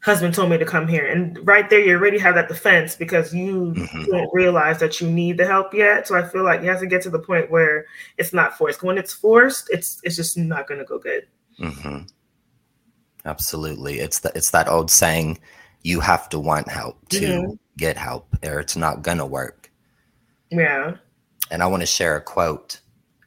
husband 0.08 0.34
told 0.34 0.50
me 0.50 0.56
to 0.58 0.64
come 0.64 0.88
here. 0.88 1.06
And 1.06 1.38
right 1.46 1.68
there, 1.68 1.80
you 1.80 1.94
already 1.96 2.18
have 2.18 2.34
that 2.34 2.48
defense 2.48 2.96
because 2.96 3.34
you 3.34 3.74
mm-hmm. 3.76 4.04
don't 4.10 4.30
realize 4.32 4.80
that 4.80 5.00
you 5.00 5.10
need 5.10 5.36
the 5.36 5.46
help 5.46 5.74
yet. 5.74 6.08
So 6.08 6.16
I 6.16 6.26
feel 6.26 6.44
like 6.44 6.62
you 6.62 6.68
have 6.68 6.80
to 6.80 6.86
get 6.86 7.02
to 7.02 7.10
the 7.10 7.18
point 7.18 7.50
where 7.50 7.86
it's 8.16 8.32
not 8.32 8.56
forced. 8.56 8.82
When 8.82 8.96
it's 8.96 9.12
forced, 9.12 9.68
it's 9.70 10.00
it's 10.02 10.16
just 10.16 10.38
not 10.38 10.66
going 10.66 10.78
to 10.78 10.84
go 10.84 10.98
good. 10.98 11.26
Mm-hmm. 11.60 12.04
Absolutely, 13.24 13.98
it's 13.98 14.20
the, 14.20 14.32
it's 14.34 14.50
that 14.52 14.68
old 14.68 14.90
saying, 14.90 15.38
you 15.82 16.00
have 16.00 16.28
to 16.30 16.38
want 16.38 16.68
help 16.68 17.06
to 17.10 17.20
mm-hmm. 17.20 17.52
get 17.76 17.96
help, 17.96 18.34
or 18.44 18.60
it's 18.60 18.76
not 18.76 19.02
going 19.02 19.18
to 19.18 19.26
work. 19.26 19.70
Yeah. 20.50 20.96
And 21.50 21.62
I 21.62 21.66
want 21.66 21.82
to 21.82 21.86
share 21.86 22.16
a 22.16 22.20
quote 22.22 22.80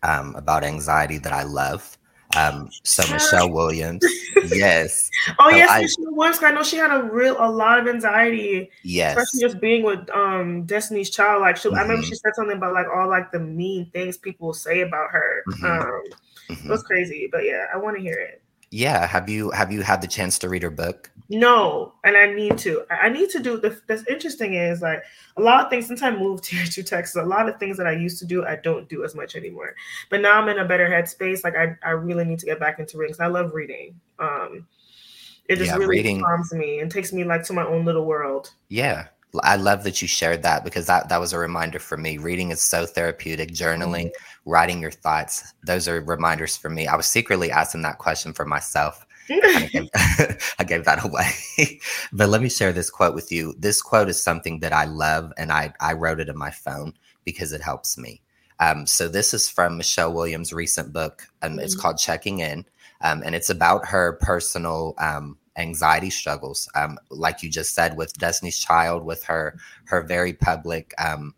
um, 0.04 0.36
about 0.36 0.64
anxiety 0.64 1.20
that 1.20 1.34
I 1.34 1.44
love. 1.44 1.98
Um, 2.36 2.70
so 2.84 3.04
Michelle 3.12 3.52
Williams, 3.52 4.04
yes. 4.48 5.10
oh 5.40 5.50
so 5.50 5.56
yes, 5.56 5.70
I, 5.70 5.82
Michelle 5.82 6.16
Williams. 6.16 6.44
I 6.44 6.52
know 6.52 6.64
she 6.64 6.78
had 6.78 6.92
a 6.92 7.04
real 7.04 7.36
a 7.40 7.50
lot 7.50 7.80
of 7.80 7.88
anxiety. 7.88 8.70
Yes, 8.84 9.18
especially 9.18 9.42
just 9.42 9.62
being 9.62 9.84
with 9.84 10.10
um 10.12 10.66
Destiny's 10.66 11.10
Child. 11.10 11.42
Like 11.42 11.58
she, 11.58 11.68
mm-hmm. 11.68 11.78
I 11.78 11.82
remember 11.82 12.04
she 12.04 12.16
said 12.16 12.32
something 12.36 12.58
about 12.58 12.74
like 12.74 12.88
all 12.94 13.10
like 13.10 13.32
the 13.32 13.40
mean 13.40 13.90
things 13.92 14.18
people 14.18 14.54
say 14.54 14.82
about 14.82 15.12
her. 15.12 15.44
Mm-hmm. 15.50 15.66
Um, 15.66 16.04
mm-hmm. 16.50 16.68
It 16.68 16.70
was 16.70 16.84
crazy, 16.84 17.30
but 17.32 17.44
yeah, 17.44 17.66
I 17.74 17.78
want 17.78 17.98
to 17.98 18.02
hear 18.02 18.18
it. 18.18 18.42
Yeah, 18.72 19.06
have 19.06 19.30
you 19.30 19.52
have 19.52 19.72
you 19.72 19.82
had 19.82 20.02
the 20.02 20.08
chance 20.08 20.40
to 20.40 20.50
read 20.50 20.64
her 20.64 20.70
book? 20.70 21.12
No, 21.34 21.94
and 22.04 22.18
I 22.18 22.26
need 22.26 22.58
to. 22.60 22.84
I 22.92 23.08
need 23.08 23.30
to 23.30 23.40
do 23.40 23.58
the. 23.58 23.80
That's 23.88 24.06
interesting 24.08 24.56
is 24.56 24.82
like 24.82 25.02
a 25.38 25.42
lot 25.42 25.64
of 25.64 25.70
things. 25.70 25.88
Since 25.88 26.02
I 26.02 26.12
moved 26.12 26.46
here 26.48 26.66
to 26.66 26.84
Texas, 26.84 27.16
a 27.16 27.24
lot 27.24 27.48
of 27.48 27.58
things 27.58 27.78
that 27.78 27.88
I 27.88 27.94
used 27.94 28.20
to 28.20 28.26
do, 28.26 28.46
I 28.46 28.58
don't 28.58 28.90
do 28.90 29.06
as 29.06 29.16
much 29.16 29.38
anymore. 29.38 29.74
But 30.10 30.20
now 30.20 30.42
I'm 30.42 30.50
in 30.50 30.60
a 30.60 30.66
better 30.66 30.90
headspace. 30.90 31.46
Like 31.46 31.56
I, 31.56 31.78
I 31.84 31.92
really 31.92 32.26
need 32.26 32.40
to 32.40 32.46
get 32.46 32.60
back 32.60 32.80
into 32.80 32.98
reading. 32.98 33.16
I 33.22 33.28
love 33.28 33.54
reading. 33.54 33.96
Um, 34.20 34.68
it 35.48 35.56
just 35.56 35.72
yeah, 35.72 35.78
really 35.78 35.98
reading, 35.98 36.22
calms 36.22 36.54
me 36.54 36.80
and 36.80 36.92
takes 36.92 37.14
me 37.14 37.24
like 37.24 37.44
to 37.46 37.54
my 37.54 37.66
own 37.66 37.86
little 37.86 38.06
world. 38.06 38.52
Yeah, 38.68 39.08
I 39.42 39.56
love 39.56 39.86
that 39.86 40.02
you 40.02 40.10
shared 40.10 40.44
that 40.44 40.66
because 40.66 40.86
that 40.88 41.08
that 41.08 41.20
was 41.22 41.32
a 41.32 41.40
reminder 41.40 41.80
for 41.80 41.96
me. 41.96 42.18
Reading 42.18 42.52
is 42.52 42.62
so 42.62 42.86
therapeutic. 42.86 43.52
Journaling, 43.52 44.08
mm-hmm. 44.08 44.50
writing 44.50 44.82
your 44.82 44.92
thoughts, 44.92 45.54
those 45.66 45.88
are 45.88 46.02
reminders 46.02 46.58
for 46.58 46.70
me. 46.70 46.88
I 46.88 46.96
was 46.98 47.06
secretly 47.06 47.52
asking 47.52 47.84
that 47.84 48.00
question 48.00 48.34
for 48.34 48.44
myself 48.44 49.06
I, 49.32 49.70
gave, 49.72 49.90
I 50.60 50.64
gave 50.64 50.86
that 50.86 51.04
away. 51.06 51.80
but 52.14 52.30
let 52.30 52.42
me 52.42 52.50
share 52.50 52.74
this 52.74 52.90
quote 52.90 53.16
with 53.16 53.32
you. 53.32 53.54
This 53.58 53.82
quote 53.82 54.10
is 54.10 54.22
something 54.22 54.60
that 54.60 54.74
I 54.74 54.86
love, 54.86 55.32
and 55.38 55.52
I, 55.52 55.74
I 55.80 55.94
wrote 55.94 56.20
it 56.20 56.30
in 56.30 56.38
my 56.38 56.52
phone 56.52 56.94
because 57.24 57.54
it 57.54 57.62
helps 57.62 57.98
me. 57.98 58.22
Um, 58.60 58.86
so 58.86 59.08
this 59.08 59.34
is 59.34 59.50
from 59.50 59.78
Michelle 59.78 60.14
Williams' 60.14 60.54
recent 60.54 60.94
book. 60.94 61.28
Um, 61.42 61.52
mm-hmm. 61.52 61.60
It's 61.60 61.76
called 61.76 61.98
Checking 61.98 62.40
In, 62.40 62.66
um, 63.02 63.24
and 63.26 63.34
it's 63.34 63.50
about 63.50 63.88
her 63.88 64.20
personal 64.22 64.94
um, 65.00 65.38
anxiety 65.58 66.12
struggles. 66.12 66.70
Um, 66.76 66.98
like 67.10 67.42
you 67.42 67.50
just 67.50 67.74
said, 67.74 67.98
with 67.98 68.14
Destiny's 68.14 68.60
Child, 68.60 69.04
with 69.04 69.24
her 69.24 69.58
her 69.86 70.04
very 70.04 70.34
public 70.34 70.94
um, 71.04 71.34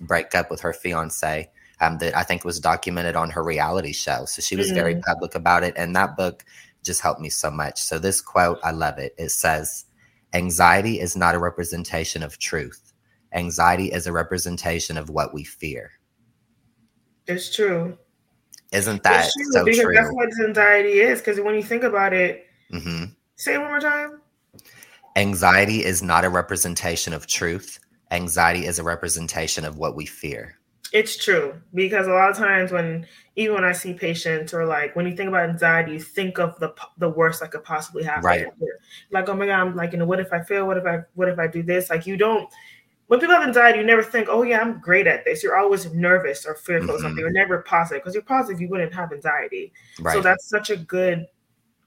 breakup 0.00 0.50
with 0.50 0.60
her 0.60 0.72
fiance. 0.72 1.48
that 1.80 2.16
I 2.16 2.22
think 2.22 2.44
was 2.44 2.60
documented 2.60 3.14
on 3.14 3.30
her 3.30 3.44
reality 3.44 3.92
show. 3.92 4.24
So 4.24 4.40
she 4.42 4.56
was 4.56 4.68
mm-hmm. 4.68 4.76
very 4.76 4.96
public 4.96 5.34
about 5.34 5.64
it. 5.64 5.74
And 5.76 5.94
that 5.94 6.16
book 6.16 6.44
just 6.84 7.00
helped 7.00 7.20
me 7.20 7.28
so 7.28 7.50
much. 7.50 7.80
So 7.80 7.98
this 7.98 8.20
quote, 8.20 8.58
I 8.62 8.70
love 8.70 8.98
it. 8.98 9.14
It 9.18 9.30
says, 9.30 9.86
"Anxiety 10.32 11.00
is 11.00 11.16
not 11.16 11.34
a 11.34 11.38
representation 11.38 12.22
of 12.22 12.38
truth. 12.38 12.92
Anxiety 13.32 13.90
is 13.90 14.06
a 14.06 14.12
representation 14.12 14.96
of 14.96 15.10
what 15.10 15.34
we 15.34 15.44
fear." 15.44 15.92
It's 17.26 17.54
true. 17.54 17.98
Isn't 18.72 19.02
that 19.04 19.30
true, 19.32 19.52
so 19.52 19.64
because 19.64 19.80
true? 19.80 19.94
That's 19.94 20.12
what 20.12 20.28
anxiety 20.46 21.00
is. 21.00 21.20
Because 21.20 21.40
when 21.40 21.54
you 21.54 21.62
think 21.62 21.84
about 21.84 22.12
it, 22.12 22.46
mm-hmm. 22.72 23.04
say 23.36 23.54
it 23.54 23.58
one 23.58 23.68
more 23.68 23.80
time. 23.80 24.20
Anxiety 25.16 25.84
is 25.84 26.02
not 26.02 26.24
a 26.24 26.28
representation 26.28 27.12
of 27.12 27.26
truth. 27.26 27.78
Anxiety 28.10 28.66
is 28.66 28.78
a 28.78 28.82
representation 28.82 29.64
of 29.64 29.78
what 29.78 29.94
we 29.94 30.06
fear. 30.06 30.58
It's 30.94 31.16
true 31.16 31.60
because 31.74 32.06
a 32.06 32.12
lot 32.12 32.30
of 32.30 32.36
times 32.36 32.70
when 32.70 33.04
even 33.34 33.56
when 33.56 33.64
I 33.64 33.72
see 33.72 33.94
patients 33.94 34.54
or 34.54 34.64
like 34.64 34.94
when 34.94 35.06
you 35.06 35.16
think 35.16 35.26
about 35.28 35.50
anxiety, 35.50 35.94
you 35.94 36.00
think 36.00 36.38
of 36.38 36.56
the 36.60 36.72
the 36.98 37.08
worst 37.08 37.40
that 37.40 37.50
could 37.50 37.64
possibly 37.64 38.04
happen. 38.04 38.22
Right. 38.22 38.46
Like 39.10 39.28
oh 39.28 39.34
my 39.34 39.46
god, 39.46 39.60
I'm 39.60 39.74
like 39.74 39.90
you 39.90 39.98
know 39.98 40.06
what 40.06 40.20
if 40.20 40.32
I 40.32 40.40
fail? 40.40 40.68
What 40.68 40.76
if 40.76 40.86
I 40.86 41.00
what 41.14 41.28
if 41.28 41.40
I 41.40 41.48
do 41.48 41.64
this? 41.64 41.90
Like 41.90 42.06
you 42.06 42.16
don't. 42.16 42.48
When 43.08 43.18
people 43.18 43.34
have 43.34 43.44
anxiety, 43.46 43.80
you 43.80 43.84
never 43.84 44.04
think, 44.04 44.28
"Oh 44.30 44.44
yeah, 44.44 44.60
I'm 44.60 44.80
great 44.80 45.08
at 45.08 45.24
this." 45.24 45.42
You're 45.42 45.58
always 45.58 45.92
nervous 45.92 46.46
or 46.46 46.54
fearful 46.54 46.86
mm-hmm. 46.86 46.94
of 46.94 47.00
something. 47.00 47.18
You're 47.18 47.32
never 47.32 47.62
positive 47.62 48.02
because 48.02 48.14
you're 48.14 48.22
positive. 48.22 48.60
You 48.60 48.68
wouldn't 48.68 48.94
have 48.94 49.12
anxiety. 49.12 49.72
Right. 49.98 50.14
So 50.14 50.20
that's 50.20 50.48
such 50.48 50.70
a 50.70 50.76
good 50.76 51.26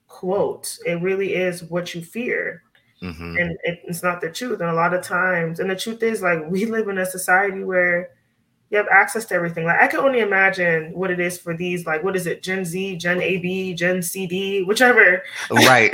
quote. 0.08 0.78
It 0.86 1.02
really 1.02 1.34
is 1.34 1.64
what 1.64 1.96
you 1.96 2.02
fear. 2.02 2.62
Mm-hmm. 3.02 3.38
And 3.38 3.58
it, 3.64 3.80
it's 3.86 4.04
not 4.04 4.20
the 4.20 4.30
truth. 4.30 4.60
And 4.60 4.70
a 4.70 4.74
lot 4.74 4.94
of 4.94 5.02
times, 5.02 5.60
and 5.60 5.70
the 5.70 5.76
truth 5.76 6.04
is, 6.04 6.22
like, 6.22 6.40
we 6.50 6.66
live 6.66 6.90
in 6.90 6.98
a 6.98 7.06
society 7.06 7.64
where 7.64 8.10
you 8.70 8.78
have 8.78 8.88
access 8.92 9.26
to 9.26 9.36
everything. 9.36 9.66
Like 9.66 9.80
I 9.80 9.88
can 9.88 10.00
only 10.02 10.20
imagine 10.20 10.92
what 10.94 11.12
it 11.12 11.20
is 11.20 11.38
for 11.38 11.56
these, 11.56 11.86
like 11.86 12.04
what 12.04 12.16
is 12.16 12.28
it, 12.28 12.44
Gen 12.44 12.66
Z, 12.66 12.98
Gen 12.98 13.22
AB, 13.22 13.74
Gen 13.74 14.02
CD, 14.02 14.64
whichever. 14.64 15.24
Right. 15.52 15.94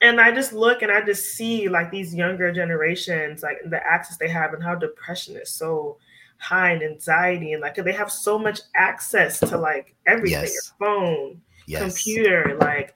and 0.00 0.20
I 0.20 0.32
just 0.32 0.52
look 0.52 0.82
and 0.82 0.92
I 0.92 1.00
just 1.02 1.34
see 1.34 1.68
like 1.68 1.90
these 1.90 2.14
younger 2.14 2.52
generations, 2.52 3.42
like 3.42 3.58
the 3.66 3.84
access 3.86 4.18
they 4.18 4.28
have 4.28 4.52
and 4.52 4.62
how 4.62 4.74
depression 4.74 5.36
is 5.36 5.50
so 5.50 5.96
high 6.38 6.72
and 6.72 6.82
anxiety 6.82 7.52
and 7.52 7.62
like 7.62 7.76
they 7.76 7.92
have 7.92 8.10
so 8.10 8.38
much 8.38 8.60
access 8.76 9.38
to 9.40 9.56
like 9.56 9.94
everything, 10.06 10.42
yes. 10.42 10.52
your 10.52 10.88
phone, 10.88 11.40
yes. 11.66 11.82
computer, 11.82 12.56
like 12.60 12.94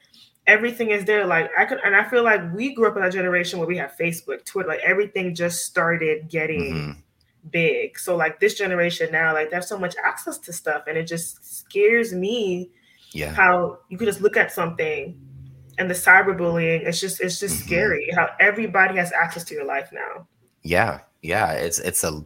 everything 0.49 0.91
is 0.91 1.05
there. 1.05 1.27
Like 1.27 1.51
I 1.57 1.67
could, 1.67 1.79
and 1.85 1.95
I 1.95 2.09
feel 2.09 2.25
like 2.25 2.41
we 2.53 2.75
grew 2.75 2.89
up 2.89 2.97
in 2.97 3.05
a 3.05 3.11
generation 3.11 3.61
where 3.61 3.69
we 3.69 3.77
have 3.77 3.95
Facebook, 4.01 4.45
Twitter, 4.45 4.69
like 4.69 4.81
everything 4.81 5.35
just 5.35 5.67
started 5.67 6.29
getting 6.29 6.75
mm-hmm. 6.75 6.91
big. 7.51 7.99
So 7.99 8.17
like 8.17 8.41
this 8.41 8.55
generation 8.55 9.13
now, 9.13 9.35
like 9.35 9.51
they 9.51 9.57
have 9.57 9.65
so 9.65 9.79
much 9.79 9.95
access 10.03 10.39
to 10.39 10.53
stuff, 10.53 10.85
and 10.89 10.97
it 10.97 11.05
just 11.05 11.59
scares 11.59 12.13
me. 12.13 12.71
Yeah. 13.13 13.33
How 13.33 13.79
you 13.89 13.97
could 13.97 14.07
just 14.07 14.21
look 14.21 14.37
at 14.37 14.51
something 14.53 15.19
and 15.79 15.89
the 15.89 15.95
cyberbullying. 15.95 16.87
It's 16.87 17.01
just 17.01 17.21
it's 17.21 17.39
just 17.39 17.57
mm-hmm. 17.57 17.67
scary 17.67 18.09
how 18.15 18.31
everybody 18.41 18.97
has 18.97 19.13
access 19.13 19.45
to 19.45 19.55
your 19.55 19.65
life 19.65 19.91
now. 19.93 20.27
Yeah, 20.63 21.01
yeah. 21.23 21.53
It's 21.53 21.79
it's 21.79 22.03
a 22.03 22.25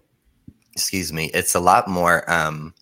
excuse 0.72 1.12
me. 1.12 1.30
It's 1.34 1.54
a 1.54 1.60
lot 1.60 1.88
more. 1.88 2.28
um 2.30 2.74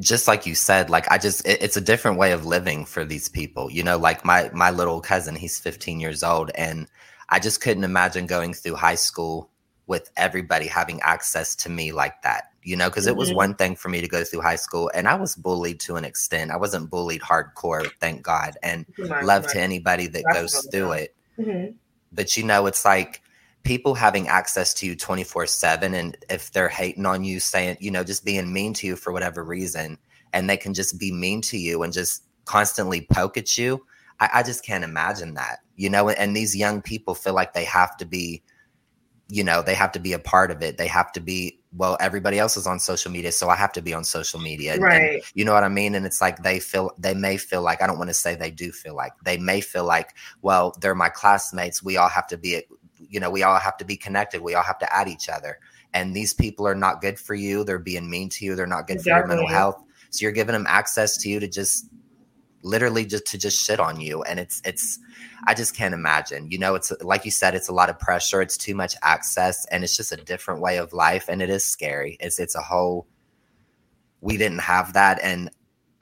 just 0.00 0.28
like 0.28 0.46
you 0.46 0.54
said 0.54 0.90
like 0.90 1.10
i 1.10 1.18
just 1.18 1.46
it, 1.46 1.62
it's 1.62 1.76
a 1.76 1.80
different 1.80 2.18
way 2.18 2.32
of 2.32 2.46
living 2.46 2.84
for 2.84 3.04
these 3.04 3.28
people 3.28 3.70
you 3.70 3.82
know 3.82 3.96
like 3.96 4.24
my 4.24 4.50
my 4.52 4.70
little 4.70 5.00
cousin 5.00 5.34
he's 5.34 5.58
15 5.58 6.00
years 6.00 6.22
old 6.22 6.50
and 6.54 6.86
i 7.28 7.38
just 7.38 7.60
couldn't 7.60 7.84
imagine 7.84 8.26
going 8.26 8.52
through 8.52 8.74
high 8.74 8.94
school 8.94 9.50
with 9.86 10.10
everybody 10.16 10.66
having 10.66 11.00
access 11.02 11.54
to 11.54 11.68
me 11.68 11.92
like 11.92 12.20
that 12.22 12.50
you 12.62 12.76
know 12.76 12.88
because 12.88 13.04
mm-hmm. 13.04 13.10
it 13.10 13.16
was 13.16 13.28
mm-hmm. 13.28 13.36
one 13.36 13.54
thing 13.54 13.76
for 13.76 13.88
me 13.88 14.00
to 14.00 14.08
go 14.08 14.24
through 14.24 14.40
high 14.40 14.56
school 14.56 14.90
and 14.94 15.08
i 15.08 15.14
was 15.14 15.36
bullied 15.36 15.80
to 15.80 15.96
an 15.96 16.04
extent 16.04 16.50
i 16.50 16.56
wasn't 16.56 16.90
bullied 16.90 17.20
hardcore 17.20 17.88
thank 18.00 18.22
god 18.22 18.56
and 18.62 18.86
right, 18.98 19.24
love 19.24 19.44
right. 19.44 19.52
to 19.52 19.60
anybody 19.60 20.06
that 20.06 20.24
That's 20.26 20.40
goes 20.40 20.68
through 20.70 20.92
it 20.92 21.14
mm-hmm. 21.38 21.72
but 22.12 22.36
you 22.36 22.42
know 22.42 22.66
it's 22.66 22.84
like 22.84 23.22
people 23.66 23.94
having 23.94 24.28
access 24.28 24.72
to 24.72 24.86
you 24.86 24.94
24 24.94 25.46
7 25.46 25.94
and 25.94 26.16
if 26.30 26.52
they're 26.52 26.68
hating 26.68 27.04
on 27.04 27.24
you 27.24 27.40
saying 27.40 27.76
you 27.80 27.90
know 27.90 28.04
just 28.04 28.24
being 28.24 28.52
mean 28.52 28.72
to 28.72 28.86
you 28.86 28.96
for 28.96 29.12
whatever 29.12 29.44
reason 29.44 29.98
and 30.32 30.48
they 30.48 30.56
can 30.56 30.72
just 30.72 30.98
be 30.98 31.10
mean 31.10 31.40
to 31.40 31.58
you 31.58 31.82
and 31.82 31.92
just 31.92 32.24
constantly 32.44 33.06
poke 33.12 33.36
at 33.36 33.58
you 33.58 33.84
I, 34.20 34.30
I, 34.34 34.42
just 34.44 34.64
can't 34.64 34.84
imagine 34.84 35.34
that 35.34 35.58
you 35.74 35.90
know 35.90 36.08
and 36.08 36.36
these 36.36 36.54
young 36.54 36.80
people 36.80 37.14
feel 37.14 37.34
like 37.34 37.54
they 37.54 37.64
have 37.64 37.96
to 37.96 38.04
be 38.04 38.42
you 39.28 39.42
know 39.42 39.62
they 39.62 39.74
have 39.74 39.92
to 39.92 39.98
be 39.98 40.12
a 40.12 40.18
part 40.18 40.50
of 40.50 40.62
it. 40.62 40.78
They 40.78 40.86
have 40.86 41.12
to 41.12 41.20
be 41.20 41.58
well 41.76 41.96
everybody 42.00 42.38
else 42.38 42.56
is 42.56 42.66
on 42.66 42.78
social 42.78 43.10
media 43.10 43.32
so 43.32 43.48
i 43.48 43.56
have 43.56 43.72
to 43.72 43.82
be 43.82 43.92
on 43.92 44.04
social 44.04 44.40
media 44.40 44.78
right 44.78 45.14
and, 45.16 45.22
you 45.34 45.44
know 45.44 45.52
what 45.52 45.64
i 45.64 45.68
mean? 45.68 45.94
And 45.94 46.06
it's 46.06 46.20
like 46.20 46.42
they 46.42 46.60
feel 46.60 46.92
they 46.96 47.12
may 47.12 47.36
feel 47.36 47.60
like 47.60 47.82
i 47.82 47.86
don't 47.86 47.98
want 47.98 48.08
to 48.08 48.14
say 48.14 48.34
they 48.34 48.50
do 48.50 48.72
feel 48.72 48.94
like 48.94 49.12
they 49.24 49.36
may 49.36 49.60
feel 49.60 49.84
like 49.84 50.14
well 50.42 50.74
they're 50.80 50.94
my 50.94 51.08
classmates 51.08 51.82
we 51.82 51.96
all 51.96 52.08
have 52.08 52.26
to 52.28 52.38
be 52.38 52.62
you 52.98 53.20
know, 53.20 53.30
we 53.30 53.42
all 53.42 53.58
have 53.58 53.76
to 53.78 53.84
be 53.84 53.96
connected. 53.96 54.40
We 54.42 54.54
all 54.54 54.62
have 54.62 54.78
to 54.78 54.94
add 54.94 55.08
each 55.08 55.28
other. 55.28 55.58
And 55.94 56.14
these 56.14 56.34
people 56.34 56.66
are 56.66 56.74
not 56.74 57.00
good 57.00 57.18
for 57.18 57.34
you. 57.34 57.64
They're 57.64 57.78
being 57.78 58.10
mean 58.10 58.28
to 58.30 58.44
you. 58.44 58.54
They're 58.54 58.66
not 58.66 58.86
good 58.86 58.96
exactly. 58.96 59.12
for 59.12 59.18
your 59.18 59.26
mental 59.28 59.48
health. 59.48 59.82
So 60.10 60.22
you're 60.22 60.32
giving 60.32 60.52
them 60.52 60.66
access 60.68 61.16
to 61.18 61.28
you 61.28 61.40
to 61.40 61.48
just 61.48 61.88
literally 62.62 63.06
just 63.06 63.26
to 63.26 63.38
just 63.38 63.64
shit 63.64 63.80
on 63.80 64.00
you. 64.00 64.22
And 64.22 64.38
it's 64.38 64.60
it's 64.64 64.98
I 65.46 65.54
just 65.54 65.76
can't 65.76 65.94
imagine. 65.94 66.50
You 66.50 66.58
know, 66.58 66.74
it's 66.74 66.92
like 67.00 67.24
you 67.24 67.30
said, 67.30 67.54
it's 67.54 67.68
a 67.68 67.72
lot 67.72 67.90
of 67.90 67.98
pressure. 67.98 68.42
It's 68.42 68.56
too 68.56 68.74
much 68.74 68.94
access, 69.02 69.64
and 69.66 69.84
it's 69.84 69.96
just 69.96 70.12
a 70.12 70.16
different 70.16 70.60
way 70.60 70.78
of 70.78 70.92
life, 70.92 71.28
and 71.28 71.40
it 71.40 71.50
is 71.50 71.64
scary. 71.64 72.16
It's 72.20 72.38
it's 72.38 72.54
a 72.54 72.62
whole. 72.62 73.06
We 74.20 74.36
didn't 74.36 74.60
have 74.60 74.94
that, 74.94 75.20
and 75.22 75.50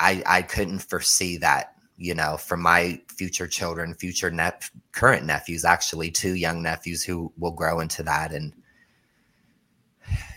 I 0.00 0.22
I 0.26 0.42
couldn't 0.42 0.80
foresee 0.80 1.38
that 1.38 1.73
you 1.96 2.14
know, 2.14 2.36
for 2.36 2.56
my 2.56 3.00
future 3.08 3.46
children, 3.46 3.94
future 3.94 4.30
net 4.30 4.68
current 4.92 5.24
nephews, 5.24 5.64
actually 5.64 6.10
two 6.10 6.34
young 6.34 6.62
nephews 6.62 7.04
who 7.04 7.32
will 7.38 7.52
grow 7.52 7.80
into 7.80 8.02
that. 8.02 8.32
And 8.32 8.52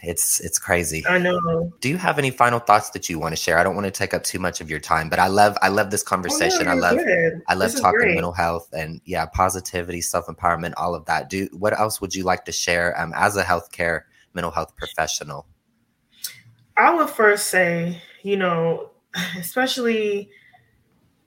it's 0.04 0.40
it's 0.40 0.60
crazy. 0.60 1.06
I 1.08 1.18
know. 1.18 1.72
Do 1.82 1.90
you 1.90 1.98
have 1.98 2.20
any 2.20 2.32
final 2.32 2.60
thoughts 2.60 2.92
that 2.92 3.10
you 3.10 3.20
want 3.20 3.36
to 3.36 3.42
share? 3.42 3.58
I 3.58 3.64
don't 3.64 3.76
want 3.76 3.86
to 3.86 3.92
take 3.92 4.14
up 4.14 4.24
too 4.24 4.40
much 4.40 4.62
of 4.62 4.70
your 4.70 4.80
time, 4.80 5.10
but 5.10 5.20
I 5.20 5.28
love 5.28 5.58
I 5.62 5.70
love 5.70 5.92
this 5.92 6.04
conversation. 6.04 6.68
Oh, 6.68 6.72
no, 6.76 6.78
I 6.86 6.90
love 6.92 6.98
good. 6.98 7.42
I 7.48 7.54
love 7.56 7.76
talking 7.76 8.14
mental 8.14 8.32
health 8.32 8.70
and 8.74 9.02
yeah, 9.06 9.26
positivity, 9.26 10.02
self 10.02 10.28
empowerment, 10.28 10.74
all 10.78 10.96
of 10.96 11.06
that. 11.06 11.30
Do 11.30 11.50
what 11.54 11.78
else 11.78 12.00
would 12.00 12.14
you 12.16 12.24
like 12.24 12.46
to 12.46 12.52
share 12.52 13.00
um, 13.00 13.12
as 13.16 13.36
a 13.36 13.44
healthcare 13.44 14.02
mental 14.34 14.52
health 14.52 14.76
professional? 14.76 15.48
I 16.78 16.94
would 16.94 17.10
first 17.10 17.48
say, 17.48 18.02
you 18.22 18.38
know, 18.38 18.92
especially 19.38 20.30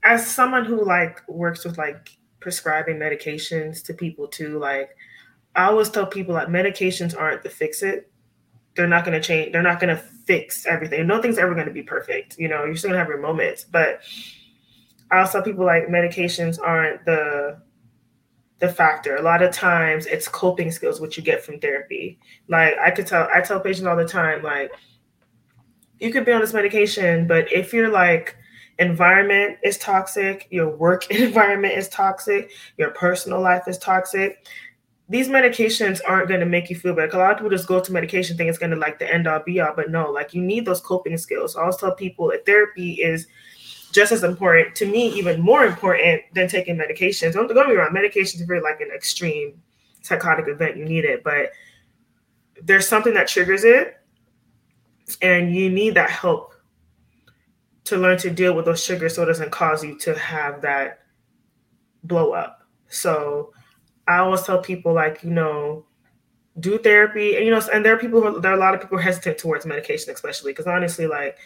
as 0.02 0.26
someone 0.26 0.64
who 0.64 0.84
like 0.84 1.26
works 1.28 1.64
with 1.64 1.78
like 1.78 2.10
prescribing 2.40 2.96
medications 2.96 3.84
to 3.84 3.94
people 3.94 4.26
too, 4.26 4.58
like 4.58 4.96
I 5.54 5.64
always 5.64 5.90
tell 5.90 6.06
people 6.06 6.34
like 6.34 6.48
medications 6.48 7.18
aren't 7.18 7.42
the 7.42 7.50
fix 7.50 7.82
it. 7.82 8.10
They're 8.76 8.88
not 8.88 9.04
going 9.04 9.20
to 9.20 9.26
change. 9.26 9.52
They're 9.52 9.62
not 9.62 9.80
going 9.80 9.94
to 9.94 10.02
fix 10.02 10.64
everything. 10.64 11.06
Nothing's 11.06 11.38
ever 11.38 11.54
going 11.54 11.66
to 11.66 11.72
be 11.72 11.82
perfect. 11.82 12.38
You 12.38 12.48
know, 12.48 12.64
you're 12.64 12.76
still 12.76 12.90
going 12.90 12.98
to 12.98 13.04
have 13.04 13.08
your 13.08 13.20
moments. 13.20 13.64
But 13.64 14.00
I 15.10 15.18
also 15.18 15.38
tell 15.38 15.42
people 15.42 15.66
like 15.66 15.88
medications 15.88 16.58
aren't 16.60 17.04
the 17.04 17.60
the 18.60 18.68
factor. 18.68 19.16
A 19.16 19.22
lot 19.22 19.42
of 19.42 19.52
times 19.52 20.06
it's 20.06 20.28
coping 20.28 20.70
skills 20.70 21.00
which 21.00 21.16
you 21.16 21.22
get 21.22 21.42
from 21.42 21.58
therapy. 21.58 22.18
Like 22.46 22.74
I 22.78 22.90
could 22.90 23.06
tell 23.06 23.28
I 23.34 23.40
tell 23.40 23.60
patients 23.60 23.86
all 23.86 23.96
the 23.96 24.06
time 24.06 24.42
like 24.42 24.70
you 25.98 26.12
could 26.12 26.24
be 26.24 26.32
on 26.32 26.40
this 26.40 26.54
medication, 26.54 27.26
but 27.26 27.50
if 27.52 27.72
you're 27.72 27.90
like 27.90 28.36
environment 28.80 29.58
is 29.62 29.78
toxic, 29.78 30.48
your 30.50 30.74
work 30.74 31.10
environment 31.10 31.74
is 31.74 31.88
toxic, 31.88 32.50
your 32.78 32.90
personal 32.90 33.40
life 33.40 33.68
is 33.68 33.78
toxic. 33.78 34.46
These 35.08 35.28
medications 35.28 36.00
aren't 36.06 36.28
going 36.28 36.40
to 36.40 36.46
make 36.46 36.70
you 36.70 36.76
feel 36.76 36.94
better. 36.94 37.16
A 37.16 37.18
lot 37.18 37.32
of 37.32 37.38
people 37.38 37.50
just 37.50 37.66
go 37.66 37.80
to 37.80 37.92
medication 37.92 38.36
think 38.36 38.48
it's 38.48 38.58
going 38.58 38.70
to 38.70 38.76
like 38.76 38.98
the 38.98 39.12
end 39.12 39.26
all 39.26 39.40
be 39.40 39.60
all, 39.60 39.74
but 39.74 39.90
no, 39.90 40.10
like 40.10 40.34
you 40.34 40.40
need 40.40 40.64
those 40.64 40.80
coping 40.80 41.18
skills. 41.18 41.56
I 41.56 41.60
always 41.60 41.76
tell 41.76 41.94
people 41.94 42.28
that 42.28 42.46
therapy 42.46 42.92
is 42.94 43.26
just 43.92 44.12
as 44.12 44.22
important 44.22 44.74
to 44.76 44.86
me, 44.86 45.08
even 45.08 45.40
more 45.40 45.64
important 45.64 46.22
than 46.32 46.48
taking 46.48 46.76
medications. 46.76 47.32
Don't, 47.32 47.48
don't 47.48 47.56
get 47.56 47.68
me 47.68 47.74
wrong, 47.74 47.92
medications 47.92 48.40
are 48.40 48.46
very 48.46 48.60
like 48.60 48.80
an 48.80 48.90
extreme 48.94 49.60
psychotic 50.02 50.46
event. 50.48 50.76
You 50.76 50.84
need 50.84 51.04
it, 51.04 51.24
but 51.24 51.50
there's 52.62 52.86
something 52.86 53.12
that 53.14 53.26
triggers 53.26 53.64
it, 53.64 53.96
and 55.20 55.54
you 55.54 55.68
need 55.68 55.96
that 55.96 56.10
help 56.10 56.54
to 57.84 57.96
learn 57.96 58.18
to 58.18 58.30
deal 58.30 58.54
with 58.54 58.64
those 58.64 58.82
sugars 58.84 59.14
so 59.14 59.22
it 59.22 59.26
doesn't 59.26 59.50
cause 59.50 59.84
you 59.84 59.98
to 59.98 60.18
have 60.18 60.62
that 60.62 61.00
blow 62.04 62.32
up. 62.32 62.62
So 62.88 63.52
I 64.06 64.18
always 64.18 64.42
tell 64.42 64.60
people 64.60 64.92
like, 64.92 65.22
you 65.22 65.30
know, 65.30 65.86
do 66.58 66.78
therapy 66.78 67.36
and 67.36 67.44
you 67.44 67.50
know, 67.50 67.60
and 67.72 67.84
there 67.84 67.94
are 67.94 67.98
people 67.98 68.20
who, 68.20 68.40
there 68.40 68.52
are 68.52 68.56
a 68.56 68.60
lot 68.60 68.74
of 68.74 68.80
people 68.80 68.98
hesitant 68.98 69.38
towards 69.38 69.64
medication, 69.66 70.12
especially 70.12 70.52
because 70.52 70.66
honestly, 70.66 71.06
like 71.06 71.38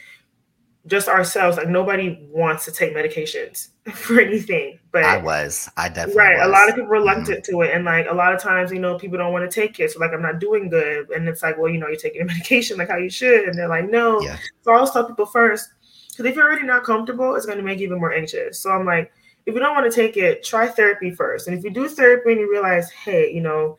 just 0.87 1.09
ourselves, 1.09 1.57
like 1.57 1.69
nobody 1.69 2.19
wants 2.31 2.65
to 2.67 2.73
take 2.73 2.95
medications 2.95 3.69
for 3.93 4.21
anything. 4.21 4.79
But 4.93 5.05
I 5.05 5.17
was, 5.17 5.69
I 5.77 5.89
definitely 5.89 6.17
right. 6.17 6.39
Was. 6.39 6.47
A 6.47 6.51
lot 6.51 6.69
of 6.69 6.75
people 6.75 6.91
reluctant 6.91 7.45
mm-hmm. 7.45 7.53
to 7.53 7.63
it, 7.63 7.75
and 7.75 7.85
like 7.85 8.07
a 8.09 8.15
lot 8.15 8.35
of 8.35 8.41
times, 8.41 8.71
you 8.71 8.79
know, 8.79 8.99
people 8.99 9.19
don't 9.19 9.33
want 9.33 9.51
to 9.51 9.61
take 9.61 9.81
it. 9.81 9.91
So 9.91 10.01
like, 10.01 10.13
I'm 10.13 10.23
not 10.23 10.41
doing 10.41 10.69
good, 10.69 11.11
and 11.11 11.29
it's 11.29 11.43
like, 11.43 11.57
well, 11.59 11.71
you 11.71 11.79
know, 11.79 11.89
you're 11.89 11.97
taking 11.97 12.23
a 12.23 12.25
medication 12.27 12.77
like 12.77 12.89
how 12.89 12.97
you 12.97 13.11
should, 13.11 13.45
and 13.45 13.59
they're 13.59 13.69
like, 13.69 13.89
no. 13.89 14.21
Yeah. 14.21 14.39
So 14.63 14.73
I 14.73 14.77
always 14.77 14.91
tell 14.91 15.07
people 15.07 15.27
first, 15.27 15.69
because 16.17 16.31
if 16.31 16.37
you're 16.37 16.47
already 16.47 16.67
not 16.67 16.85
comfortable, 16.85 17.35
it's 17.35 17.47
going 17.47 17.59
to 17.59 17.65
make 17.65 17.79
you 17.79 17.87
even 17.87 17.99
more 17.99 18.13
anxious. 18.13 18.61
So 18.61 18.71
I'm 18.71 18.87
like, 18.87 19.13
if 19.47 19.55
you 19.55 19.61
don't 19.61 19.75
want 19.75 19.91
to 19.91 19.95
take 19.95 20.17
it, 20.17 20.43
try 20.43 20.67
therapy 20.67 21.11
first. 21.11 21.49
And 21.49 21.57
if 21.57 21.65
you 21.65 21.71
do 21.71 21.89
therapy 21.89 22.33
and 22.33 22.41
you 22.41 22.51
realize, 22.51 22.91
hey, 22.91 23.31
you 23.33 23.41
know, 23.41 23.77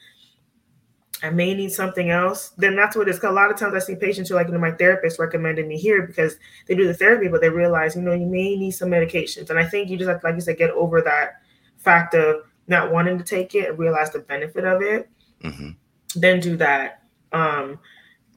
I 1.23 1.29
may 1.29 1.53
need 1.53 1.71
something 1.71 2.09
else, 2.09 2.49
then 2.57 2.75
that's 2.75 2.95
what 2.95 3.07
it 3.07 3.15
is. 3.15 3.23
A 3.23 3.31
lot 3.31 3.49
of 3.49 3.57
times 3.57 3.73
I 3.73 3.79
see 3.79 3.95
patients 3.95 4.29
who 4.29 4.35
like, 4.35 4.47
you 4.47 4.53
know, 4.53 4.59
my 4.59 4.71
therapist 4.71 5.17
recommended 5.17 5.65
me 5.65 5.77
here 5.77 6.05
because 6.05 6.35
they 6.67 6.75
do 6.75 6.85
the 6.85 6.93
therapy, 6.93 7.29
but 7.29 7.41
they 7.41 7.49
realize, 7.49 7.95
you 7.95 8.01
know, 8.01 8.13
you 8.13 8.27
may 8.27 8.55
need 8.55 8.71
some 8.71 8.89
medications. 8.89 9.49
And 9.49 9.57
I 9.57 9.65
think 9.65 9.89
you 9.89 9.97
just 9.97 10.09
have 10.09 10.21
to, 10.21 10.27
like 10.27 10.35
you 10.35 10.41
said, 10.41 10.57
get 10.57 10.71
over 10.71 11.01
that 11.01 11.41
fact 11.77 12.13
of 12.13 12.43
not 12.67 12.91
wanting 12.91 13.17
to 13.17 13.23
take 13.23 13.55
it 13.55 13.69
and 13.69 13.79
realize 13.79 14.11
the 14.11 14.19
benefit 14.19 14.65
of 14.65 14.81
it. 14.81 15.09
Mm-hmm. 15.43 15.69
Then 16.15 16.39
do 16.39 16.57
that. 16.57 17.03
Um, 17.31 17.79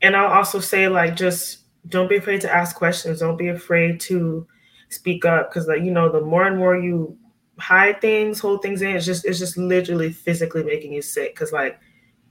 and 0.00 0.16
I'll 0.16 0.32
also 0.32 0.61
say, 0.61 0.88
like, 0.88 1.16
just 1.16 1.58
don't 1.86 2.08
be 2.08 2.16
afraid 2.16 2.40
to 2.42 2.54
ask 2.54 2.76
questions. 2.76 3.20
Don't 3.20 3.36
be 3.36 3.48
afraid 3.48 4.00
to 4.00 4.46
speak 4.88 5.24
up 5.24 5.50
because, 5.50 5.68
like 5.68 5.82
you 5.82 5.90
know, 5.90 6.10
the 6.10 6.20
more 6.20 6.46
and 6.46 6.58
more 6.58 6.76
you 6.76 7.16
hide 7.58 8.00
things, 8.00 8.40
hold 8.40 8.62
things 8.62 8.82
in, 8.82 8.96
it's 8.96 9.06
just 9.06 9.24
it's 9.24 9.38
just 9.38 9.56
literally 9.56 10.12
physically 10.12 10.64
making 10.64 10.92
you 10.92 11.02
sick. 11.02 11.34
Because 11.34 11.52
like 11.52 11.78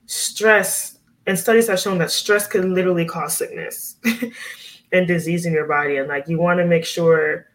stress 0.06 1.00
and 1.26 1.38
studies 1.38 1.68
have 1.68 1.80
shown 1.80 1.98
that 2.00 2.12
stress 2.12 2.48
can 2.48 2.74
literally 2.74 3.06
cause 3.06 3.36
sickness 3.36 3.98
and 4.92 5.08
disease 5.08 5.46
in 5.46 5.54
your 5.54 5.68
body. 5.68 5.98
And 5.98 6.08
like 6.08 6.28
you 6.28 6.40
want 6.40 6.60
to 6.60 6.66
make 6.66 6.86
sure, 6.86 7.48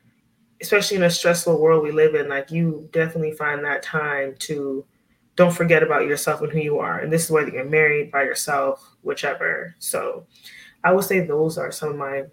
especially 0.61 0.99
in 0.99 1.03
a 1.05 1.11
stressful 1.11 1.61
world 1.61 1.83
we 1.83 1.91
live 1.91 2.15
in, 2.15 2.29
like 2.29 2.51
you 2.51 2.89
definitely 2.93 3.33
find 3.33 3.65
that 3.65 3.83
time 3.83 4.35
to 4.41 4.85
don't 5.35 5.55
forget 5.55 5.83
about 5.83 6.07
yourself 6.07 6.43
and 6.43 6.53
who 6.53 6.59
you 6.59 6.79
are. 6.79 6.99
And 6.99 7.11
this 7.11 7.25
is 7.25 7.31
whether 7.31 7.51
you're 7.51 7.65
married 7.65 8.11
by 8.11 8.25
yourself, 8.25 8.87
whichever. 9.01 9.75
So 9.79 10.27
I 10.85 10.93
would 10.93 11.05
say 11.05 11.21
those 11.21 11.59
are 11.59 11.71
some 11.71 11.91
of 11.91 11.97
my 11.97 12.25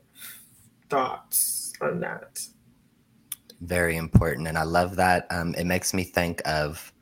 thoughts 0.90 1.74
on 1.82 2.00
that. 2.02 2.42
Very 3.62 3.98
important, 3.98 4.48
and 4.48 4.58
I 4.58 4.64
love 4.64 4.96
that. 4.96 5.28
Um, 5.30 5.54
it 5.56 5.66
makes 5.66 5.94
me 5.94 6.04
think 6.04 6.42
of. 6.46 6.94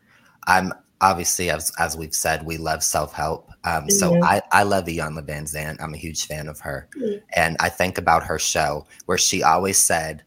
I'm 0.47 0.73
obviously 1.01 1.49
as 1.49 1.71
as 1.77 1.95
we've 1.95 2.15
said, 2.15 2.45
we 2.45 2.57
love 2.57 2.83
self 2.83 3.13
help. 3.13 3.49
Um, 3.63 3.83
mm-hmm. 3.83 3.89
So 3.89 4.23
I 4.23 4.41
I 4.51 4.63
love 4.63 4.85
Iyanla 4.85 5.25
Vanzant. 5.25 5.81
I'm 5.81 5.93
a 5.93 5.97
huge 5.97 6.25
fan 6.25 6.47
of 6.47 6.59
her, 6.61 6.89
mm-hmm. 6.97 7.17
and 7.35 7.57
I 7.59 7.69
think 7.69 7.97
about 7.97 8.23
her 8.23 8.39
show 8.39 8.85
where 9.05 9.17
she 9.17 9.43
always 9.43 9.77
said, 9.77 10.23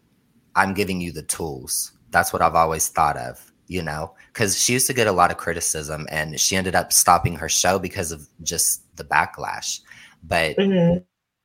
"I'm 0.54 0.74
giving 0.74 1.00
you 1.00 1.12
the 1.12 1.22
tools." 1.24 1.92
That's 2.10 2.32
what 2.32 2.42
I've 2.42 2.54
always 2.54 2.88
thought 2.88 3.16
of. 3.16 3.44
You 3.66 3.82
know, 3.82 4.14
because 4.32 4.58
she 4.58 4.72
used 4.72 4.88
to 4.88 4.92
get 4.92 5.06
a 5.06 5.12
lot 5.12 5.30
of 5.30 5.36
criticism, 5.36 6.06
and 6.10 6.40
she 6.40 6.56
ended 6.56 6.74
up 6.74 6.92
stopping 6.92 7.36
her 7.36 7.48
show 7.48 7.78
because 7.78 8.12
of 8.12 8.28
just 8.42 8.84
the 8.96 9.04
backlash. 9.04 9.80
But 10.24 10.56
mm-hmm. 10.56 10.98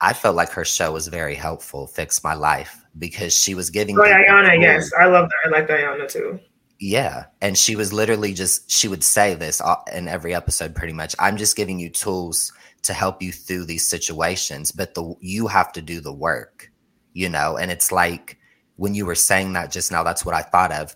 I 0.06 0.14
felt 0.14 0.36
like 0.36 0.52
her 0.52 0.64
show 0.66 0.92
was 0.92 1.08
very 1.08 1.34
helpful, 1.34 1.88
Fix 1.88 2.24
my 2.24 2.36
life. 2.36 2.86
because 3.00 3.36
she 3.36 3.56
was 3.56 3.70
giving. 3.70 3.98
Oh, 3.98 4.04
Iyanla, 4.04 4.62
yes, 4.62 4.92
I 4.98 5.06
love 5.06 5.30
that. 5.30 5.48
I 5.48 5.60
like 5.60 5.68
Iyanla 5.68 6.08
too. 6.08 6.40
Yeah, 6.80 7.26
and 7.42 7.58
she 7.58 7.76
was 7.76 7.92
literally 7.92 8.34
just 8.34 8.70
she 8.70 8.88
would 8.88 9.04
say 9.04 9.34
this 9.34 9.62
uh, 9.62 9.76
in 9.94 10.08
every 10.08 10.36
episode, 10.36 10.76
pretty 10.76 10.94
much. 10.94 11.16
I'm 11.18 11.38
just 11.38 11.56
giving 11.56 11.80
you 11.80 11.90
tools 11.90 12.54
to 12.84 12.94
help 12.94 13.22
you 13.22 13.32
through 13.32 13.66
these 13.66 13.88
situations, 13.88 14.72
but 14.72 14.94
the 14.94 15.16
you 15.22 15.48
have 15.48 15.72
to 15.74 15.82
do 15.82 16.00
the 16.02 16.14
work, 16.14 16.72
you 17.14 17.28
know. 17.28 17.58
And 17.58 17.72
it's 17.72 17.92
like 17.92 18.38
when 18.76 18.94
you 18.94 19.06
were 19.08 19.16
saying 19.16 19.54
that 19.54 19.72
just 19.72 19.92
now, 19.92 20.04
that's 20.04 20.24
what 20.26 20.36
I 20.36 20.44
thought 20.44 20.72
of. 20.72 20.96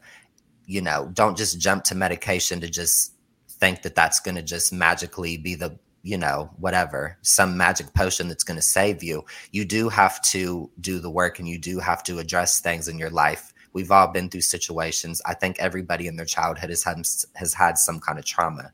You 0.65 0.81
know, 0.81 1.09
don't 1.13 1.35
just 1.37 1.59
jump 1.59 1.83
to 1.85 1.95
medication 1.95 2.61
to 2.61 2.69
just 2.69 3.13
think 3.47 3.81
that 3.81 3.95
that's 3.95 4.19
going 4.19 4.35
to 4.35 4.43
just 4.43 4.71
magically 4.71 5.35
be 5.37 5.55
the 5.55 5.79
you 6.01 6.17
know 6.17 6.49
whatever 6.57 7.17
some 7.21 7.57
magic 7.57 7.93
potion 7.93 8.27
that's 8.27 8.43
going 8.43 8.55
to 8.55 8.61
save 8.61 9.03
you 9.03 9.23
you 9.51 9.65
do 9.65 9.89
have 9.89 10.21
to 10.21 10.69
do 10.79 10.99
the 10.99 11.09
work 11.09 11.39
and 11.39 11.47
you 11.47 11.57
do 11.57 11.79
have 11.79 12.03
to 12.03 12.19
address 12.19 12.61
things 12.61 12.87
in 12.87 12.97
your 12.97 13.09
life. 13.09 13.53
We've 13.73 13.91
all 13.91 14.07
been 14.07 14.29
through 14.29 14.41
situations. 14.41 15.21
I 15.25 15.33
think 15.35 15.59
everybody 15.59 16.07
in 16.07 16.15
their 16.15 16.25
childhood 16.25 16.69
has 16.69 16.83
had 16.83 16.97
has 17.35 17.53
had 17.53 17.77
some 17.77 17.99
kind 17.99 18.17
of 18.17 18.25
trauma. 18.25 18.71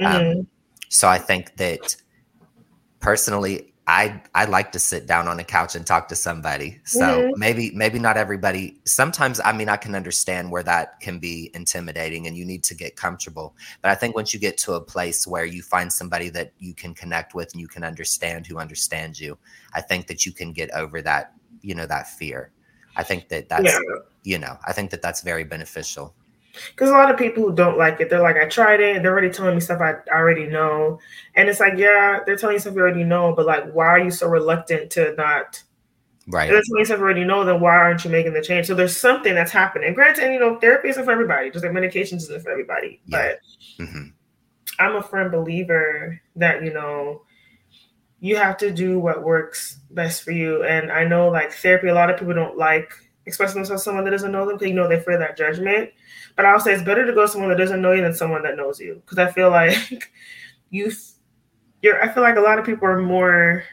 Um, 0.00 0.06
mm-hmm. 0.06 0.40
um, 0.40 0.46
so 0.94 1.08
i 1.08 1.18
think 1.18 1.56
that 1.56 1.96
personally 3.00 3.73
I 3.86 4.22
I 4.34 4.46
like 4.46 4.72
to 4.72 4.78
sit 4.78 5.06
down 5.06 5.28
on 5.28 5.38
a 5.40 5.44
couch 5.44 5.74
and 5.74 5.86
talk 5.86 6.08
to 6.08 6.16
somebody. 6.16 6.80
So 6.84 7.00
mm-hmm. 7.00 7.38
maybe 7.38 7.70
maybe 7.74 7.98
not 7.98 8.16
everybody. 8.16 8.80
Sometimes 8.84 9.40
I 9.44 9.52
mean 9.52 9.68
I 9.68 9.76
can 9.76 9.94
understand 9.94 10.50
where 10.50 10.62
that 10.62 11.00
can 11.00 11.18
be 11.18 11.50
intimidating 11.54 12.26
and 12.26 12.34
you 12.36 12.46
need 12.46 12.64
to 12.64 12.74
get 12.74 12.96
comfortable. 12.96 13.54
But 13.82 13.90
I 13.90 13.94
think 13.94 14.16
once 14.16 14.32
you 14.32 14.40
get 14.40 14.56
to 14.58 14.74
a 14.74 14.80
place 14.80 15.26
where 15.26 15.44
you 15.44 15.62
find 15.62 15.92
somebody 15.92 16.30
that 16.30 16.52
you 16.58 16.72
can 16.72 16.94
connect 16.94 17.34
with 17.34 17.52
and 17.52 17.60
you 17.60 17.68
can 17.68 17.84
understand 17.84 18.46
who 18.46 18.58
understands 18.58 19.20
you, 19.20 19.36
I 19.74 19.82
think 19.82 20.06
that 20.06 20.24
you 20.24 20.32
can 20.32 20.52
get 20.52 20.70
over 20.72 21.02
that, 21.02 21.34
you 21.60 21.74
know, 21.74 21.86
that 21.86 22.08
fear. 22.08 22.52
I 22.96 23.02
think 23.02 23.28
that 23.28 23.50
that's 23.50 23.64
yeah. 23.64 23.78
you 24.22 24.38
know, 24.38 24.56
I 24.66 24.72
think 24.72 24.92
that 24.92 25.02
that's 25.02 25.20
very 25.20 25.44
beneficial. 25.44 26.14
Because 26.70 26.90
a 26.90 26.92
lot 26.92 27.10
of 27.10 27.16
people 27.16 27.42
who 27.42 27.54
don't 27.54 27.78
like 27.78 28.00
it, 28.00 28.10
they're 28.10 28.22
like, 28.22 28.36
I 28.36 28.46
tried 28.46 28.80
it. 28.80 29.02
They're 29.02 29.12
already 29.12 29.30
telling 29.30 29.54
me 29.54 29.60
stuff 29.60 29.80
I 29.80 29.94
already 30.10 30.46
know. 30.46 31.00
And 31.34 31.48
it's 31.48 31.60
like, 31.60 31.74
yeah, 31.76 32.20
they're 32.24 32.36
telling 32.36 32.54
you 32.54 32.60
stuff 32.60 32.74
you 32.74 32.80
already 32.80 33.04
know, 33.04 33.34
but 33.34 33.46
like, 33.46 33.72
why 33.72 33.86
are 33.86 33.98
you 33.98 34.10
so 34.10 34.28
reluctant 34.28 34.90
to 34.92 35.14
not? 35.16 35.62
Right. 36.26 36.44
If 36.44 36.52
they're 36.52 36.62
telling 36.62 36.78
you 36.78 36.84
stuff 36.84 36.98
you 36.98 37.04
already 37.04 37.24
know, 37.24 37.44
then 37.44 37.60
why 37.60 37.76
aren't 37.76 38.04
you 38.04 38.10
making 38.10 38.34
the 38.34 38.42
change? 38.42 38.66
So 38.66 38.74
there's 38.74 38.96
something 38.96 39.34
that's 39.34 39.52
happening. 39.52 39.94
Granted, 39.94 40.32
you 40.32 40.38
know, 40.38 40.58
therapy 40.58 40.88
isn't 40.88 41.04
for 41.04 41.10
everybody, 41.10 41.50
just 41.50 41.64
like 41.64 41.74
medications 41.74 42.22
isn't 42.22 42.42
for 42.42 42.50
everybody. 42.50 43.00
Yeah. 43.06 43.32
But 43.78 43.84
mm-hmm. 43.84 44.04
I'm 44.78 44.96
a 44.96 45.02
firm 45.02 45.30
believer 45.30 46.20
that, 46.36 46.62
you 46.62 46.72
know, 46.72 47.22
you 48.20 48.36
have 48.36 48.56
to 48.58 48.70
do 48.70 48.98
what 48.98 49.22
works 49.22 49.80
best 49.90 50.22
for 50.22 50.30
you. 50.30 50.64
And 50.64 50.90
I 50.90 51.04
know 51.04 51.28
like 51.28 51.52
therapy, 51.52 51.88
a 51.88 51.94
lot 51.94 52.10
of 52.10 52.18
people 52.18 52.32
don't 52.32 52.56
like 52.56 52.92
expressing 53.26 53.56
themselves 53.56 53.82
to 53.82 53.84
someone 53.84 54.04
that 54.04 54.10
doesn't 54.10 54.32
know 54.32 54.46
them 54.46 54.56
because 54.56 54.68
you 54.68 54.74
know 54.74 54.88
they 54.88 55.00
fear 55.00 55.18
that 55.18 55.36
judgment. 55.36 55.90
But 56.36 56.46
I'll 56.46 56.60
say 56.60 56.72
it's 56.72 56.82
better 56.82 57.06
to 57.06 57.12
go 57.12 57.22
to 57.22 57.28
someone 57.28 57.50
that 57.50 57.58
doesn't 57.58 57.80
know 57.80 57.92
you 57.92 58.02
than 58.02 58.14
someone 58.14 58.42
that 58.42 58.56
knows 58.56 58.80
you. 58.80 59.02
Because 59.04 59.18
I 59.18 59.30
feel 59.30 59.50
like 59.50 60.12
you 60.70 60.92
you're 61.82 62.02
I 62.02 62.12
feel 62.12 62.22
like 62.22 62.36
a 62.36 62.40
lot 62.40 62.58
of 62.58 62.64
people 62.64 62.88
are 62.88 63.00
more 63.00 63.64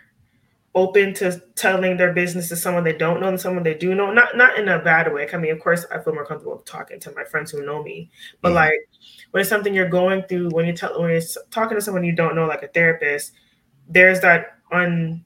open 0.74 1.14
to 1.14 1.38
telling 1.56 1.97
their 1.97 2.14
business 2.14 2.47
to 2.47 2.56
someone 2.56 2.84
they 2.84 2.95
don't 2.95 3.20
know 3.20 3.26
than 3.28 3.38
someone 3.38 3.64
they 3.64 3.74
do 3.74 3.93
know. 3.93 4.12
Not 4.12 4.38
not 4.38 4.58
in 4.58 4.68
a 4.70 4.80
bad 4.80 5.12
way. 5.14 5.28
I 5.32 5.38
mean, 5.38 5.52
of 5.52 5.60
course, 5.60 5.86
I 5.91 5.99
feel 5.99 6.14
more 6.14 6.26
comfortable 6.26 6.60
talking 6.60 6.99
to 7.02 7.12
my 7.14 7.24
friends 7.24 7.52
who 7.52 7.66
know 7.66 7.84
me. 7.84 8.10
But 8.41 8.49
mm-hmm. 8.49 8.56
like 8.56 8.89
when 9.32 9.41
it's 9.41 9.49
something 9.49 9.74
you're 9.74 9.89
going 9.89 10.24
through, 10.24 10.49
when 10.52 10.66
you 10.66 10.74
tell 10.74 10.99
when 11.02 11.12
you're 11.12 11.22
talking 11.49 11.76
to 11.76 11.82
someone 11.82 12.04
you 12.04 12.16
don't 12.16 12.36
know, 12.36 12.45
like 12.45 12.64
a 12.64 12.68
therapist, 12.68 13.34
there's 13.88 14.22
that 14.22 14.58
un 14.72 15.26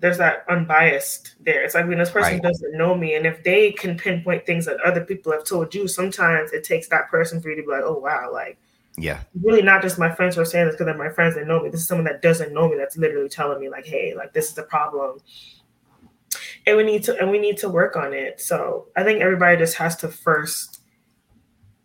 there's 0.00 0.18
that 0.18 0.44
unbiased 0.48 1.36
there. 1.40 1.62
It's 1.64 1.74
like 1.74 1.86
when 1.86 1.98
this 1.98 2.10
person 2.10 2.34
right. 2.34 2.42
doesn't 2.42 2.76
know 2.76 2.94
me, 2.94 3.14
and 3.14 3.26
if 3.26 3.42
they 3.42 3.72
can 3.72 3.96
pinpoint 3.96 4.44
things 4.44 4.66
that 4.66 4.80
other 4.80 5.04
people 5.04 5.32
have 5.32 5.44
told 5.44 5.74
you, 5.74 5.88
sometimes 5.88 6.52
it 6.52 6.64
takes 6.64 6.88
that 6.88 7.08
person 7.08 7.40
for 7.40 7.50
you 7.50 7.56
to 7.56 7.62
be 7.62 7.68
like, 7.68 7.82
oh 7.84 7.98
wow, 7.98 8.30
like 8.32 8.58
yeah, 8.98 9.20
really 9.42 9.62
not 9.62 9.82
just 9.82 9.98
my 9.98 10.14
friends 10.14 10.34
who 10.34 10.42
are 10.42 10.46
saying 10.46 10.66
this 10.66 10.74
because 10.74 10.86
they're 10.86 10.98
my 10.98 11.12
friends 11.12 11.34
that 11.34 11.46
know 11.46 11.62
me. 11.62 11.70
This 11.70 11.80
is 11.80 11.88
someone 11.88 12.04
that 12.04 12.22
doesn't 12.22 12.52
know 12.52 12.68
me 12.68 12.76
that's 12.76 12.96
literally 12.96 13.28
telling 13.28 13.58
me 13.58 13.70
like, 13.70 13.86
hey, 13.86 14.14
like 14.14 14.34
this 14.34 14.48
is 14.48 14.54
the 14.54 14.64
problem, 14.64 15.18
and 16.66 16.76
we 16.76 16.82
need 16.82 17.02
to 17.04 17.18
and 17.18 17.30
we 17.30 17.38
need 17.38 17.56
to 17.58 17.68
work 17.68 17.96
on 17.96 18.12
it. 18.12 18.40
So 18.40 18.88
I 18.96 19.02
think 19.02 19.22
everybody 19.22 19.56
just 19.56 19.76
has 19.76 19.96
to 19.96 20.08
first 20.08 20.80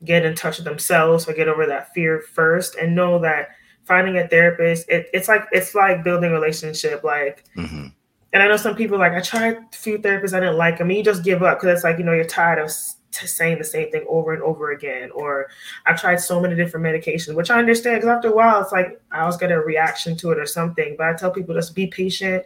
get 0.03 0.25
in 0.25 0.35
touch 0.35 0.57
with 0.57 0.65
themselves 0.65 1.29
or 1.29 1.33
get 1.33 1.47
over 1.47 1.65
that 1.67 1.93
fear 1.93 2.19
first 2.19 2.75
and 2.75 2.93
know 2.95 3.19
that 3.19 3.49
finding 3.85 4.17
a 4.17 4.27
therapist 4.27 4.89
it, 4.89 5.07
it's 5.13 5.27
like 5.27 5.45
it's 5.51 5.75
like 5.75 6.03
building 6.03 6.31
a 6.31 6.33
relationship 6.33 7.03
like 7.03 7.43
mm-hmm 7.55 7.87
and 8.33 8.41
I 8.41 8.47
know 8.47 8.57
some 8.57 8.75
people 8.75 8.97
like 8.97 9.13
I 9.13 9.21
tried 9.21 9.57
a 9.57 9.75
few 9.75 9.97
therapists, 9.97 10.33
I 10.33 10.39
didn't 10.39 10.57
like 10.57 10.77
them. 10.77 10.89
And 10.89 10.97
you 10.97 11.03
just 11.03 11.23
give 11.23 11.43
up 11.43 11.59
because 11.59 11.75
it's 11.77 11.83
like 11.83 11.97
you 11.97 12.03
know 12.03 12.13
you're 12.13 12.23
tired 12.23 12.59
of 12.59 12.71
saying 13.11 13.57
the 13.57 13.63
same 13.63 13.91
thing 13.91 14.05
over 14.07 14.33
and 14.33 14.41
over 14.41 14.71
again. 14.71 15.11
Or 15.11 15.47
I've 15.85 15.99
tried 15.99 16.17
so 16.17 16.39
many 16.39 16.55
different 16.55 16.85
medications, 16.85 17.35
which 17.35 17.51
I 17.51 17.59
understand 17.59 17.97
because 17.97 18.09
after 18.09 18.29
a 18.29 18.35
while 18.35 18.61
it's 18.61 18.71
like 18.71 19.01
I 19.11 19.21
always 19.21 19.37
get 19.37 19.51
a 19.51 19.59
reaction 19.59 20.15
to 20.17 20.31
it 20.31 20.39
or 20.39 20.45
something. 20.45 20.95
But 20.97 21.07
I 21.07 21.13
tell 21.13 21.31
people 21.31 21.55
just 21.55 21.75
be 21.75 21.87
patient, 21.87 22.45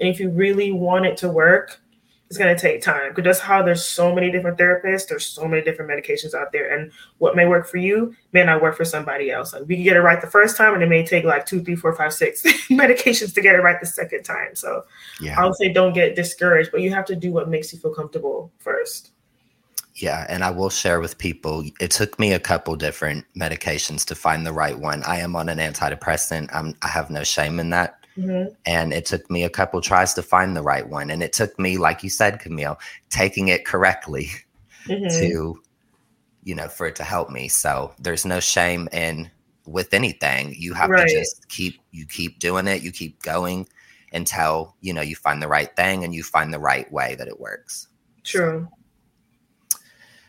and 0.00 0.08
if 0.08 0.20
you 0.20 0.30
really 0.30 0.72
want 0.72 1.06
it 1.06 1.16
to 1.18 1.28
work, 1.28 1.80
it's 2.28 2.38
going 2.38 2.54
to 2.54 2.60
take 2.60 2.82
time 2.82 3.10
because 3.10 3.24
that's 3.24 3.38
how 3.38 3.62
there's 3.62 3.84
so 3.84 4.14
many 4.14 4.30
different 4.30 4.58
therapists 4.58 5.08
there's 5.08 5.24
so 5.24 5.46
many 5.46 5.62
different 5.62 5.90
medications 5.90 6.34
out 6.34 6.50
there 6.52 6.76
and 6.76 6.90
what 7.18 7.36
may 7.36 7.46
work 7.46 7.66
for 7.66 7.76
you 7.76 8.14
may 8.32 8.44
not 8.44 8.60
work 8.60 8.76
for 8.76 8.84
somebody 8.84 9.30
else 9.30 9.52
like 9.52 9.62
we 9.66 9.76
can 9.76 9.84
get 9.84 9.96
it 9.96 10.00
right 10.00 10.20
the 10.20 10.26
first 10.26 10.56
time 10.56 10.74
and 10.74 10.82
it 10.82 10.88
may 10.88 11.06
take 11.06 11.24
like 11.24 11.46
two 11.46 11.62
three 11.62 11.76
four 11.76 11.94
five 11.94 12.12
six 12.12 12.42
medications 12.70 13.32
to 13.34 13.40
get 13.40 13.54
it 13.54 13.62
right 13.62 13.80
the 13.80 13.86
second 13.86 14.22
time 14.22 14.54
so 14.54 14.82
yeah. 15.20 15.40
i 15.40 15.44
would 15.44 15.54
say 15.56 15.72
don't 15.72 15.92
get 15.92 16.16
discouraged 16.16 16.70
but 16.72 16.80
you 16.80 16.90
have 16.90 17.04
to 17.04 17.14
do 17.14 17.32
what 17.32 17.48
makes 17.48 17.72
you 17.72 17.78
feel 17.78 17.94
comfortable 17.94 18.50
first 18.58 19.12
yeah, 19.98 20.26
and 20.28 20.44
I 20.44 20.50
will 20.50 20.68
share 20.68 21.00
with 21.00 21.16
people. 21.16 21.64
It 21.80 21.90
took 21.90 22.18
me 22.18 22.34
a 22.34 22.38
couple 22.38 22.76
different 22.76 23.24
medications 23.34 24.04
to 24.08 24.14
find 24.14 24.46
the 24.46 24.52
right 24.52 24.78
one. 24.78 25.02
I 25.04 25.20
am 25.20 25.34
on 25.34 25.48
an 25.48 25.56
antidepressant. 25.56 26.50
I'm, 26.52 26.74
I 26.82 26.88
have 26.88 27.08
no 27.08 27.24
shame 27.24 27.58
in 27.58 27.70
that. 27.70 28.05
Mm-hmm. 28.16 28.54
And 28.64 28.92
it 28.92 29.04
took 29.04 29.30
me 29.30 29.44
a 29.44 29.50
couple 29.50 29.80
tries 29.80 30.14
to 30.14 30.22
find 30.22 30.56
the 30.56 30.62
right 30.62 30.88
one. 30.88 31.10
And 31.10 31.22
it 31.22 31.32
took 31.32 31.58
me, 31.58 31.76
like 31.78 32.02
you 32.02 32.10
said, 32.10 32.40
Camille, 32.40 32.78
taking 33.10 33.48
it 33.48 33.64
correctly 33.64 34.30
mm-hmm. 34.86 35.08
to, 35.08 35.62
you 36.44 36.54
know, 36.54 36.68
for 36.68 36.86
it 36.86 36.96
to 36.96 37.04
help 37.04 37.30
me. 37.30 37.48
So 37.48 37.92
there's 37.98 38.24
no 38.24 38.40
shame 38.40 38.88
in 38.92 39.30
with 39.66 39.92
anything. 39.92 40.54
You 40.56 40.74
have 40.74 40.90
right. 40.90 41.06
to 41.06 41.14
just 41.14 41.48
keep 41.48 41.80
you 41.90 42.06
keep 42.06 42.38
doing 42.38 42.66
it, 42.66 42.82
you 42.82 42.92
keep 42.92 43.22
going 43.22 43.68
until, 44.12 44.74
you 44.80 44.92
know, 44.92 45.02
you 45.02 45.16
find 45.16 45.42
the 45.42 45.48
right 45.48 45.74
thing 45.76 46.04
and 46.04 46.14
you 46.14 46.22
find 46.22 46.52
the 46.52 46.58
right 46.58 46.90
way 46.92 47.16
that 47.16 47.28
it 47.28 47.40
works. 47.40 47.88
True. 48.24 48.68
So, 48.70 48.76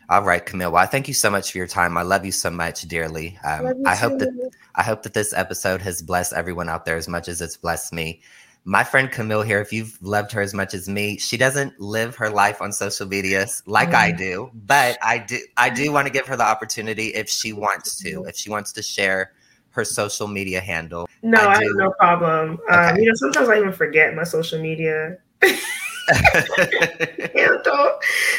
all 0.08 0.22
right, 0.22 0.44
Camille. 0.44 0.72
Well, 0.72 0.82
I 0.82 0.86
thank 0.86 1.06
you 1.06 1.14
so 1.14 1.30
much 1.30 1.52
for 1.52 1.58
your 1.58 1.66
time. 1.66 1.98
I 1.98 2.02
love 2.02 2.24
you 2.24 2.32
so 2.32 2.50
much 2.50 2.82
dearly. 2.88 3.38
Um, 3.44 3.82
I 3.86 3.94
hope 3.94 4.18
that 4.20 4.50
I 4.74 4.82
hope 4.82 5.02
that 5.02 5.12
this 5.12 5.34
episode 5.34 5.82
has 5.82 6.00
blessed 6.00 6.32
everyone 6.32 6.68
out 6.68 6.86
there 6.86 6.96
as 6.96 7.08
much 7.08 7.28
as 7.28 7.42
it's 7.42 7.56
blessed 7.58 7.92
me. 7.92 8.22
My 8.64 8.84
friend 8.84 9.10
Camille 9.10 9.42
here, 9.42 9.60
if 9.60 9.72
you've 9.72 9.98
loved 10.02 10.32
her 10.32 10.40
as 10.40 10.54
much 10.54 10.72
as 10.72 10.88
me, 10.88 11.18
she 11.18 11.36
doesn't 11.36 11.78
live 11.78 12.16
her 12.16 12.30
life 12.30 12.62
on 12.62 12.72
social 12.72 13.06
media 13.06 13.46
like 13.66 13.90
mm. 13.90 13.94
I 13.94 14.12
do, 14.12 14.50
but 14.54 14.98
I 15.02 15.18
do 15.18 15.38
I 15.58 15.68
do 15.68 15.92
want 15.92 16.06
to 16.06 16.12
give 16.12 16.26
her 16.26 16.36
the 16.36 16.44
opportunity 16.44 17.08
if 17.08 17.28
she 17.28 17.52
wants 17.52 17.98
to, 18.02 18.24
if 18.24 18.36
she 18.36 18.48
wants 18.48 18.72
to 18.72 18.82
share 18.82 19.32
her 19.70 19.84
social 19.84 20.26
media 20.26 20.60
handle. 20.60 21.06
No, 21.22 21.38
I, 21.38 21.52
I 21.52 21.64
have 21.64 21.76
no 21.76 21.90
problem. 21.98 22.50
Um, 22.50 22.58
okay. 22.70 22.90
Um, 22.90 22.96
you 22.96 23.06
know, 23.06 23.14
sometimes 23.14 23.48
I 23.48 23.58
even 23.58 23.72
forget 23.72 24.14
my 24.14 24.24
social 24.24 24.60
media. 24.60 25.18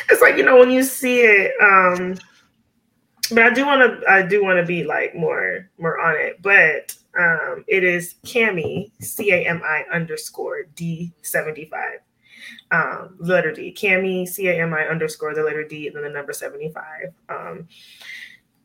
It's 0.09 0.21
like, 0.21 0.37
you 0.37 0.43
know, 0.43 0.57
when 0.57 0.71
you 0.71 0.83
see 0.83 1.21
it, 1.21 1.51
um, 1.61 2.17
but 3.31 3.43
I 3.43 3.53
do 3.53 3.65
want 3.65 4.01
to 4.01 4.09
I 4.09 4.23
do 4.23 4.43
want 4.43 4.57
to 4.59 4.65
be 4.65 4.83
like 4.83 5.15
more 5.15 5.69
more 5.77 5.99
on 5.99 6.15
it. 6.15 6.41
But 6.41 6.95
um, 7.17 7.63
it 7.67 7.83
is 7.83 8.15
Cami 8.25 8.91
C 9.01 9.31
A 9.31 9.47
M 9.47 9.61
I 9.63 9.83
underscore 9.93 10.63
D 10.75 11.11
seventy 11.21 11.65
five. 11.65 11.99
Um, 12.71 13.17
letter 13.19 13.51
D, 13.51 13.71
Cami 13.73 14.27
C 14.27 14.47
A 14.47 14.61
M 14.61 14.73
I 14.73 14.85
underscore 14.85 15.35
the 15.35 15.43
letter 15.43 15.63
D 15.63 15.87
and 15.87 15.95
then 15.95 16.03
the 16.03 16.09
number 16.09 16.33
seventy 16.33 16.71
five. 16.71 17.13
Um, 17.29 17.67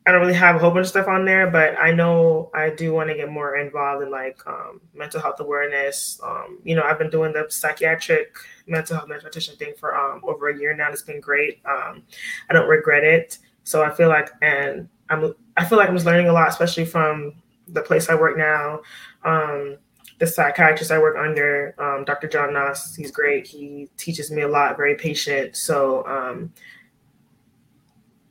I 0.07 0.11
don't 0.11 0.21
really 0.21 0.33
have 0.35 0.55
a 0.55 0.59
whole 0.59 0.69
bunch 0.69 0.83
of 0.83 0.89
stuff 0.89 1.07
on 1.07 1.25
there, 1.25 1.49
but 1.49 1.75
I 1.79 1.91
know 1.91 2.51
I 2.53 2.69
do 2.69 2.93
want 2.93 3.09
to 3.09 3.15
get 3.15 3.29
more 3.29 3.57
involved 3.57 4.03
in 4.03 4.11
like 4.11 4.39
um, 4.45 4.79
mental 4.93 5.19
health 5.19 5.39
awareness. 5.39 6.19
Um, 6.23 6.59
you 6.63 6.75
know, 6.75 6.83
I've 6.83 6.99
been 6.99 7.09
doing 7.09 7.33
the 7.33 7.47
psychiatric 7.49 8.35
mental 8.67 8.97
health 8.97 9.09
meditation 9.09 9.55
thing 9.55 9.73
for 9.79 9.97
um, 9.97 10.21
over 10.23 10.49
a 10.49 10.57
year 10.57 10.75
now. 10.75 10.91
It's 10.91 11.01
been 11.01 11.19
great. 11.19 11.59
Um, 11.65 12.03
I 12.49 12.53
don't 12.53 12.69
regret 12.69 13.03
it. 13.03 13.39
So 13.63 13.83
I 13.83 13.89
feel 13.89 14.09
like, 14.09 14.29
and 14.43 14.87
I'm, 15.09 15.33
I 15.57 15.65
feel 15.65 15.79
like 15.79 15.89
I'm 15.89 15.95
just 15.95 16.05
learning 16.05 16.27
a 16.27 16.33
lot, 16.33 16.49
especially 16.49 16.85
from 16.85 17.33
the 17.67 17.81
place 17.81 18.07
I 18.07 18.13
work 18.13 18.37
now. 18.37 18.81
Um, 19.23 19.77
the 20.19 20.27
psychiatrist 20.27 20.91
I 20.91 20.99
work 20.99 21.17
under, 21.17 21.75
um, 21.79 22.05
Dr. 22.05 22.27
John 22.27 22.49
Noss, 22.51 22.95
he's 22.95 23.11
great. 23.11 23.47
He 23.47 23.89
teaches 23.97 24.31
me 24.31 24.43
a 24.43 24.47
lot, 24.47 24.77
very 24.77 24.95
patient. 24.95 25.57
So 25.57 26.05
um, 26.05 26.53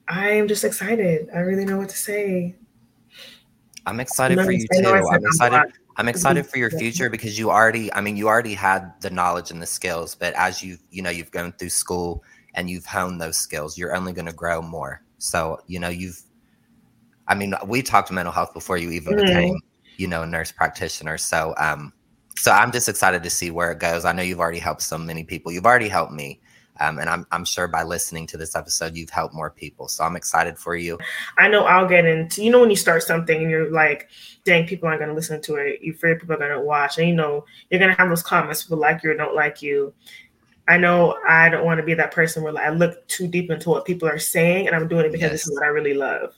I 0.09 0.31
am 0.31 0.49
just 0.49 0.65
excited. 0.65 1.29
I 1.35 1.41
really 1.41 1.65
know 1.65 1.79
what 1.79 1.89
to 1.89 1.97
say. 1.97 2.55
I'm 3.87 4.01
excited 4.01 4.39
for 4.41 4.51
you 4.51 4.67
too. 4.73 4.87
I'm 4.87 5.25
excited. 5.25 5.73
I'm 5.97 6.09
excited 6.09 6.47
for 6.47 6.59
your 6.59 6.71
future 6.71 7.09
because 7.09 7.39
you 7.39 7.51
already, 7.51 7.93
I 7.93 8.01
mean, 8.01 8.17
you 8.17 8.27
already 8.27 8.55
had 8.55 8.93
the 9.01 9.11
knowledge 9.11 9.51
and 9.53 9.63
the 9.63 9.67
skills, 9.67 10.15
but 10.17 10.35
as 10.35 10.63
you, 10.63 10.77
you 10.91 11.03
know, 11.03 11.11
you've 11.11 11.31
gone 11.31 11.53
through 11.53 11.69
school 11.69 12.25
and 12.55 12.69
you've 12.69 12.85
honed 12.85 13.21
those 13.21 13.39
skills, 13.39 13.79
you're 13.79 13.95
only 13.95 14.13
going 14.13 14.27
to 14.27 14.33
grow 14.33 14.61
more. 14.61 15.03
So, 15.19 15.61
you 15.69 15.79
know, 15.79 15.89
you've, 15.89 16.21
I 17.29 17.37
mean, 17.37 17.55
we 17.67 17.81
talked 17.81 18.11
mental 18.11 18.33
health 18.33 18.53
before 18.53 18.77
you 18.77 18.91
even 18.91 19.15
mm-hmm. 19.15 19.27
became, 19.27 19.61
you 19.97 20.09
know, 20.09 20.23
a 20.23 20.27
nurse 20.27 20.51
practitioner. 20.51 21.17
So, 21.17 21.55
um, 21.59 21.93
so 22.37 22.51
I'm 22.51 22.73
just 22.73 22.89
excited 22.89 23.23
to 23.23 23.31
see 23.31 23.53
where 23.53 23.71
it 23.71 23.79
goes. 23.79 24.05
I 24.05 24.13
know 24.13 24.23
you've 24.23 24.41
already 24.41 24.59
helped 24.59 24.83
so 24.83 24.99
many 24.99 25.23
people. 25.23 25.53
You've 25.53 25.67
already 25.67 25.89
helped 25.89 26.13
me. 26.13 26.41
Um, 26.81 26.99
and 26.99 27.09
I'm, 27.09 27.27
I'm 27.31 27.45
sure 27.45 27.69
by 27.69 27.83
listening 27.85 28.27
to 28.29 28.37
this 28.37 28.57
episode, 28.57 28.97
you've 28.97 29.11
helped 29.11 29.35
more 29.35 29.51
people. 29.51 29.89
So 29.89 30.05
I'm 30.05 30.17
excited 30.17 30.59
for 30.59 30.75
you. 30.75 30.99
I 31.39 31.49
know 31.49 31.65
I'll 31.65 31.89
get 31.89 32.05
into, 32.05 32.43
you 32.43 32.51
know, 32.51 32.61
when 32.61 32.71
you 32.71 32.77
start 32.77 33.03
something 33.03 33.41
and 33.41 33.51
you're 33.51 33.71
like, 33.71 34.09
dang, 34.45 34.67
people 34.67 34.89
aren't 34.89 35.01
going 35.01 35.11
to 35.11 35.15
listen 35.15 35.41
to 35.43 35.55
it. 35.57 35.81
You 35.83 35.95
fear 35.95 36.19
people 36.19 36.35
are 36.35 36.39
going 36.39 36.51
to 36.51 36.61
watch. 36.61 36.99
And, 36.99 37.09
you 37.09 37.15
know, 37.15 37.45
you're 37.71 37.79
going 37.79 37.93
to 37.93 37.97
have 37.97 38.09
those 38.09 38.23
comments, 38.23 38.65
people 38.65 38.79
like 38.79 39.03
you 39.03 39.11
or 39.11 39.17
don't 39.17 39.35
like 39.35 39.63
you. 39.63 39.95
I 40.67 40.79
know 40.79 41.19
I 41.29 41.49
don't 41.49 41.65
want 41.65 41.79
to 41.79 41.85
be 41.85 41.95
that 41.95 42.11
person 42.11 42.43
where 42.43 42.53
like, 42.53 42.67
I 42.67 42.71
look 42.71 43.07
too 43.07 43.29
deep 43.29 43.51
into 43.51 43.69
what 43.69 43.85
people 43.85 44.09
are 44.09 44.19
saying 44.19 44.67
and 44.67 44.75
I'm 44.75 44.89
doing 44.89 45.07
it 45.07 45.13
because 45.13 45.31
yes. 45.31 45.33
this 45.33 45.49
is 45.49 45.55
what 45.55 45.65
I 45.65 45.69
really 45.69 45.95
love. 45.95 46.35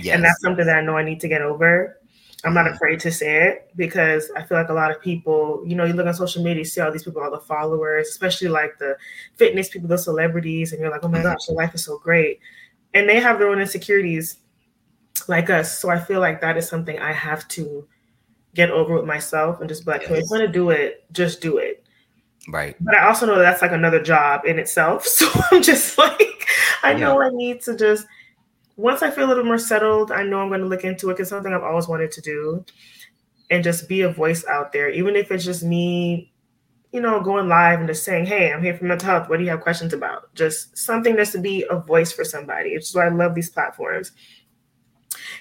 Yes. 0.00 0.14
And 0.14 0.24
that's 0.24 0.40
something 0.40 0.64
that 0.64 0.78
I 0.78 0.80
know 0.80 0.96
I 0.96 1.04
need 1.04 1.20
to 1.20 1.28
get 1.28 1.42
over. 1.42 1.97
I'm 2.44 2.54
not 2.54 2.68
afraid 2.68 3.00
to 3.00 3.10
say 3.10 3.48
it 3.48 3.70
because 3.74 4.30
I 4.36 4.42
feel 4.44 4.58
like 4.58 4.68
a 4.68 4.74
lot 4.74 4.92
of 4.92 5.00
people, 5.00 5.62
you 5.66 5.74
know, 5.74 5.84
you 5.84 5.92
look 5.92 6.06
on 6.06 6.14
social 6.14 6.42
media, 6.42 6.60
you 6.60 6.64
see 6.64 6.80
all 6.80 6.92
these 6.92 7.02
people, 7.02 7.20
all 7.20 7.32
the 7.32 7.40
followers, 7.40 8.08
especially 8.08 8.48
like 8.48 8.78
the 8.78 8.96
fitness 9.36 9.68
people, 9.68 9.88
the 9.88 9.98
celebrities, 9.98 10.72
and 10.72 10.80
you're 10.80 10.90
like, 10.90 11.02
oh 11.02 11.08
my 11.08 11.18
mm-hmm. 11.18 11.28
gosh, 11.28 11.46
their 11.46 11.56
life 11.56 11.74
is 11.74 11.84
so 11.84 11.98
great. 11.98 12.38
And 12.94 13.08
they 13.08 13.18
have 13.18 13.38
their 13.38 13.48
own 13.48 13.60
insecurities 13.60 14.36
like 15.26 15.50
us. 15.50 15.78
So 15.78 15.90
I 15.90 15.98
feel 15.98 16.20
like 16.20 16.40
that 16.40 16.56
is 16.56 16.68
something 16.68 16.98
I 16.98 17.12
have 17.12 17.48
to 17.48 17.86
get 18.54 18.70
over 18.70 18.94
with 18.94 19.04
myself 19.04 19.60
and 19.60 19.68
just 19.68 19.84
be 19.84 19.90
like, 19.90 20.02
yes. 20.02 20.10
if 20.10 20.18
you 20.18 20.26
want 20.30 20.42
to 20.42 20.48
do 20.48 20.70
it, 20.70 21.04
just 21.12 21.40
do 21.40 21.58
it. 21.58 21.84
Right. 22.48 22.76
But 22.80 22.96
I 22.96 23.06
also 23.06 23.26
know 23.26 23.34
that 23.36 23.42
that's 23.42 23.62
like 23.62 23.72
another 23.72 24.02
job 24.02 24.44
in 24.44 24.58
itself. 24.58 25.06
So 25.18 25.28
I'm 25.50 25.62
just 25.62 25.98
like, 25.98 26.46
I 26.84 26.92
yeah. 26.92 26.98
know 26.98 27.20
I 27.20 27.30
need 27.30 27.62
to 27.62 27.76
just, 27.76 28.06
once 28.78 29.02
I 29.02 29.10
feel 29.10 29.26
a 29.26 29.28
little 29.28 29.44
more 29.44 29.58
settled, 29.58 30.12
I 30.12 30.22
know 30.22 30.40
I'm 30.40 30.48
going 30.48 30.60
to 30.60 30.66
look 30.66 30.84
into 30.84 31.10
it 31.10 31.14
because 31.14 31.28
something 31.28 31.52
I've 31.52 31.64
always 31.64 31.88
wanted 31.88 32.12
to 32.12 32.20
do 32.20 32.64
and 33.50 33.64
just 33.64 33.88
be 33.88 34.02
a 34.02 34.08
voice 34.08 34.46
out 34.46 34.72
there, 34.72 34.88
even 34.88 35.16
if 35.16 35.32
it's 35.32 35.44
just 35.44 35.64
me, 35.64 36.32
you 36.92 37.00
know, 37.00 37.20
going 37.20 37.48
live 37.48 37.80
and 37.80 37.88
just 37.88 38.04
saying, 38.04 38.26
Hey, 38.26 38.52
I'm 38.52 38.62
here 38.62 38.76
for 38.76 38.84
mental 38.84 39.08
health. 39.08 39.28
What 39.28 39.38
do 39.38 39.44
you 39.44 39.50
have 39.50 39.62
questions 39.62 39.92
about? 39.92 40.32
Just 40.36 40.78
something 40.78 41.16
that's 41.16 41.32
to 41.32 41.40
be 41.40 41.66
a 41.68 41.80
voice 41.80 42.12
for 42.12 42.22
somebody. 42.22 42.70
It's 42.70 42.94
why 42.94 43.06
I 43.06 43.08
love 43.08 43.34
these 43.34 43.50
platforms. 43.50 44.12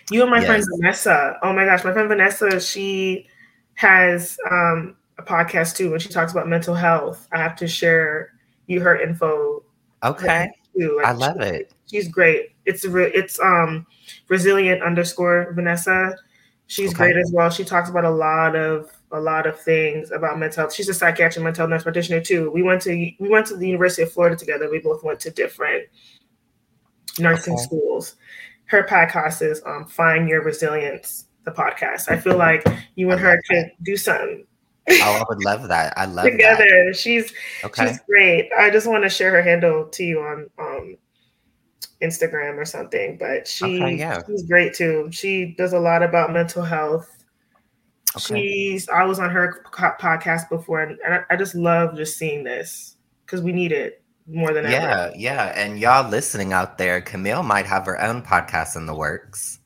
You 0.09 0.23
and 0.23 0.31
my 0.31 0.39
yes. 0.39 0.47
friend 0.47 0.63
Vanessa. 0.75 1.37
Oh 1.43 1.53
my 1.53 1.65
gosh, 1.65 1.83
my 1.83 1.93
friend 1.93 2.09
Vanessa, 2.09 2.59
she 2.59 3.27
has 3.75 4.35
um, 4.49 4.97
a 5.19 5.21
podcast 5.21 5.75
too, 5.75 5.93
and 5.93 6.01
she 6.01 6.09
talks 6.09 6.31
about 6.31 6.47
mental 6.47 6.73
health. 6.73 7.27
I 7.31 7.37
have 7.37 7.55
to 7.57 7.67
share 7.67 8.33
you 8.65 8.81
her 8.81 8.99
info. 8.99 9.63
Okay. 10.03 10.49
Too. 10.75 11.01
I 11.05 11.11
love 11.11 11.37
she, 11.39 11.47
it. 11.47 11.73
She's 11.85 12.07
great. 12.07 12.56
It's 12.67 12.85
it's 12.85 13.39
um 13.39 13.85
resilient 14.27 14.83
underscore 14.83 15.53
Vanessa. 15.53 16.15
She's 16.67 16.89
okay. 16.89 17.11
great 17.11 17.17
as 17.17 17.31
well. 17.33 17.49
She 17.49 17.63
talks 17.63 17.89
about 17.89 18.05
a 18.05 18.09
lot 18.09 18.55
of 18.55 18.91
a 19.11 19.19
lot 19.19 19.47
of 19.47 19.59
things 19.59 20.11
about 20.11 20.37
mental 20.37 20.63
health. 20.63 20.73
She's 20.73 20.89
a 20.89 20.93
psychiatric 20.93 21.43
mental 21.43 21.61
health 21.61 21.69
nurse 21.69 21.83
practitioner 21.83 22.21
too. 22.21 22.51
We 22.51 22.61
went 22.61 22.81
to 22.83 22.91
we 22.91 23.29
went 23.29 23.47
to 23.47 23.55
the 23.55 23.65
University 23.65 24.03
of 24.03 24.11
Florida 24.11 24.35
together. 24.35 24.69
We 24.69 24.79
both 24.79 25.03
went 25.03 25.19
to 25.21 25.31
different 25.31 25.87
nursing 27.17 27.53
okay. 27.53 27.63
schools. 27.63 28.15
Her 28.65 28.83
podcast 28.83 29.41
is 29.41 29.61
um, 29.65 29.85
Find 29.85 30.27
Your 30.27 30.43
Resilience, 30.43 31.25
the 31.45 31.51
podcast. 31.51 32.09
I 32.11 32.17
feel 32.17 32.37
like 32.37 32.67
you 32.95 33.09
and 33.11 33.19
her 33.19 33.41
could 33.49 33.71
do 33.81 33.95
something 33.95 34.45
oh, 34.89 35.21
I 35.21 35.23
would 35.27 35.43
love 35.43 35.67
that. 35.67 35.93
I 35.97 36.05
love 36.05 36.25
together. 36.31 36.85
That. 36.87 36.95
She's 36.95 37.33
okay. 37.63 37.87
she's 37.87 37.99
great. 38.01 38.49
I 38.57 38.69
just 38.69 38.87
want 38.87 39.03
to 39.03 39.09
share 39.09 39.31
her 39.31 39.41
handle 39.41 39.85
to 39.85 40.03
you 40.03 40.21
on 40.21 40.49
um, 40.57 40.97
Instagram 42.01 42.57
or 42.57 42.65
something. 42.65 43.17
But 43.17 43.47
she 43.47 43.81
okay, 43.81 43.95
yeah. 43.95 44.21
she's 44.25 44.43
great 44.43 44.73
too. 44.73 45.09
She 45.11 45.55
does 45.57 45.73
a 45.73 45.79
lot 45.79 46.03
about 46.03 46.31
mental 46.31 46.63
health. 46.63 47.09
Okay. 48.15 48.41
She's 48.41 48.89
I 48.89 49.03
was 49.03 49.19
on 49.19 49.29
her 49.29 49.63
podcast 49.71 50.49
before, 50.49 50.81
and 50.81 50.97
I, 51.07 51.21
I 51.29 51.35
just 51.35 51.55
love 51.55 51.95
just 51.95 52.17
seeing 52.17 52.43
this 52.43 52.95
because 53.25 53.41
we 53.41 53.51
need 53.51 53.71
it 53.71 54.03
more 54.27 54.53
than 54.53 54.65
yeah, 54.65 54.71
ever. 54.71 55.15
Yeah, 55.15 55.33
yeah. 55.33 55.61
And 55.61 55.79
y'all 55.79 56.09
listening 56.09 56.53
out 56.53 56.77
there, 56.77 57.01
Camille 57.01 57.43
might 57.43 57.65
have 57.65 57.85
her 57.85 58.01
own 58.01 58.21
podcast 58.21 58.75
in 58.75 58.85
the 58.85 58.95
works. 58.95 59.59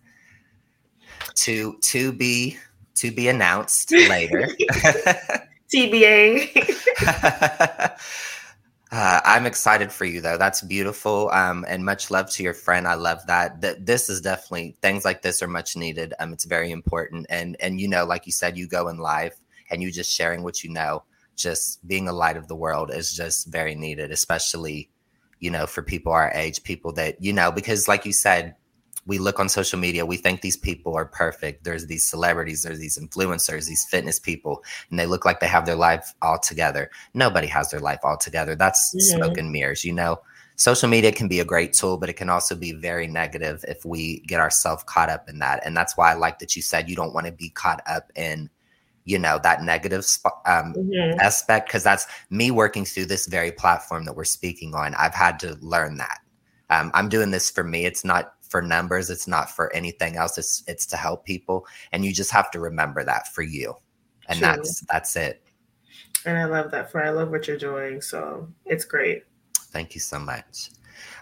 To 1.36 1.78
to 1.82 2.12
be 2.12 2.58
to 2.96 3.12
be 3.12 3.28
announced 3.28 3.92
later. 3.92 4.48
TBA. 5.74 6.52
Uh, 8.92 9.22
I'm 9.24 9.46
excited 9.46 9.90
for 9.92 10.04
you 10.04 10.20
though. 10.20 10.38
That's 10.38 10.62
beautiful. 10.62 11.30
Um, 11.32 11.64
and 11.68 11.86
much 11.86 12.12
love 12.12 12.30
to 12.32 12.44
your 12.44 12.54
friend. 12.54 12.86
I 12.86 12.96
love 12.96 13.26
that. 13.28 13.62
That 13.62 13.86
this 13.86 14.10
is 14.10 14.20
definitely 14.20 14.76
things 14.82 15.06
like 15.06 15.22
this 15.22 15.42
are 15.42 15.48
much 15.48 15.78
needed. 15.78 16.14
Um, 16.20 16.34
it's 16.34 16.44
very 16.44 16.72
important. 16.72 17.26
And 17.30 17.56
and 17.62 17.80
you 17.80 17.88
know, 17.88 18.04
like 18.06 18.26
you 18.26 18.34
said, 18.34 18.58
you 18.58 18.68
go 18.68 18.90
in 18.90 18.98
live 18.98 19.40
and 19.70 19.82
you 19.82 19.92
just 19.92 20.12
sharing 20.12 20.44
what 20.44 20.64
you 20.64 20.70
know. 20.70 21.04
Just 21.38 21.88
being 21.88 22.10
a 22.10 22.14
light 22.14 22.36
of 22.36 22.50
the 22.50 22.56
world 22.56 22.92
is 22.94 23.14
just 23.14 23.48
very 23.48 23.74
needed, 23.76 24.12
especially, 24.12 24.90
you 25.40 25.50
know, 25.50 25.66
for 25.66 25.82
people 25.82 26.12
our 26.12 26.30
age, 26.36 26.62
people 26.62 26.92
that 26.94 27.22
you 27.22 27.32
know, 27.32 27.50
because 27.50 27.88
like 27.88 28.06
you 28.06 28.12
said, 28.12 28.56
we 29.06 29.18
look 29.18 29.40
on 29.40 29.50
social 29.50 29.80
media, 29.80 30.06
we 30.06 30.18
think 30.18 30.42
these 30.42 30.58
people 30.58 30.96
are 30.96 31.06
perfect. 31.06 31.64
There's 31.64 31.88
these 31.88 32.08
celebrities, 32.08 32.64
there's 32.64 32.80
these 32.80 33.00
influencers, 33.00 33.68
these 33.68 33.86
fitness 33.90 34.20
people, 34.20 34.64
and 34.90 35.00
they 35.00 35.08
look 35.08 35.26
like 35.26 35.40
they 35.40 35.48
have 35.48 35.66
their 35.66 35.76
life 35.76 36.14
all 36.22 36.38
together. 36.38 36.92
Nobody 37.14 37.48
has 37.48 37.72
their 37.72 37.80
life 37.80 38.00
all 38.04 38.18
together. 38.18 38.56
That's 38.56 38.94
mm-hmm. 38.96 39.18
smoke 39.18 39.38
and 39.38 39.52
mirrors, 39.52 39.84
you 39.84 39.94
know? 39.94 40.22
Social 40.56 40.88
media 40.88 41.12
can 41.12 41.28
be 41.28 41.40
a 41.40 41.46
great 41.46 41.74
tool, 41.74 41.98
but 41.98 42.10
it 42.10 42.14
can 42.14 42.30
also 42.30 42.56
be 42.56 42.74
very 42.74 43.08
negative 43.08 43.66
if 43.68 43.84
we 43.84 44.20
get 44.20 44.40
ourselves 44.40 44.84
caught 44.84 45.10
up 45.10 45.28
in 45.28 45.40
that. 45.40 45.66
And 45.66 45.76
that's 45.76 45.98
why 45.98 46.12
I 46.12 46.14
like 46.14 46.38
that 46.38 46.56
you 46.56 46.62
said 46.62 46.88
you 46.88 46.96
don't 46.96 47.16
want 47.16 47.26
to 47.26 47.32
be 47.32 47.50
caught 47.50 47.82
up 47.88 48.12
in, 48.16 48.48
you 49.06 49.18
know, 49.18 49.40
that 49.42 49.64
negative 49.64 50.06
um, 50.46 50.76
mm-hmm. 50.76 51.20
aspect, 51.20 51.68
because 51.68 51.84
that's 51.84 52.06
me 52.30 52.52
working 52.52 52.86
through 52.86 53.06
this 53.06 53.26
very 53.26 53.52
platform 53.52 54.06
that 54.06 54.16
we're 54.16 54.24
speaking 54.24 54.76
on. 54.76 54.94
I've 54.94 55.16
had 55.16 55.40
to 55.40 55.58
learn 55.62 55.98
that. 55.98 56.20
Um, 56.70 56.92
I'm 56.94 57.10
doing 57.10 57.32
this 57.32 57.50
for 57.50 57.64
me. 57.64 57.86
It's 57.86 58.06
not 58.06 58.36
for 58.52 58.62
numbers. 58.62 59.10
It's 59.10 59.28
not 59.28 59.50
for 59.50 59.74
anything 59.74 60.18
else. 60.18 60.38
It's 60.38 60.64
it's 60.68 60.86
to 60.88 60.98
help 60.98 61.26
people, 61.26 61.66
and 61.92 62.04
you 62.06 62.14
just 62.14 62.32
have 62.32 62.52
to 62.52 62.60
remember 62.60 63.04
that 63.06 63.34
for 63.34 63.42
you, 63.42 63.74
and 64.28 64.38
True. 64.38 64.48
that's 64.48 64.82
that's 64.92 65.16
it. 65.16 65.42
And 66.26 66.38
I 66.38 66.46
love 66.46 66.70
that 66.72 66.92
for 66.92 67.04
I 67.04 67.10
love 67.10 67.32
what 67.32 67.48
you're 67.48 67.58
doing. 67.58 68.02
So 68.02 68.48
it's 68.66 68.86
great. 68.86 69.24
Thank 69.72 69.96
you 69.96 70.02
so 70.02 70.20
much. 70.20 70.70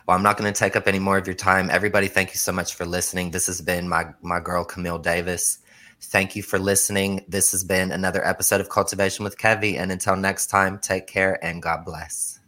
Well, 0.07 0.17
I'm 0.17 0.23
not 0.23 0.37
going 0.37 0.51
to 0.51 0.59
take 0.59 0.75
up 0.75 0.87
any 0.87 0.99
more 0.99 1.17
of 1.17 1.27
your 1.27 1.35
time. 1.35 1.69
Everybody, 1.69 2.07
thank 2.07 2.31
you 2.31 2.37
so 2.37 2.51
much 2.51 2.73
for 2.73 2.85
listening. 2.85 3.31
This 3.31 3.47
has 3.47 3.61
been 3.61 3.87
my 3.87 4.07
my 4.21 4.39
girl 4.39 4.65
Camille 4.65 4.99
Davis. 4.99 5.59
Thank 6.01 6.35
you 6.35 6.43
for 6.43 6.57
listening. 6.57 7.23
This 7.27 7.51
has 7.51 7.63
been 7.63 7.91
another 7.91 8.25
episode 8.25 8.61
of 8.61 8.69
Kultivation 8.69 9.19
with 9.19 9.37
Kevie. 9.37 9.77
And 9.77 9.91
until 9.91 10.15
next 10.15 10.47
time, 10.47 10.79
take 10.79 11.07
care 11.07 11.43
and 11.43 11.61
God 11.61 11.85
bless. 11.85 12.39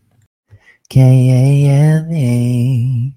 K 0.89 1.65
A 1.67 1.69
M 1.69 2.11
A. 2.11 3.13